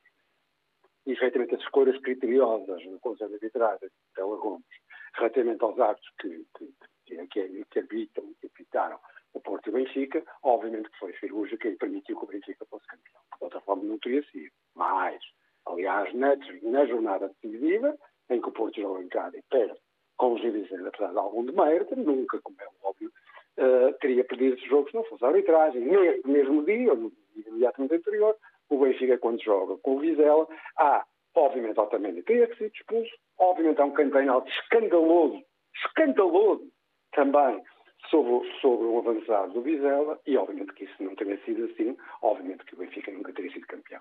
e, 1.06 1.12
efetivamente, 1.12 1.54
as 1.54 1.60
escolhas 1.60 1.96
criteriosas 2.00 2.84
no 2.84 2.98
Conselho 2.98 3.30
de 3.30 3.36
Arbitragem, 3.36 3.88
Tela 4.16 4.36
Gomes, 4.38 4.66
relativamente 5.14 5.62
aos 5.62 5.78
atos 5.78 6.10
que, 6.20 6.44
que, 6.58 6.74
que, 7.06 7.26
que, 7.28 7.64
que 7.70 7.78
habitam 7.78 8.24
que 8.40 8.50
habitaram 8.52 8.98
o 9.36 9.40
Porto 9.40 9.66
e 9.66 9.70
o 9.70 9.72
Benfica, 9.74 10.24
obviamente 10.42 10.90
que 10.90 10.98
foi 10.98 11.12
cirúrgica 11.18 11.68
e 11.68 11.76
permitiu 11.76 12.18
que 12.18 12.24
o 12.24 12.28
Benfica 12.28 12.64
fosse 12.66 12.86
campeão. 12.86 13.20
De 13.38 13.44
outra 13.44 13.60
forma, 13.60 13.84
não 13.84 13.98
teria 13.98 14.22
sido. 14.30 14.50
Mas, 14.74 15.20
aliás, 15.66 16.12
na, 16.14 16.36
na 16.62 16.86
jornada 16.86 17.28
decisiva, 17.28 17.96
em 18.30 18.40
que 18.40 18.48
o 18.48 18.52
Porto 18.52 18.80
joga 18.80 19.02
em 19.02 19.08
casa 19.08 19.36
e 19.36 19.42
perde 19.50 19.78
com 20.16 20.32
os 20.32 20.40
divisões, 20.40 20.86
apesar 20.86 21.12
de 21.12 21.18
algum 21.18 21.44
demérito, 21.44 21.94
nunca, 21.94 22.40
como 22.40 22.56
é 22.60 22.66
óbvio, 22.82 23.12
uh, 23.58 23.92
teria 24.00 24.24
perdido 24.24 24.56
esse 24.56 24.66
jogo 24.66 24.88
se 24.88 24.96
não 24.96 25.04
fosse 25.04 25.24
a 25.24 25.28
arbitragem. 25.28 25.82
Neste 25.82 26.26
mesmo 26.26 26.64
dia, 26.64 26.90
ou 26.90 26.96
no 26.96 27.12
dia 27.34 27.48
imediatamente 27.48 27.94
anterior, 27.94 28.36
o 28.70 28.78
Benfica, 28.78 29.18
quando 29.18 29.42
joga 29.42 29.76
com 29.78 29.96
o 29.96 30.00
Vizela, 30.00 30.48
há, 30.78 31.04
obviamente, 31.34 31.78
Otamendi 31.78 32.22
teria 32.22 32.46
que 32.46 32.56
ser 32.56 32.72
expulso, 32.74 33.12
obviamente 33.38 33.80
há 33.80 33.84
um 33.84 33.92
campeonato 33.92 34.48
escandaloso, 34.48 35.44
escandaloso 35.84 36.66
também, 37.12 37.62
sobre, 38.10 38.48
sobre 38.60 38.86
o 38.86 38.98
avançado 38.98 39.52
do 39.52 39.62
Vizela, 39.62 40.20
e 40.26 40.36
obviamente 40.36 40.72
que 40.74 40.84
isso 40.84 41.02
não 41.02 41.14
teria 41.14 41.38
sido 41.44 41.64
assim, 41.64 41.96
obviamente 42.22 42.64
que 42.64 42.74
o 42.74 42.78
Benfica 42.78 43.10
nunca 43.10 43.32
teria 43.32 43.52
sido 43.52 43.66
campeão. 43.66 44.00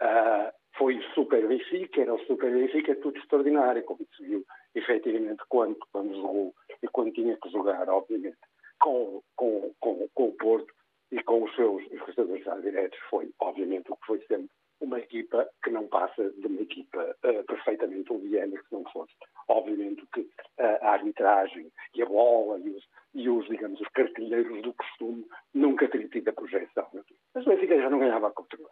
Uh, 0.00 0.52
foi 0.76 0.96
o 0.96 1.02
Super 1.14 1.46
Benfica, 1.46 2.02
era 2.02 2.14
o 2.14 2.24
Super 2.26 2.52
Benfica, 2.52 2.94
tudo 2.96 3.18
extraordinário, 3.18 3.82
como 3.84 4.06
se 4.16 4.24
viu 4.24 4.44
efetivamente 4.74 5.42
quando, 5.48 5.76
quando 5.92 6.14
jogou 6.14 6.54
e 6.82 6.88
quando 6.88 7.12
tinha 7.12 7.36
que 7.36 7.50
jogar, 7.50 7.88
obviamente, 7.88 8.38
com, 8.80 9.20
com, 9.34 9.74
com, 9.80 10.08
com 10.14 10.24
o 10.28 10.32
Porto 10.34 10.72
e 11.10 11.22
com 11.22 11.42
os 11.42 11.54
seus 11.56 11.82
adversários 12.16 12.64
diretos, 12.64 12.98
foi 13.10 13.30
obviamente 13.40 13.90
o 13.90 13.96
que 13.96 14.06
foi 14.06 14.18
sempre 14.26 14.50
uma 14.80 14.98
equipa 14.98 15.48
que 15.62 15.70
não 15.70 15.86
passa 15.88 16.30
de 16.30 16.46
uma 16.46 16.60
equipa 16.60 17.16
uh, 17.24 17.44
perfeitamente 17.44 18.12
leviana, 18.12 18.56
que 18.56 18.72
não 18.72 18.84
fosse. 18.84 19.12
Obviamente 19.48 20.04
que 20.12 20.20
uh, 20.20 20.78
a 20.82 20.90
arbitragem 20.90 21.70
e 21.94 22.02
a 22.02 22.06
bola 22.06 22.58
e 22.60 22.70
os, 22.70 22.84
e 23.14 23.28
os, 23.28 23.46
digamos, 23.48 23.80
os 23.80 23.88
cartilheiros 23.88 24.62
do 24.62 24.72
costume 24.74 25.26
nunca 25.54 25.88
teriam 25.88 26.10
tido 26.10 26.28
a 26.28 26.32
projeção. 26.32 26.88
Mas 27.34 27.46
o 27.46 27.50
Benfica 27.50 27.76
já 27.76 27.90
não 27.90 27.98
ganhava 27.98 28.28
a 28.28 28.30
Portugal. 28.30 28.70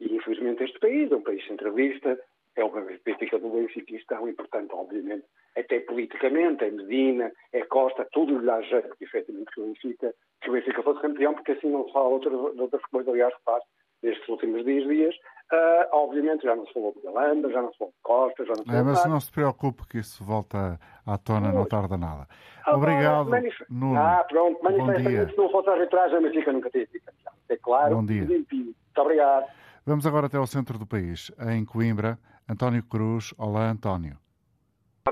E 0.00 0.14
infelizmente 0.14 0.62
este 0.62 0.78
país 0.78 1.10
é 1.10 1.16
um 1.16 1.22
país 1.22 1.46
centralista, 1.46 2.18
é 2.56 2.64
uma 2.64 2.80
Benfica 3.04 3.38
do 3.38 3.50
benfiquistão 3.50 4.28
e, 4.28 4.32
portanto, 4.32 4.74
obviamente, 4.74 5.24
até 5.56 5.80
politicamente, 5.80 6.64
é 6.64 6.70
Medina, 6.70 7.30
é 7.52 7.62
Costa, 7.64 8.06
tudo 8.12 8.38
lhe 8.38 8.46
dá 8.46 8.60
jeito 8.62 8.96
efetivamente, 9.00 9.52
que 9.52 9.60
o 9.60 9.66
Benfica, 9.66 10.14
que 10.40 10.50
o 10.50 10.52
Benfica 10.52 10.82
fosse 10.82 11.00
campeão, 11.00 11.34
porque 11.34 11.52
assim 11.52 11.70
não 11.70 11.86
se 11.86 11.92
fala 11.92 12.08
outras, 12.08 12.34
outras 12.34 12.82
coisas, 12.86 13.08
aliás, 13.08 13.34
que 13.34 13.44
faz 13.44 13.62
nestes 14.02 14.28
últimos 14.28 14.64
10 14.64 14.88
dias. 14.88 15.16
Uh, 15.52 15.86
obviamente 15.92 16.42
já 16.42 16.56
não 16.56 16.66
se 16.66 16.72
falou 16.72 16.92
de 16.92 17.00
Galanda, 17.02 17.48
já 17.50 17.62
não 17.62 17.70
se 17.70 17.78
falou 17.78 17.92
de 17.92 18.02
Costa, 18.02 18.44
já 18.44 18.48
não 18.50 18.56
se 18.56 18.64
falou 18.64 18.80
é, 18.80 18.82
Mas 18.82 18.98
nada. 18.98 19.08
não 19.08 19.20
se 19.20 19.30
preocupe 19.30 19.86
que 19.86 19.98
isso 19.98 20.24
volta 20.24 20.80
à 21.06 21.16
tona, 21.18 21.52
não 21.52 21.64
tarda 21.64 21.96
nada. 21.96 22.26
Obrigado, 22.66 23.30
manif... 23.30 23.54
Nuno. 23.70 23.96
Ah, 23.96 24.24
pronto, 24.28 24.60
Bom 24.60 24.68
dia. 24.70 24.78
manifestamente, 24.78 25.30
se 25.32 25.38
não 25.38 25.48
fosse 25.50 25.68
a 25.68 25.72
arbitragem, 25.74 26.18
a 26.18 26.20
Benfica 26.20 26.52
nunca 26.52 26.70
teria 26.70 26.88
sido 26.88 27.02
campeão. 27.04 27.32
É 27.48 27.56
claro. 27.56 27.94
Bom 27.94 28.04
dia. 28.04 28.24
Muito 28.24 28.74
obrigado. 28.98 29.46
Vamos 29.86 30.04
agora 30.04 30.26
até 30.26 30.36
ao 30.36 30.48
centro 30.48 30.78
do 30.78 30.86
país, 30.86 31.30
em 31.48 31.64
Coimbra. 31.64 32.18
António 32.48 32.82
Cruz. 32.82 33.32
Olá, 33.38 33.70
António. 33.70 34.16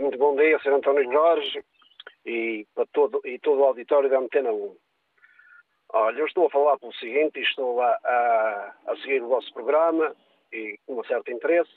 Muito 0.01 0.18
bom 0.18 0.35
dia, 0.35 0.59
Sr. 0.59 0.74
António 0.74 1.12
Jorge 1.12 1.64
e, 2.26 2.66
para 2.74 2.87
todo, 2.93 3.20
e 3.24 3.39
todo 3.39 3.61
o 3.61 3.64
auditório 3.64 4.11
da 4.11 4.18
Antena 4.18 4.51
1. 4.51 4.76
Olha, 5.93 6.18
eu 6.18 6.26
estou 6.26 6.47
a 6.47 6.51
falar 6.51 6.78
pelo 6.78 6.93
seguinte, 6.95 7.39
e 7.39 7.43
estou 7.43 7.80
a, 7.80 7.99
a, 8.05 8.74
a 8.87 8.97
seguir 8.97 9.22
o 9.22 9.28
vosso 9.28 9.53
programa 9.53 10.14
e 10.53 10.78
com 10.87 10.99
um 10.99 11.05
certo 11.05 11.30
interesse 11.30 11.72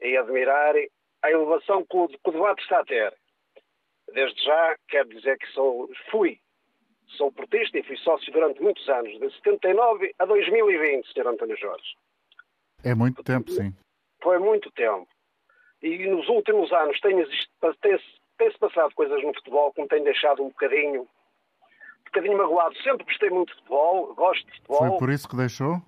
e 0.00 0.16
admirar 0.16 0.74
a 1.22 1.30
elevação 1.30 1.84
que 1.84 1.96
o, 1.96 2.08
que 2.08 2.18
o 2.24 2.32
debate 2.32 2.62
está 2.62 2.80
a 2.80 2.84
ter. 2.84 3.14
Desde 4.12 4.44
já, 4.44 4.76
quero 4.88 5.08
dizer 5.08 5.38
que 5.38 5.46
sou, 5.52 5.90
fui, 6.10 6.38
sou 7.16 7.32
portista 7.32 7.78
e 7.78 7.82
fui 7.82 7.96
sócio 7.96 8.32
durante 8.32 8.62
muitos 8.62 8.88
anos, 8.88 9.18
de 9.18 9.34
79 9.36 10.14
a 10.18 10.24
2020, 10.26 11.12
Sr. 11.12 11.28
António 11.28 11.56
Jorge. 11.56 11.96
É 12.84 12.94
muito 12.94 13.22
tempo, 13.24 13.50
sim. 13.50 13.74
Foi 14.22 14.38
muito 14.38 14.70
tempo. 14.72 15.08
E 15.82 16.06
nos 16.06 16.28
últimos 16.28 16.72
anos 16.72 17.00
tem-se 17.00 17.46
tem 18.36 18.50
passado 18.58 18.94
coisas 18.94 19.22
no 19.22 19.34
futebol 19.34 19.72
que 19.72 19.82
me 19.82 19.88
têm 19.88 20.02
deixado 20.02 20.42
um 20.42 20.48
bocadinho, 20.48 21.08
bocadinho 22.14 22.38
magoado. 22.38 22.76
Sempre 22.82 23.04
gostei 23.04 23.30
muito 23.30 23.50
de 23.50 23.56
futebol, 23.56 24.14
gosto 24.14 24.46
de 24.46 24.52
futebol. 24.52 24.78
Foi 24.78 24.98
por 24.98 25.10
isso 25.10 25.28
que 25.28 25.36
deixou? 25.36 25.82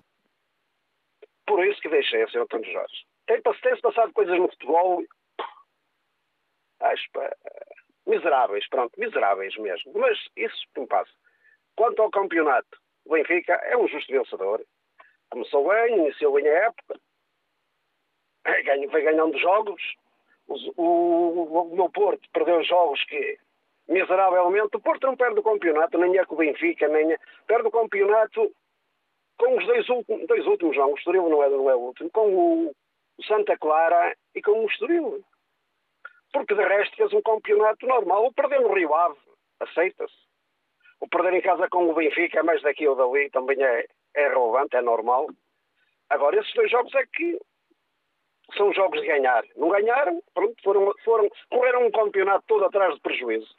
Por 1.45 1.65
isso 1.65 1.81
que 1.81 1.89
deixei, 1.89 2.27
Sr. 2.27 2.41
António 2.41 2.71
Jorge. 2.71 3.05
Tem-se 3.25 3.61
tem 3.61 3.81
passado 3.81 4.13
coisas 4.13 4.37
no 4.37 4.49
futebol, 4.49 5.03
acho, 6.81 7.09
miseráveis, 8.05 8.67
pronto, 8.69 8.99
miseráveis 8.99 9.55
mesmo. 9.57 9.93
Mas 9.95 10.17
isso 10.35 10.65
me 10.77 10.85
passa. 10.87 11.11
Quanto 11.75 12.01
ao 12.01 12.11
campeonato, 12.11 12.77
o 13.05 13.13
Benfica 13.13 13.53
é 13.53 13.77
um 13.77 13.87
justo 13.87 14.11
vencedor. 14.11 14.65
Começou 15.29 15.67
bem, 15.67 15.97
iniciou 15.99 16.33
bem 16.33 16.47
a 16.47 16.65
época, 16.67 16.99
foi 18.91 19.01
ganhando 19.01 19.37
jogos. 19.37 19.81
O, 20.47 20.55
o, 20.81 21.71
o 21.71 21.75
meu 21.75 21.89
Porto 21.89 22.27
perdeu 22.31 22.63
jogos 22.63 23.03
que, 23.05 23.37
miseravelmente, 23.87 24.75
o 24.75 24.81
Porto 24.81 25.07
não 25.07 25.15
perde 25.15 25.39
o 25.39 25.43
campeonato, 25.43 25.97
nem 25.97 26.17
é 26.17 26.25
com 26.25 26.35
o 26.35 26.37
Benfica, 26.37 26.87
nem 26.87 27.13
é, 27.13 27.17
perde 27.45 27.67
o 27.67 27.71
campeonato 27.71 28.51
com 29.37 29.57
os 29.57 29.65
dois 29.65 29.87
últimos, 29.89 30.27
dois 30.27 30.45
últimos 30.45 30.75
não, 30.75 30.91
o 30.91 30.95
Estoril 30.97 31.29
não 31.29 31.43
é, 31.43 31.49
não 31.49 31.69
é 31.69 31.75
o 31.75 31.79
último, 31.79 32.09
com 32.09 32.35
o, 32.35 32.75
Santa 33.25 33.57
Clara 33.57 34.15
e 34.35 34.41
com 34.41 34.63
o 34.63 34.67
Estoril. 34.67 35.23
Porque 36.31 36.53
de 36.53 36.63
resto 36.63 36.95
fez 36.95 37.13
um 37.13 37.21
campeonato 37.21 37.85
normal. 37.87 38.27
O 38.27 38.33
perder 38.33 38.61
no 38.61 38.73
Rio 38.73 38.93
Ave, 38.93 39.17
aceita-se. 39.59 40.13
O 40.99 41.07
perder 41.07 41.33
em 41.33 41.41
casa 41.41 41.67
com 41.69 41.89
o 41.89 41.93
Benfica, 41.93 42.43
mais 42.43 42.61
daqui 42.61 42.87
ou 42.87 42.95
dali, 42.95 43.29
também 43.29 43.63
é, 43.63 43.87
é 44.15 44.27
relevante, 44.27 44.75
é 44.75 44.81
normal. 44.81 45.27
Agora, 46.09 46.39
esses 46.39 46.53
dois 46.53 46.69
jogos 46.69 46.93
é 46.95 47.05
que 47.07 47.39
são 48.55 48.73
jogos 48.73 49.01
de 49.01 49.07
ganhar. 49.07 49.43
Não 49.55 49.69
ganharam, 49.69 50.21
pronto, 50.33 50.55
foram, 50.63 50.93
foram, 51.03 51.29
correram 51.49 51.85
um 51.85 51.91
campeonato 51.91 52.45
todo 52.47 52.65
atrás 52.65 52.93
de 52.95 53.01
prejuízo. 53.01 53.55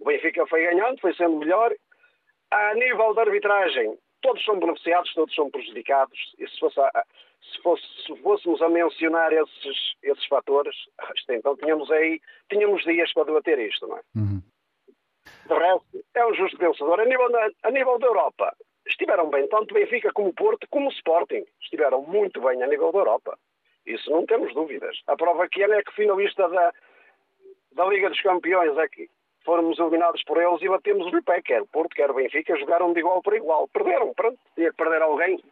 O 0.00 0.04
Benfica 0.04 0.46
foi 0.46 0.62
ganhando, 0.64 1.00
foi 1.00 1.14
sendo 1.14 1.36
melhor. 1.36 1.74
A 2.50 2.74
nível 2.74 3.12
da 3.14 3.22
arbitragem, 3.22 3.98
todos 4.22 4.44
são 4.44 4.58
beneficiados, 4.58 5.12
todos 5.14 5.34
são 5.34 5.50
prejudicados. 5.50 6.18
E 6.38 6.48
se, 6.48 6.58
fosse 6.58 6.80
a, 6.80 7.04
se, 7.52 7.62
fosse, 7.62 7.84
se 8.06 8.16
fôssemos 8.22 8.62
a 8.62 8.68
mencionar 8.68 9.32
esses, 9.32 9.94
esses 10.02 10.26
fatores, 10.26 10.74
então 11.28 11.56
tínhamos 11.56 11.90
aí 11.90 12.20
tínhamos 12.50 12.82
dias 12.84 13.12
para 13.12 13.24
debater 13.24 13.58
isto, 13.58 13.86
não 13.86 13.96
é? 13.96 14.00
Uhum. 14.16 14.42
De 15.46 15.54
resto, 15.54 16.04
é 16.14 16.26
um 16.26 16.34
justo 16.34 16.58
vencedor. 16.58 17.00
A 17.00 17.04
nível, 17.04 17.30
da, 17.30 17.48
a 17.64 17.70
nível 17.70 17.98
da 17.98 18.06
Europa, 18.06 18.56
estiveram 18.86 19.28
bem, 19.30 19.46
tanto 19.48 19.74
Benfica 19.74 20.12
como 20.12 20.32
Porto, 20.32 20.66
como 20.70 20.88
o 20.88 20.92
Sporting. 20.92 21.44
Estiveram 21.60 22.02
muito 22.02 22.40
bem 22.40 22.62
a 22.62 22.66
nível 22.66 22.92
da 22.92 22.98
Europa. 22.98 23.38
Isso 23.86 24.10
não 24.10 24.26
temos 24.26 24.52
dúvidas. 24.54 24.98
A 25.06 25.16
prova 25.16 25.48
que 25.48 25.62
é 25.62 25.82
que 25.82 25.94
finalista 25.94 26.48
da, 26.48 26.72
da 27.72 27.86
Liga 27.86 28.10
dos 28.10 28.20
Campeões 28.20 28.76
é 28.76 28.88
que 28.88 29.08
fomos 29.48 29.78
eliminados 29.78 30.22
por 30.24 30.36
eles 30.36 30.60
e 30.60 30.68
batemos 30.68 31.06
o 31.10 31.22
pé, 31.22 31.40
quer 31.40 31.62
o 31.62 31.66
Porto, 31.66 31.96
quer 31.96 32.10
o 32.10 32.14
Benfica, 32.14 32.54
jogaram 32.58 32.92
de 32.92 33.00
igual 33.00 33.22
para 33.22 33.36
igual. 33.38 33.66
Perderam, 33.68 34.12
pronto, 34.12 34.38
tinha 34.54 34.70
que 34.70 34.76
perder 34.76 35.00
alguém 35.00 35.42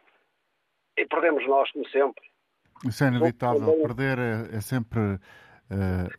e 0.98 1.06
perdemos 1.06 1.46
nós, 1.48 1.70
como 1.72 1.88
sempre. 1.88 2.22
Isso 2.84 3.02
é 3.02 3.08
inevitável. 3.08 3.72
Perder 3.80 4.18
é, 4.18 4.56
é 4.56 4.60
sempre 4.60 5.00
uh, 5.00 5.18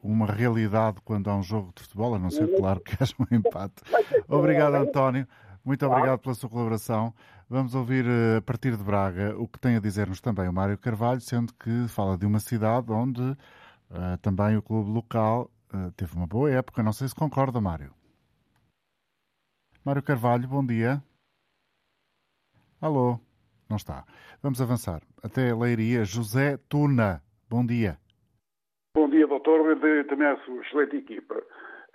uma 0.02 0.26
realidade 0.26 1.02
quando 1.06 1.30
há 1.30 1.36
um 1.36 1.44
jogo 1.44 1.72
de 1.76 1.84
futebol, 1.84 2.16
a 2.16 2.20
não 2.20 2.32
ser, 2.32 2.48
claro, 2.58 2.80
que 2.82 2.98
haja 3.00 3.14
um 3.20 3.36
empate. 3.36 3.84
Obrigado, 4.28 4.74
António. 4.74 5.28
Muito 5.64 5.86
obrigado 5.86 6.18
pela 6.20 6.34
sua 6.34 6.50
colaboração. 6.50 7.14
Vamos 7.48 7.76
ouvir 7.76 8.06
uh, 8.06 8.38
a 8.40 8.42
partir 8.42 8.76
de 8.76 8.84
Braga 8.84 9.36
o 9.38 9.48
que 9.48 9.60
tem 9.60 9.76
a 9.76 9.80
dizer-nos 9.80 10.20
também 10.20 10.50
o 10.50 10.54
Mário 10.54 10.80
Carvalho, 10.80 11.22
sendo 11.22 11.54
que 11.54 11.88
fala 11.88 12.18
de 12.18 12.26
uma 12.26 12.40
cidade 12.40 12.92
onde 12.92 13.22
uh, 13.22 14.18
também 14.20 14.58
o 14.58 14.64
clube 14.64 14.90
local 14.90 15.52
uh, 15.74 15.92
teve 15.96 16.16
uma 16.16 16.28
boa 16.28 16.52
época. 16.52 16.84
Não 16.84 16.94
sei 16.94 17.08
se 17.08 17.16
concorda, 17.16 17.62
Mário. 17.62 17.94
Mário 19.84 20.04
Carvalho, 20.04 20.48
bom 20.48 20.66
dia. 20.66 21.02
Alô, 22.82 23.20
não 23.70 23.78
está. 23.78 24.06
Vamos 24.42 24.62
avançar. 24.62 25.02
Até 25.24 25.54
Leiria, 25.54 26.04
José 26.06 26.58
Tuna, 26.70 27.22
bom 27.50 27.66
dia. 27.66 27.98
Bom 28.96 29.10
dia, 29.10 29.26
doutor. 29.26 29.76
De, 29.76 30.04
também 30.06 30.28
a 30.28 30.38
sua 30.44 30.62
excelente 30.62 30.98
equipa. 30.98 31.36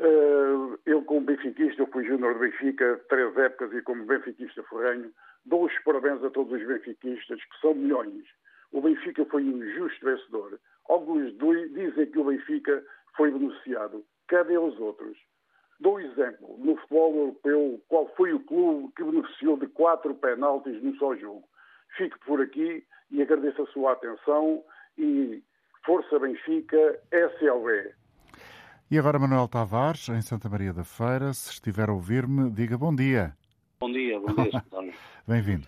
Uh, 0.00 0.78
eu, 0.86 1.02
como 1.04 1.26
benfiquista, 1.26 1.82
eu 1.82 1.86
fui 1.86 2.04
júnior 2.04 2.34
de 2.34 2.40
Benfica 2.40 3.00
três 3.08 3.36
épocas 3.36 3.72
e 3.72 3.82
como 3.82 4.04
benfiquista 4.04 4.62
ferrenho, 4.64 5.12
dou 5.44 5.66
os 5.66 5.78
parabéns 5.84 6.24
a 6.24 6.30
todos 6.30 6.52
os 6.52 6.66
benfiquistas, 6.66 7.38
que 7.38 7.60
são 7.60 7.74
milhões. 7.74 8.24
O 8.72 8.80
Benfica 8.80 9.24
foi 9.26 9.44
um 9.44 9.62
justo 9.74 10.04
vencedor. 10.04 10.58
Alguns 10.88 11.32
dizem 11.74 12.06
que 12.06 12.18
o 12.18 12.24
Benfica 12.24 12.82
foi 13.16 13.30
beneficiado. 13.30 14.04
Cadê 14.28 14.58
os 14.58 14.78
outros? 14.78 15.16
Dou 15.80 16.00
exemplo. 16.00 16.56
No 16.58 16.76
futebol 16.76 17.14
europeu, 17.14 17.82
qual 17.88 18.08
foi 18.16 18.32
o 18.32 18.40
clube 18.40 18.92
que 18.94 19.02
beneficiou 19.02 19.56
de 19.56 19.66
quatro 19.66 20.14
penaltis 20.14 20.82
no 20.82 20.96
só 20.96 21.16
jogo? 21.16 21.44
Fico 21.96 22.18
por 22.20 22.40
aqui 22.40 22.84
e 23.10 23.20
agradeço 23.20 23.62
a 23.62 23.66
sua 23.66 23.92
atenção 23.92 24.62
e 24.96 25.42
Força 25.84 26.18
Benfica, 26.18 27.00
SLB. 27.10 27.94
E 28.90 28.98
agora 28.98 29.18
Manuel 29.18 29.48
Tavares, 29.48 30.08
em 30.08 30.22
Santa 30.22 30.48
Maria 30.48 30.72
da 30.72 30.84
Feira. 30.84 31.32
Se 31.32 31.50
estiver 31.50 31.88
a 31.88 31.92
ouvir-me, 31.92 32.50
diga 32.50 32.78
bom 32.78 32.94
dia. 32.94 33.34
Bom 33.80 33.90
dia, 33.90 34.20
bom 34.20 34.34
dia, 34.34 34.58
António. 34.58 34.94
Bem-vindo. 35.26 35.66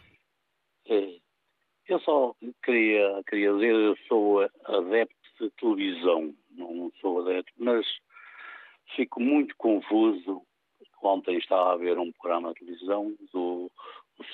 É, 0.89 1.17
eu 1.89 1.99
só 2.01 2.35
queria, 2.63 3.23
queria 3.27 3.53
dizer, 3.55 3.75
eu 3.75 3.97
sou 4.07 4.43
adepto 4.43 5.15
de 5.41 5.51
televisão, 5.59 6.35
não 6.57 6.91
sou 7.01 7.21
adepto, 7.21 7.53
mas 7.59 7.87
fico 8.95 9.21
muito 9.21 9.55
confuso. 9.57 10.43
Ontem 11.03 11.37
estava 11.37 11.75
a 11.75 11.77
ver 11.77 11.99
um 11.99 12.11
programa 12.13 12.55
de 12.55 12.61
televisão 12.61 13.15
do, 13.31 13.71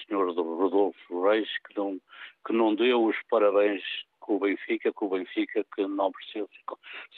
senhor 0.07 0.33
do 0.33 0.43
Rodolfo 0.43 1.23
Reis 1.23 1.49
que 1.67 1.77
não, 1.77 2.01
que 2.47 2.53
não 2.53 2.75
deu 2.75 3.05
os 3.05 3.17
parabéns 3.29 3.83
com 4.21 4.37
o 4.37 4.39
Benfica, 4.39 4.93
com 4.93 5.07
o 5.07 5.11
Benfica 5.11 5.65
que 5.75 5.87
não 5.87 6.13
precisa 6.13 6.47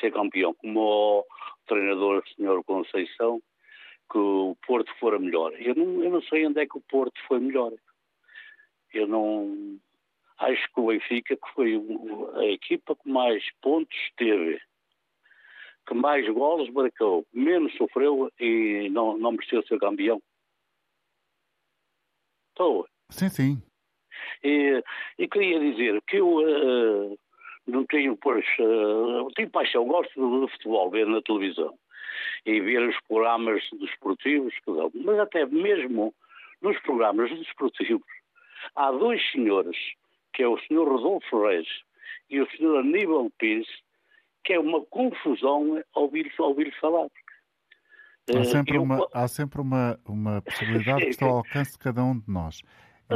ser 0.01 0.13
campeão, 0.13 0.55
como 0.55 0.81
o 0.81 1.25
treinador 1.67 2.23
senhor 2.35 2.65
Conceição, 2.65 3.43
que 4.11 4.19
o 4.19 4.57
Porto 4.67 4.93
fora 4.99 5.19
melhor. 5.19 5.53
Eu 5.59 5.75
não, 5.75 6.03
eu 6.03 6.11
não 6.11 6.23
sei 6.23 6.47
onde 6.47 6.61
é 6.61 6.67
que 6.67 6.79
o 6.79 6.83
Porto 6.83 7.21
foi 7.27 7.41
melhor. 7.41 7.73
Eu 8.93 9.07
não 9.07 9.79
acho 10.39 10.67
que 10.73 10.81
o 10.81 10.87
Benfica 10.87 11.37
que 11.37 11.55
foi 11.55 11.81
a 12.37 12.45
equipa 12.47 12.97
que 12.97 13.09
mais 13.09 13.45
pontos 13.61 13.97
teve, 14.17 14.61
que 15.87 15.95
mais 15.95 16.29
golos 16.29 16.71
marcou, 16.71 17.27
menos 17.33 17.75
sofreu 17.77 18.31
e 18.39 18.89
não, 18.91 19.17
não 19.17 19.33
mereceu 19.33 19.63
ser 19.67 19.79
campeão. 19.79 20.21
Estou. 22.51 22.87
Sim, 23.11 23.29
sim. 23.29 23.63
E, 24.45 24.83
e 25.19 25.29
queria 25.29 25.59
dizer 25.59 26.01
que 26.07 26.19
eu 26.19 26.37
uh, 26.37 27.19
não 27.67 27.85
tenho, 27.87 28.17
pois, 28.17 28.45
uh, 28.59 29.31
tenho 29.35 29.51
paixão, 29.51 29.87
gosto 29.87 30.15
do, 30.15 30.49
futebol, 30.49 30.91
ver 30.91 31.07
na 31.07 31.23
televisão 31.23 31.77
e 32.45 32.61
ver 32.61 32.89
os 32.89 32.97
programas 33.09 33.63
desportivos 33.81 34.55
que 34.65 34.73
dão, 34.73 34.91
mas 34.95 35.19
até 35.19 35.47
mesmo 35.47 36.15
nos 36.61 36.79
programas 36.81 37.31
desportivos 37.31 38.07
há 38.77 38.91
dois 38.91 39.21
senhores, 39.31 39.77
que 40.33 40.43
é 40.43 40.49
o 40.49 40.59
senhor 40.61 40.89
Rodolfo 40.89 41.47
Reis 41.47 41.69
e 42.31 42.41
o 42.41 42.51
senhor 42.57 42.79
Aníbal 42.79 43.31
Pires, 43.39 43.69
que 44.45 44.53
é 44.53 44.59
uma 44.61 44.85
confusão 44.87 45.83
ouvir, 45.95 46.33
ouvir 46.39 46.73
falar. 46.81 47.09
Há 48.29 48.39
eh, 48.39 48.45
sempre, 48.45 48.77
eu... 48.77 48.83
uma, 48.83 49.09
há 49.13 49.29
sempre 49.29 49.61
uma, 49.61 49.99
uma 50.07 50.43
possibilidade 50.43 51.05
que 51.05 51.11
está 51.11 51.27
ao 51.27 51.39
alcance 51.39 51.73
de 51.73 51.79
cada 51.79 52.05
um 52.05 52.19
de 52.19 52.29
nós. 52.29 52.61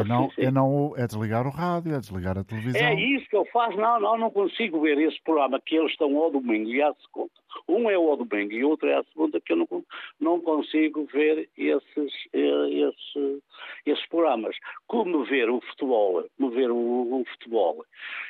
É 0.01 0.05
não, 0.05 0.31
é 0.39 0.51
não 0.51 0.95
é 0.97 1.07
desligar 1.07 1.47
o 1.47 1.51
rádio, 1.51 1.95
é 1.95 1.99
desligar 1.99 2.39
a 2.39 2.45
televisão. 2.45 2.81
É 2.81 2.95
isso 2.95 3.29
que 3.29 3.37
eu 3.37 3.45
faço. 3.47 3.77
Não, 3.77 4.01
não, 4.01 4.19
não 4.19 4.31
consigo 4.31 4.81
ver 4.81 4.99
esse 4.99 5.21
programa 5.23 5.61
que 5.61 5.77
eles 5.77 5.91
estão 5.93 6.17
ao 6.17 6.31
domingo 6.31 6.69
e 6.69 6.83
à 6.83 6.93
segunda. 6.95 7.31
Um 7.69 7.91
é 7.91 7.95
ao 7.95 8.17
domingo 8.17 8.53
e 8.53 8.65
outro 8.65 8.89
é 8.89 8.95
à 8.95 9.05
segunda, 9.05 9.41
que 9.41 9.53
eu 9.53 9.57
não, 9.57 9.85
não 10.21 10.41
consigo 10.41 11.07
ver 11.13 11.49
esses, 11.57 12.13
eh, 12.33 12.69
esses, 12.71 13.43
esses 13.87 14.07
programas. 14.09 14.57
Como 14.87 15.25
ver 15.25 15.51
o 15.51 15.61
futebol, 15.61 16.25
como 16.37 16.51
ver 16.51 16.71
o, 16.71 16.77
o 16.77 17.25
futebol. 17.33 17.85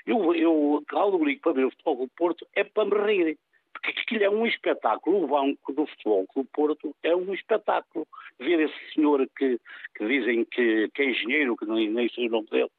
Eu, 0.07 0.35
eu, 0.35 0.83
ao 0.93 1.11
domingo 1.11 1.41
para 1.41 1.53
ver 1.53 1.67
o 1.67 1.71
futebol 1.71 1.97
do 1.97 2.09
Porto 2.17 2.47
é 2.55 2.65
para 2.65 2.85
me 2.85 3.07
rir 3.07 3.39
porque 3.81 4.01
aquilo 4.01 4.25
é 4.25 4.31
um 4.31 4.47
espetáculo. 4.47 5.25
O 5.25 5.29
Banco 5.29 5.73
do 5.73 5.87
Futebol 5.87 6.27
do 6.35 6.45
Porto 6.45 6.95
é 7.03 7.15
um 7.15 7.33
espetáculo. 7.35 8.07
Ver 8.39 8.61
esse 8.61 8.95
senhor 8.95 9.27
que, 9.37 9.59
que 9.97 10.07
dizem 10.07 10.45
que, 10.45 10.89
que, 10.95 11.03
é 11.03 11.11
engenheiro, 11.11 11.57
que 11.57 11.67
nem, 11.67 11.91
nem 11.91 12.09
sei 12.09 12.29
o 12.29 12.31
nome 12.31 12.49
dele. 12.51 12.71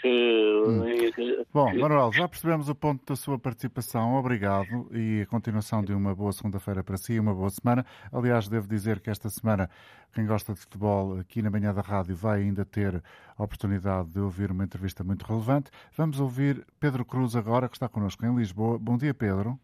Que, 0.00 0.62
hum. 0.66 1.12
que, 1.14 1.46
Bom, 1.54 1.74
Manuel, 1.74 2.12
já 2.12 2.28
percebemos 2.28 2.68
o 2.68 2.74
ponto 2.74 3.02
da 3.06 3.16
sua 3.16 3.38
participação. 3.38 4.14
Obrigado 4.14 4.88
e 4.92 5.22
a 5.22 5.26
continuação 5.26 5.82
de 5.82 5.94
uma 5.94 6.14
boa 6.14 6.32
segunda-feira 6.32 6.84
para 6.84 6.98
si 6.98 7.14
e 7.14 7.20
uma 7.20 7.34
boa 7.34 7.48
semana. 7.48 7.84
Aliás, 8.12 8.46
devo 8.46 8.68
dizer 8.68 9.00
que 9.00 9.08
esta 9.08 9.30
semana, 9.30 9.70
quem 10.12 10.26
gosta 10.26 10.52
de 10.52 10.60
futebol 10.60 11.18
aqui 11.18 11.40
na 11.40 11.50
manhã 11.50 11.72
da 11.72 11.80
rádio 11.80 12.14
vai 12.14 12.42
ainda 12.42 12.64
ter 12.64 13.02
a 13.38 13.42
oportunidade 13.42 14.10
de 14.10 14.20
ouvir 14.20 14.50
uma 14.50 14.64
entrevista 14.64 15.02
muito 15.02 15.24
relevante. 15.24 15.70
Vamos 15.96 16.20
ouvir 16.20 16.66
Pedro 16.78 17.04
Cruz 17.04 17.34
agora, 17.34 17.68
que 17.68 17.76
está 17.76 17.88
connosco 17.88 18.24
em 18.26 18.36
Lisboa. 18.36 18.78
Bom 18.78 18.98
dia, 18.98 19.14
Pedro. 19.14 19.58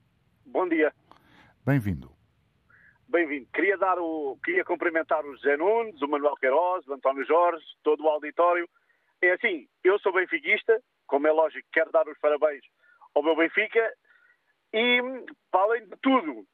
Bom 0.52 0.68
dia. 0.68 0.92
Bem-vindo. 1.64 2.12
Bem-vindo. 3.08 3.48
Queria 3.54 3.78
dar 3.78 3.98
o, 3.98 4.38
queria 4.44 4.62
cumprimentar 4.62 5.24
o 5.24 5.34
José 5.34 5.56
Nunes, 5.56 6.02
o 6.02 6.06
Manuel 6.06 6.36
Queiroz, 6.36 6.86
o 6.86 6.92
António 6.92 7.24
Jorge, 7.24 7.64
todo 7.82 8.04
o 8.04 8.08
auditório. 8.08 8.68
É 9.22 9.32
assim, 9.32 9.66
eu 9.82 9.98
sou 10.00 10.12
benfiquista, 10.12 10.78
como 11.06 11.26
é 11.26 11.32
lógico, 11.32 11.66
quero 11.72 11.90
dar 11.90 12.06
os 12.06 12.18
parabéns 12.18 12.62
ao 13.14 13.22
meu 13.22 13.34
Benfica 13.34 13.94
e, 14.74 15.00
para 15.50 15.62
além 15.62 15.86
de 15.86 15.96
tudo, 16.02 16.44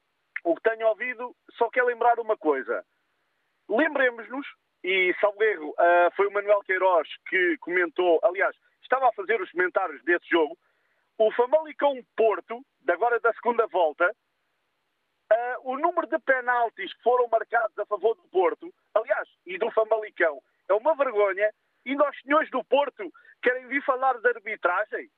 o 0.45 0.55
que 0.55 0.69
tenho 0.69 0.87
ouvido, 0.87 1.35
só 1.57 1.69
quero 1.69 1.87
lembrar 1.87 2.21
uma 2.21 2.37
coisa. 2.37 2.85
Lembremos-nos, 3.67 4.47
e 4.81 5.13
Salgueiro, 5.19 5.71
uh, 5.71 6.15
foi 6.15 6.27
o 6.27 6.31
Manuel 6.31 6.61
Queiroz 6.61 7.09
que 7.27 7.57
comentou, 7.59 8.17
aliás, 8.23 8.55
estava 8.81 9.09
a 9.09 9.13
fazer 9.13 9.41
os 9.41 9.51
comentários 9.51 10.01
desse 10.05 10.29
jogo, 10.29 10.57
o 11.19 11.31
Famalicão 11.33 12.01
Porto, 12.15 12.65
agora 12.87 13.19
da 13.19 13.33
segunda 13.33 13.67
volta, 13.67 14.09
uh, 14.09 15.69
o 15.69 15.77
número 15.77 16.07
de 16.07 16.17
penaltis 16.19 16.93
que 16.93 17.03
foram 17.03 17.27
marcados 17.27 17.77
a 17.77 17.85
favor 17.85 18.15
do 18.15 18.27
Porto, 18.29 18.73
aliás, 18.95 19.27
e 19.45 19.57
do 19.57 19.69
Famalicão, 19.71 20.41
é 20.69 20.73
uma 20.73 20.95
vergonha. 20.95 21.51
E 21.85 21.93
nós, 21.95 22.17
senhores 22.21 22.49
do 22.51 22.63
Porto, 22.63 23.11
querem 23.43 23.67
vir 23.67 23.83
falar 23.83 24.17
de 24.17 24.27
arbitragem? 24.29 25.09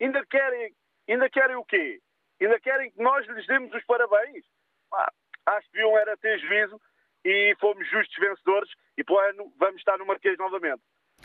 Ainda 0.00 0.24
querem, 0.26 0.74
ainda 1.08 1.30
querem 1.30 1.56
o 1.56 1.64
quê? 1.64 2.00
Ainda 2.40 2.60
querem 2.60 2.90
que 2.90 3.02
nós 3.02 3.26
lhes 3.26 3.46
demos 3.46 3.72
os 3.72 3.84
parabéns? 3.84 4.44
Ah, 4.92 5.12
acho 5.46 5.66
que 5.68 5.72
deviam 5.72 5.96
era 5.96 6.16
ter 6.18 6.38
juízo 6.40 6.80
e 7.24 7.56
fomos 7.58 7.88
justos 7.88 8.16
vencedores 8.18 8.70
e 8.98 9.04
para 9.04 9.14
o 9.14 9.18
ano 9.18 9.52
vamos 9.56 9.76
estar 9.76 9.96
no 9.96 10.06
Marquês 10.06 10.36
novamente. 10.36 10.82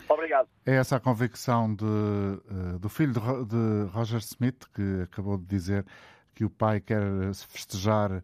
Obrigado. 0.09 0.47
É 0.65 0.75
essa 0.75 0.97
a 0.97 0.99
convicção 0.99 1.73
de, 1.73 1.85
uh, 1.85 2.79
do 2.79 2.89
filho 2.89 3.13
de, 3.13 3.91
Roger 3.91 4.19
Smith, 4.19 4.65
que 4.73 5.01
acabou 5.03 5.37
de 5.37 5.45
dizer 5.45 5.85
que 6.35 6.45
o 6.45 6.49
pai 6.49 6.79
quer 6.79 7.01
festejar 7.33 8.11
uh, 8.11 8.23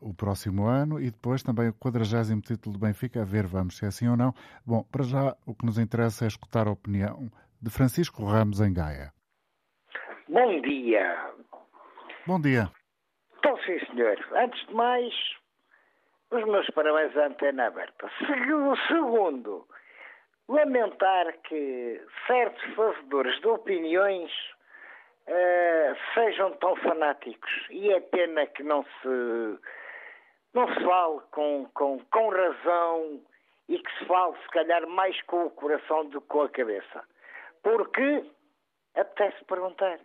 o 0.00 0.14
próximo 0.14 0.66
ano 0.66 1.00
e 1.00 1.10
depois 1.10 1.42
também 1.42 1.68
o 1.68 1.74
40 1.74 2.40
título 2.42 2.76
do 2.76 2.78
Benfica. 2.78 3.22
A 3.22 3.24
ver, 3.24 3.46
vamos, 3.46 3.76
se 3.76 3.84
é 3.84 3.88
assim 3.88 4.08
ou 4.08 4.16
não. 4.16 4.34
Bom, 4.66 4.82
para 4.84 5.04
já 5.04 5.36
o 5.46 5.54
que 5.54 5.66
nos 5.66 5.78
interessa 5.78 6.24
é 6.24 6.28
escutar 6.28 6.66
a 6.66 6.72
opinião 6.72 7.30
de 7.60 7.70
Francisco 7.70 8.24
Ramos 8.24 8.60
em 8.60 8.72
Gaia. 8.72 9.12
Bom 10.28 10.60
dia. 10.60 11.32
Bom 12.26 12.40
dia. 12.40 12.70
Então, 13.38 13.56
sim, 13.58 13.78
senhor. 13.86 14.16
Antes 14.34 14.66
de 14.66 14.74
mais, 14.74 15.12
os 16.30 16.44
meus 16.44 16.66
parabéns 16.70 17.16
à 17.16 17.26
antena 17.26 17.66
aberta. 17.66 18.10
Segundo, 18.86 19.66
lamentar 20.48 21.32
que 21.44 22.00
certos 22.26 22.74
fazedores 22.74 23.40
de 23.40 23.48
opiniões 23.48 24.30
uh, 25.28 25.96
sejam 26.14 26.52
tão 26.58 26.76
fanáticos 26.76 27.50
e 27.70 27.90
é 27.90 28.00
pena 28.00 28.46
que 28.46 28.62
não 28.62 28.84
se 28.84 29.58
não 30.52 30.68
se 30.68 30.84
fale 30.84 31.20
com, 31.32 31.68
com, 31.74 31.98
com 32.12 32.28
razão 32.28 33.20
e 33.68 33.78
que 33.78 33.98
se 33.98 34.04
fale 34.06 34.36
se 34.42 34.48
calhar 34.50 34.86
mais 34.86 35.20
com 35.22 35.46
o 35.46 35.50
coração 35.50 36.06
do 36.06 36.20
que 36.20 36.28
com 36.28 36.42
a 36.42 36.48
cabeça. 36.48 37.04
Porque 37.62 38.24
apetece 38.94 39.44
perguntar. 39.46 39.98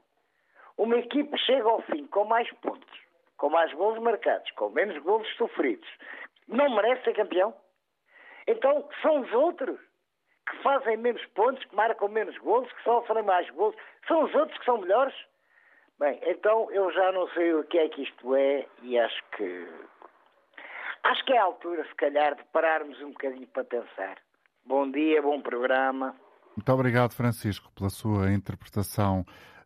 Uma 0.77 0.97
equipe 0.97 1.37
chega 1.39 1.69
ao 1.69 1.81
fim 1.83 2.07
com 2.07 2.23
mais 2.23 2.49
pontos, 2.61 2.99
com 3.37 3.49
mais 3.49 3.71
gols 3.73 3.99
marcados, 3.99 4.49
com 4.51 4.69
menos 4.69 4.97
gols 5.03 5.27
sofridos. 5.35 5.87
Não 6.47 6.73
merece 6.73 7.03
ser 7.03 7.13
campeão? 7.13 7.53
Então 8.47 8.89
são 9.01 9.21
os 9.21 9.31
outros 9.33 9.79
que 10.49 10.63
fazem 10.63 10.97
menos 10.97 11.23
pontos, 11.27 11.63
que 11.65 11.75
marcam 11.75 12.09
menos 12.09 12.37
golos, 12.39 12.71
que 12.73 12.83
sofrem 12.83 13.23
mais 13.23 13.49
golos, 13.51 13.75
são 14.07 14.23
os 14.23 14.33
outros 14.33 14.57
que 14.57 14.65
são 14.65 14.79
melhores? 14.79 15.13
Bem, 15.99 16.19
então 16.23 16.71
eu 16.71 16.91
já 16.91 17.11
não 17.11 17.27
sei 17.29 17.53
o 17.53 17.63
que 17.65 17.77
é 17.77 17.89
que 17.89 18.03
isto 18.03 18.35
é 18.35 18.65
e 18.81 18.97
acho 18.97 19.23
que. 19.35 19.67
Acho 21.03 21.25
que 21.25 21.33
é 21.33 21.37
a 21.37 21.43
altura, 21.43 21.85
se 21.85 21.95
calhar, 21.95 22.35
de 22.35 22.43
pararmos 22.51 22.99
um 23.01 23.11
bocadinho 23.11 23.47
para 23.47 23.63
pensar. 23.63 24.17
Bom 24.65 24.89
dia, 24.91 25.21
bom 25.21 25.41
programa. 25.41 26.15
Muito 26.55 26.73
obrigado, 26.73 27.13
Francisco, 27.13 27.71
pela 27.71 27.89
sua 27.89 28.31
interpretação 28.33 29.25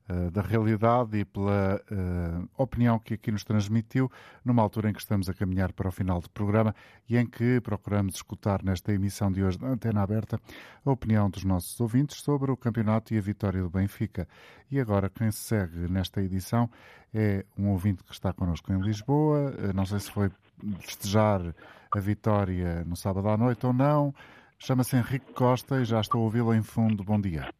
uh, 0.10 0.32
da 0.32 0.41
realidade 0.41 1.18
e 1.18 1.26
pela 1.26 1.82
uh, 1.91 2.49
opinião 2.58 2.99
que 2.99 3.14
aqui 3.14 3.32
nos 3.32 3.43
transmitiu, 3.43 4.12
numa 4.43 4.62
altura 4.62 4.89
em 4.89 4.93
que 4.93 4.99
estamos 4.99 5.30
a 5.30 5.34
caminhar 5.34 5.74
para 5.74 5.88
o 5.88 5.91
final 5.91 6.20
do 6.20 6.30
programa 6.30 6.76
e 7.10 7.18
em 7.18 7.26
que 7.26 7.60
procuramos 7.62 8.16
escutar 8.16 8.64
nesta 8.64 8.93
emissão 8.93 9.32
de 9.32 9.43
hoje 9.43 9.58
da 9.58 9.68
Antena 9.68 10.01
Aberta 10.01 10.39
a 10.86 10.91
opinião 10.91 11.30
dos 11.30 11.43
nossos 11.43 11.80
ouvintes 11.80 12.22
sobre 12.22 12.51
o 12.51 12.58
campeonato 12.58 13.14
e 13.14 13.18
a 13.18 13.22
vitória 13.22 13.62
do 13.62 13.70
Benfica. 13.70 14.28
E 14.70 14.80
agora, 14.80 15.10
quem 15.10 15.32
segue 15.32 15.91
nesta 15.91 16.22
edição 16.22 16.70
é 17.14 17.45
um 17.58 17.70
ouvinte 17.70 18.04
que 18.04 18.12
está 18.12 18.34
connosco 18.34 18.72
em 18.74 18.80
Lisboa. 18.82 19.51
Não 19.74 19.86
sei 19.86 19.99
se 19.99 20.12
foi 20.12 20.32
festejar 20.80 21.54
a 21.91 21.99
vitória 21.99 22.84
no 22.86 22.95
sábado 22.95 23.30
à 23.30 23.38
noite 23.38 23.66
ou 23.66 23.74
não. 23.74 24.14
Chama-se 24.58 24.95
Henrique 24.95 25.32
Costa 25.34 25.82
e 25.82 25.86
já 25.86 26.01
estou 26.01 26.22
a 26.22 26.24
ouvi-lo 26.24 26.54
em 26.54 26.64
fundo. 26.64 27.04
Bom 27.04 27.20
dia 27.20 27.54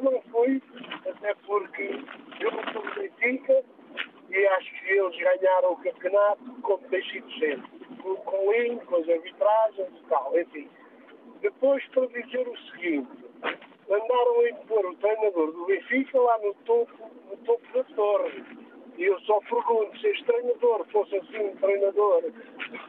não 0.00 0.22
fui, 0.30 0.62
até 1.08 1.34
porque 1.46 1.90
eu 2.40 2.50
não 2.50 2.72
sou 2.72 2.82
Benfica 2.94 3.64
e 4.30 4.46
acho 4.46 4.70
que 4.80 4.90
eles 4.90 5.16
ganharam 5.16 5.72
o 5.72 5.76
campeonato 5.76 6.44
como 6.62 6.88
tem 6.88 7.02
sido 7.10 7.30
sempre, 7.32 7.70
com, 8.02 8.16
com 8.16 8.48
o 8.48 8.52
linho, 8.52 8.80
com 8.86 8.96
as 8.96 9.08
arbitragens 9.08 9.88
e 9.88 10.08
tal, 10.08 10.38
enfim. 10.38 10.68
Depois 11.40 11.84
para 11.88 12.06
dizer 12.06 12.48
o 12.48 12.56
seguinte, 12.70 13.10
mandaram 13.88 14.40
a 14.40 14.50
impor 14.50 14.86
o 14.86 14.96
treinador 14.96 15.52
do 15.52 15.66
Benfica 15.66 16.20
lá 16.20 16.38
no 16.38 16.54
topo, 16.64 17.10
no 17.30 17.36
topo 17.38 17.72
da 17.74 17.84
torre. 17.94 18.44
E 18.96 19.04
eu 19.04 19.18
só 19.20 19.40
pergunto, 19.40 19.98
se 19.98 20.06
este 20.08 20.24
treinador 20.24 20.86
fosse 20.92 21.16
assim 21.16 21.38
um 21.38 21.56
treinador 21.56 22.22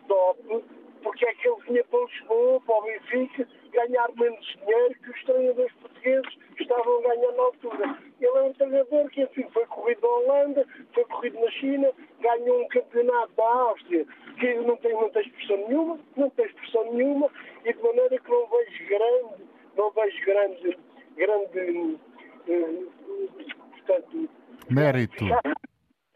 top, 0.07 0.63
porque 1.04 1.26
é 1.26 1.34
que 1.34 1.47
ele 1.47 1.62
vinha 1.68 1.84
para 1.84 2.06
Lisboa, 2.06 2.62
para 2.62 2.76
o 2.76 2.82
Benfica, 2.84 3.47
ganhar 3.72 4.10
menos 4.16 4.45
dinheiro 4.60 4.95
que 5.04 5.10
os 5.12 5.24
treinadores 5.26 5.74
portugueses 5.74 6.38
estavam 6.60 6.99
a 6.99 7.01
ganhar 7.01 7.32
na 7.34 7.43
altura. 7.43 7.97
Ele 8.22 8.38
é 8.38 8.41
um 8.41 8.54
treinador 8.54 9.10
que, 9.10 9.22
enfim, 9.22 9.45
foi 9.54 9.66
corrido 9.68 10.01
na 10.01 10.08
Holanda, 10.08 10.68
foi 10.93 11.06
corrido 11.06 11.39
na 11.39 11.51
China, 11.51 11.91
ganhou 12.22 12.62
um 12.62 12.68
campeonato 12.70 13.34
da 13.36 13.43
Áustria 13.43 14.06
que 14.39 14.54
não 14.56 14.78
tem, 14.78 14.93
não 14.93 15.10
tem 15.10 15.22
expressão 15.24 15.58
nenhuma, 15.68 15.99
não 16.16 16.30
tem 16.32 16.45
expressão 16.45 16.93
nenhuma, 16.93 17.30
e 17.66 17.74
de 17.74 17.84
maneira 17.84 18.20
que 18.20 18.32
não 18.32 18.47
vejo 18.47 18.88
grande, 18.88 19.43
não 19.76 19.91
vejo 19.91 20.26
grande, 20.26 20.78
grande, 21.16 21.99
eh, 22.47 22.84
portanto... 23.72 24.30
Mérito 24.70 25.26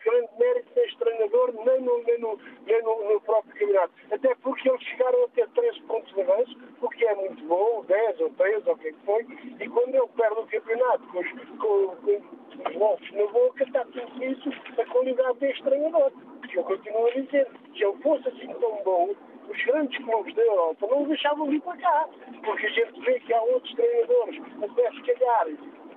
grande 0.08 0.30
mérito 0.40 0.74
deste 0.74 0.98
treinador, 0.98 1.54
nem 1.66 1.82
no, 1.82 2.04
nem 2.04 2.20
no, 2.20 2.40
nem 2.66 2.82
no, 2.82 3.14
no 3.14 3.22
próprio 3.22 3.54
campeonato. 3.54 3.94
Até 4.12 4.34
porque 4.36 4.70
eles 4.70 4.82
chegaram 4.84 5.26
a 5.26 5.28
ter 5.30 5.48
13 5.50 5.82
pontos 5.82 6.14
de 6.14 6.22
avanço, 6.22 6.58
o 6.82 6.90
que 6.90 7.06
é 7.06 7.16
muito 7.16 7.44
bom, 7.46 7.84
10 7.86 8.22
ou 8.22 8.30
13, 8.32 8.70
ou 8.70 8.74
o 8.74 8.78
que 8.78 8.88
é 8.88 8.92
que 8.92 9.06
foi, 9.06 9.26
e 9.60 9.70
quando 9.70 9.96
ele 9.96 10.08
perde 10.16 10.40
o 10.40 10.48
campeonato 10.48 11.08
com 11.08 11.20
os, 11.20 11.32
com, 11.32 11.96
com 11.98 12.70
os 12.70 12.76
golfos 12.76 13.12
na 13.12 13.28
boca, 13.28 13.64
está 13.64 13.86
tudo 13.86 14.24
isso 14.24 14.50
a 14.80 14.86
qualidade 14.86 15.40
deste 15.40 15.64
treinador. 15.64 16.12
Porque 16.40 16.58
eu 16.58 16.64
continuo 16.64 17.08
a 17.08 17.12
dizer, 17.12 17.48
se 17.76 17.84
ele 17.84 17.98
fosse 18.02 18.28
assim 18.30 18.48
tão 18.60 18.84
bom, 18.84 19.14
os 19.50 19.66
grandes 19.66 20.04
clubes 20.04 20.34
da 20.36 20.42
Europa 20.42 20.88
não 20.88 21.04
o 21.04 21.08
deixavam 21.28 21.47
vir 21.47 21.61
para 21.61 21.78
cá, 21.78 22.07
porque 22.43 22.65
a 22.65 22.69
gente 22.69 23.01
vê 23.01 23.19
que 23.19 23.34
há 23.34 23.41
outros 23.41 23.73
treinadores, 23.73 24.41
até 24.63 24.91
se 24.91 25.01
calhar, 25.01 25.47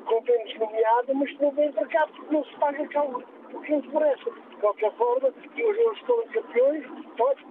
com 0.05 0.21
menos 0.23 0.59
nomeada, 0.59 1.15
mas 1.15 1.31
que 1.31 1.43
não 1.43 1.51
vêm 1.53 1.73
para 1.73 1.87
cá 1.87 2.07
porque 2.09 2.35
não 2.35 2.45
se 2.45 2.57
paga 2.57 2.89
cá 2.89 3.05
o 3.05 3.61
que 3.61 3.75
interessa. 3.75 4.31
De 4.51 4.57
qualquer 4.57 4.93
forma, 4.95 5.33
e 5.57 5.63
hoje 5.63 5.81
eles 5.81 5.99
estão 5.99 6.23
campeões, 6.33 6.87
pode, 7.17 7.47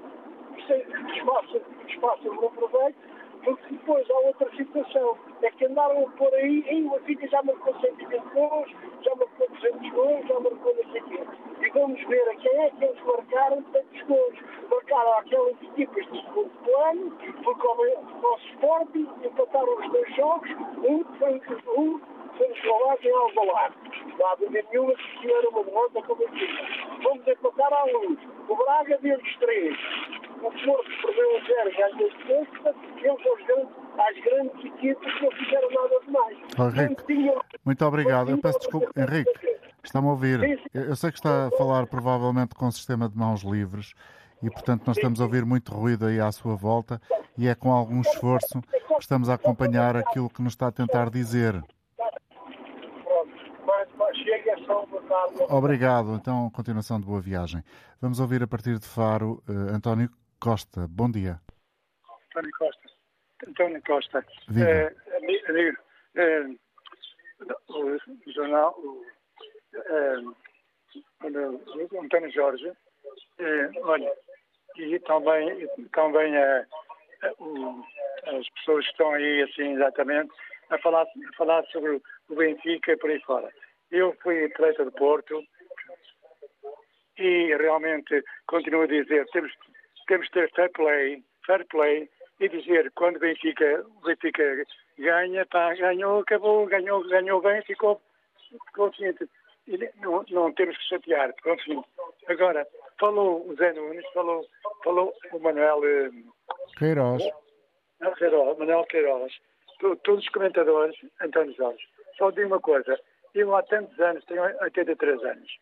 espaço, 1.15 1.61
espaço 1.87 2.23
não 2.25 2.51
proveito, 2.51 2.97
porque 3.43 3.73
depois 3.73 4.09
há 4.09 4.19
outra 4.19 4.49
situação, 4.55 5.17
é 5.41 5.51
que 5.51 5.65
andaram 5.65 6.05
a 6.05 6.11
pôr 6.11 6.33
aí, 6.33 6.63
e 6.69 6.83
o 6.83 6.89
Benfica 6.91 7.27
já 7.27 7.41
marcou 7.43 7.73
120 7.79 8.21
gols, 8.33 8.69
já 9.01 9.15
marcou 9.15 9.47
200 9.49 9.89
gols, 9.91 10.27
já 10.27 10.39
marcou 10.39 10.75
não 10.75 10.91
sei 10.91 11.01
o 11.01 11.05
quê. 11.05 11.23
E 11.61 11.69
vamos 11.71 12.01
ver 12.07 12.29
a 12.29 12.35
quem 12.35 12.61
é 12.61 12.69
que 12.71 12.83
eles 12.83 13.01
marcaram 13.03 13.61
tantos 13.63 14.01
gols. 14.03 14.35
Marcaram 14.69 15.13
aquelas 15.19 15.61
equipas 15.61 16.05
de 16.05 16.21
segundo 16.21 16.51
plano, 16.63 17.17
porque 17.43 17.67
ao 17.67 18.21
nosso 18.21 18.47
Sporting 18.53 19.07
empataram 19.23 19.79
os 19.79 19.91
dois 19.91 20.15
jogos, 20.15 20.49
um 20.77 21.03
foi 21.17 21.41
um 21.77 21.99
foi 22.37 22.47
escolados 22.51 23.03
em 23.03 23.11
Alvalade. 23.11 23.75
Não 24.17 24.27
há 24.27 24.35
dúvida 24.35 24.65
nenhuma 24.71 24.93
que 24.95 25.31
era 25.31 25.49
uma 25.49 25.63
derrota 25.63 26.01
como 26.03 26.25
aqui. 26.25 26.47
Vamos 27.03 27.27
empatar 27.27 27.73
à 27.73 27.83
luz. 27.83 28.19
O 28.47 28.55
Braga 28.55 28.97
deu-lhes 29.01 29.37
três. 29.37 29.77
O 30.37 30.51
Porto 30.51 30.89
perdeu 31.01 31.37
a 31.37 31.39
zero, 31.41 31.71
ganhou 31.75 32.11
sexta. 32.25 32.75
Eles 32.95 33.27
aos 33.27 33.41
grandes, 33.43 33.75
às 33.97 34.19
grandes 34.23 34.65
equipas 34.65 35.21
não 35.21 35.31
fizeram 35.31 35.69
nada 35.71 35.99
demais. 36.05 36.37
Henrique, 36.79 37.41
muito 37.65 37.78
obrigado. 37.89 38.29
Eu 38.31 38.37
peço 38.37 38.59
desculpa. 38.59 38.89
Henrique, 38.95 39.31
está-me 39.83 40.07
a 40.07 40.11
ouvir. 40.11 40.61
Eu 40.73 40.95
sei 40.95 41.11
que 41.11 41.17
está 41.17 41.47
a 41.47 41.51
falar 41.51 41.87
provavelmente 41.87 42.55
com 42.55 42.67
o 42.67 42.71
sistema 42.71 43.09
de 43.09 43.17
mãos 43.17 43.41
livres 43.43 43.93
e, 44.41 44.49
portanto, 44.49 44.83
nós 44.87 44.97
estamos 44.97 45.19
a 45.19 45.25
ouvir 45.25 45.45
muito 45.45 45.73
ruído 45.73 46.05
aí 46.05 46.19
à 46.19 46.31
sua 46.31 46.55
volta 46.55 47.01
e 47.37 47.47
é 47.47 47.55
com 47.55 47.71
algum 47.71 48.01
esforço 48.01 48.61
que 48.61 49.01
estamos 49.01 49.29
a 49.29 49.33
acompanhar 49.33 49.97
aquilo 49.97 50.29
que 50.29 50.41
nos 50.41 50.53
está 50.53 50.67
a 50.67 50.71
tentar 50.71 51.09
dizer. 51.09 51.61
Obrigado. 55.49 56.15
Então, 56.15 56.49
continuação 56.51 56.99
de 56.99 57.05
boa 57.05 57.19
viagem. 57.19 57.63
Vamos 58.01 58.19
ouvir 58.19 58.43
a 58.43 58.47
partir 58.47 58.77
de 58.77 58.85
Faro 58.85 59.43
uh, 59.47 59.75
António 59.75 60.09
Costa. 60.39 60.87
Bom 60.87 61.09
dia. 61.09 61.39
António 62.29 62.51
Costa. 62.57 62.89
António 63.47 63.81
Costa. 63.85 64.25
Viva. 64.47 64.69
É, 64.69 64.95
amigo, 65.17 65.77
é, 66.15 66.68
o 67.69 68.31
jornal, 68.31 68.75
o, 68.79 69.05
é, 69.75 70.19
o 71.91 72.01
António 72.01 72.31
Jorge, 72.31 72.71
é, 73.39 73.69
olha, 73.81 74.11
e 74.77 74.99
também, 74.99 75.67
também 75.93 76.35
é, 76.35 76.65
o, 77.39 77.83
as 78.25 78.49
pessoas 78.49 78.85
que 78.85 78.91
estão 78.91 79.11
aí, 79.11 79.43
assim, 79.43 79.73
exatamente, 79.73 80.31
a 80.69 80.77
falar, 80.79 81.03
a 81.03 81.37
falar 81.37 81.63
sobre 81.67 82.01
o 82.29 82.35
Benfica 82.35 82.91
e 82.91 82.97
por 82.97 83.09
aí 83.09 83.19
fora. 83.21 83.51
Eu 83.91 84.15
fui 84.21 84.45
atleta 84.45 84.85
de 84.85 84.91
Porto 84.91 85.43
e 87.17 87.55
realmente 87.57 88.23
continuo 88.47 88.83
a 88.83 88.87
dizer, 88.87 89.27
temos, 89.31 89.51
temos 90.07 90.27
de 90.27 90.33
ter 90.33 90.51
fair 90.51 90.71
play, 90.71 91.23
fair 91.45 91.65
play 91.67 92.09
e 92.39 92.49
dizer 92.49 92.91
quando 92.91 93.17
o 93.17 93.19
Benfica, 93.19 93.85
Benfica 94.05 94.63
ganha, 94.99 95.45
pá, 95.45 95.73
ganhou, 95.73 96.19
acabou, 96.19 96.65
ganhou, 96.67 97.07
ganhou 97.07 97.41
bem, 97.41 97.61
ficou, 97.63 97.99
ficou 98.67 98.87
assim, 98.87 99.13
não, 100.01 100.23
não 100.29 100.53
temos 100.53 100.77
que 100.77 100.89
chatear, 100.89 101.33
enfim. 101.45 101.83
Agora, 102.27 102.67
falou 102.99 103.47
o 103.47 103.55
Zé 103.55 103.73
Nunes, 103.73 104.05
falou, 104.13 104.45
falou 104.83 105.13
o 105.31 105.39
Manuel 105.39 105.81
eh, 105.85 106.11
Queiroz. 106.77 107.23
Queiroz, 108.17 108.57
Manuel 108.57 108.85
Queiroz, 108.85 109.33
todos 109.79 110.23
os 110.23 110.29
comentadores, 110.29 110.95
António 111.21 111.55
Jorge, 111.55 111.87
só 112.17 112.29
digo 112.31 112.47
uma 112.47 112.59
coisa, 112.59 112.99
eu 113.33 113.55
há 113.55 113.63
tantos 113.63 113.97
anos, 113.99 114.23
tenho 114.25 114.43
83 114.43 115.23
anos. 115.23 115.57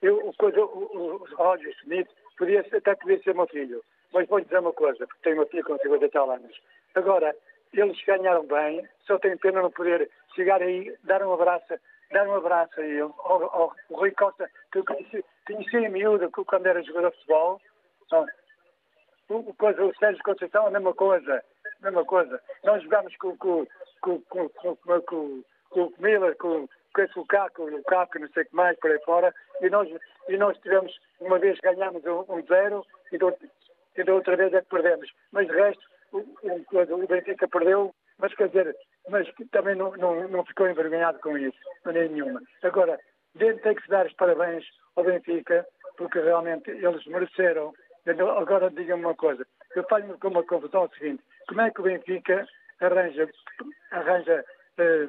Eu, 0.00 0.16
o, 0.28 0.30
o, 0.30 1.14
o 1.14 1.16
Roger 1.34 1.74
Smith 1.82 2.08
podia, 2.36 2.60
até 2.60 2.94
podia 2.94 3.20
ser 3.22 3.34
meu 3.34 3.46
filho. 3.48 3.82
Mas 4.12 4.28
vou 4.28 4.40
dizer 4.40 4.60
uma 4.60 4.72
coisa, 4.72 5.06
porque 5.06 5.22
tenho 5.22 5.36
uma 5.36 5.46
filha 5.46 5.64
com 5.64 5.76
50 5.76 6.04
e 6.04 6.08
tal 6.08 6.30
anos. 6.30 6.60
Agora, 6.94 7.34
eles 7.72 8.02
ganharam 8.04 8.46
bem, 8.46 8.86
só 9.06 9.18
tenho 9.18 9.38
pena 9.38 9.62
não 9.62 9.70
poder 9.70 10.10
chegar 10.34 10.62
aí, 10.62 10.94
dar 11.04 11.22
um 11.22 11.32
abraço, 11.32 11.74
dar 12.12 12.26
um 12.28 12.34
abraço 12.34 12.80
a 12.80 12.84
ele, 12.84 13.00
ao, 13.00 13.14
ao, 13.18 13.42
ao 13.44 13.76
Rui 13.90 14.10
Costa, 14.12 14.50
que 14.72 14.78
eu 14.78 14.84
conheci, 14.84 15.24
conheci 15.46 15.76
em 15.76 15.88
miúdo 15.88 16.30
quando 16.30 16.66
era 16.66 16.82
jogador 16.82 17.10
de 17.10 17.16
futebol. 17.16 17.60
O, 19.28 19.54
coisa, 19.54 19.84
o 19.84 19.94
Sérgio 19.96 20.22
Conceição, 20.24 20.66
a 20.66 20.70
mesma 20.70 20.94
coisa, 20.94 21.44
a 21.80 21.84
mesma 21.84 22.04
coisa. 22.04 22.40
Nós 22.64 22.82
jogámos 22.82 23.14
com, 23.16 23.36
com, 23.36 23.66
com, 24.00 24.20
com, 24.22 24.48
com, 24.48 24.76
com, 24.76 25.02
com, 25.02 25.42
com 25.70 25.82
o 25.82 25.94
Miller, 25.98 26.34
com, 26.36 26.66
com 26.94 27.20
o 27.20 27.26
Caco, 27.26 27.64
o 27.64 27.84
Caco, 27.84 28.18
não 28.18 28.28
sei 28.28 28.44
o 28.44 28.46
que 28.46 28.56
mais, 28.56 28.78
por 28.78 28.90
aí 28.90 28.98
fora, 29.04 29.34
e 29.60 29.68
nós, 29.68 29.88
e 30.28 30.36
nós 30.36 30.56
tivemos, 30.58 30.98
uma 31.20 31.38
vez 31.38 31.58
ganhámos 31.60 32.04
um, 32.06 32.24
um 32.28 32.42
zero 32.46 32.84
e, 33.12 33.16
e 34.00 34.04
da 34.04 34.14
outra 34.14 34.36
vez 34.36 34.52
é 34.54 34.62
que 34.62 34.68
perdemos. 34.68 35.12
Mas 35.30 35.46
de 35.46 35.54
resto, 35.54 35.82
o, 36.12 37.06
Benfica 37.06 37.48
perdeu, 37.48 37.94
mas 38.18 38.34
quer 38.34 38.48
dizer, 38.48 38.76
mas 39.08 39.28
também 39.50 39.74
não, 39.74 39.96
não, 39.96 40.28
não 40.28 40.44
ficou 40.44 40.68
envergonhado 40.68 41.18
com 41.20 41.36
isso, 41.36 41.58
de 41.58 41.86
maneira 41.86 42.08
nenhuma. 42.08 42.42
Agora, 42.62 42.98
tem 43.38 43.74
que 43.74 43.82
se 43.82 43.88
dar 43.88 44.06
os 44.06 44.12
parabéns 44.14 44.64
ao 44.96 45.04
Benfica, 45.04 45.66
porque 45.96 46.20
realmente 46.20 46.70
eles 46.70 47.04
mereceram. 47.06 47.72
Agora 48.38 48.70
diga-me 48.70 49.04
uma 49.04 49.14
coisa, 49.14 49.46
eu 49.76 49.84
faço-me 49.84 50.16
com 50.18 50.28
uma 50.28 50.42
confusão 50.42 50.84
o 50.84 50.90
seguinte, 50.96 51.22
como 51.46 51.60
é 51.60 51.70
que 51.70 51.80
o 51.80 51.84
Benfica 51.84 52.46
arranja, 52.80 53.28
arranja 53.90 54.44
eh, 54.78 55.08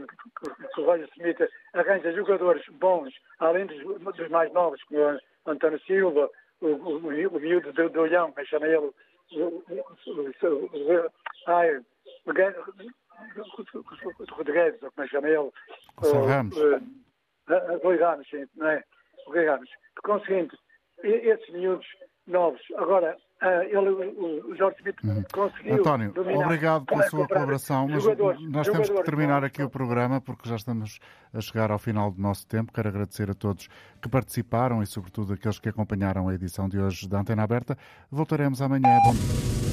que 0.73 0.81
o 0.81 0.85
Roger 0.85 1.07
Smith 1.15 1.37
arranja 1.73 2.11
jogadores 2.11 2.65
bons, 2.71 3.13
além 3.39 3.67
dos, 3.67 4.01
dos 4.15 4.29
mais 4.29 4.51
novos, 4.51 4.83
como 4.83 4.99
o 5.01 5.19
António 5.51 5.79
Silva, 5.81 6.29
o, 6.59 6.67
o, 6.67 6.97
o 6.97 7.39
miúdo 7.39 7.71
do, 7.71 7.89
do 7.89 8.01
Olhão, 8.01 8.31
que 8.31 8.45
chama 8.45 8.67
ele, 8.67 8.91
ai, 11.47 11.81
Rodrigues, 14.31 14.81
ou 14.83 14.91
como 14.91 15.03
é 15.03 15.07
que 15.07 15.11
chama 15.11 15.29
ele? 15.29 15.51
São 16.01 16.25
Ramos. 16.25 16.55
Rui 17.83 17.97
Ramos, 17.97 18.27
sim, 18.29 18.45
não 18.55 18.67
é? 18.67 18.83
O 19.25 19.31
Rui 19.31 19.45
Ramos. 19.45 19.69
Conseguindo 20.03 20.57
esses 21.03 21.49
miúdos 21.49 21.87
novos. 22.27 22.61
Agora, 22.77 23.17
ele, 23.41 23.89
o 23.89 24.55
Jorge 24.55 24.77
Smith 24.79 24.97
uhum. 25.03 25.23
conseguiu. 25.33 25.75
António, 25.75 26.11
dominar, 26.11 26.45
obrigado 26.45 26.85
pela 26.85 27.03
sua 27.03 27.27
colaboração, 27.27 27.87
mas 27.87 28.03
jogadores, 28.03 28.41
nós 28.49 28.67
temos 28.67 28.89
que 28.89 29.03
terminar 29.03 29.43
aqui 29.43 29.63
o 29.63 29.69
programa 29.69 30.19
porque 30.19 30.47
já 30.49 30.55
estamos 30.55 30.99
a 31.33 31.39
chegar 31.39 31.71
ao 31.71 31.79
final 31.79 32.11
do 32.11 32.21
nosso 32.21 32.45
tempo. 32.45 32.73
Quero 32.73 32.89
agradecer 32.89 33.29
a 33.29 33.33
todos 33.33 33.69
que 34.01 34.09
participaram 34.09 34.83
e, 34.83 34.85
sobretudo, 34.85 35.33
aqueles 35.33 35.59
que 35.59 35.69
acompanharam 35.69 36.27
a 36.27 36.33
edição 36.33 36.67
de 36.67 36.79
hoje 36.79 37.07
da 37.07 37.19
Antena 37.19 37.43
Aberta. 37.43 37.77
Voltaremos 38.11 38.61
amanhã. 38.61 38.99
Bom 39.03 39.13
dia. 39.13 39.68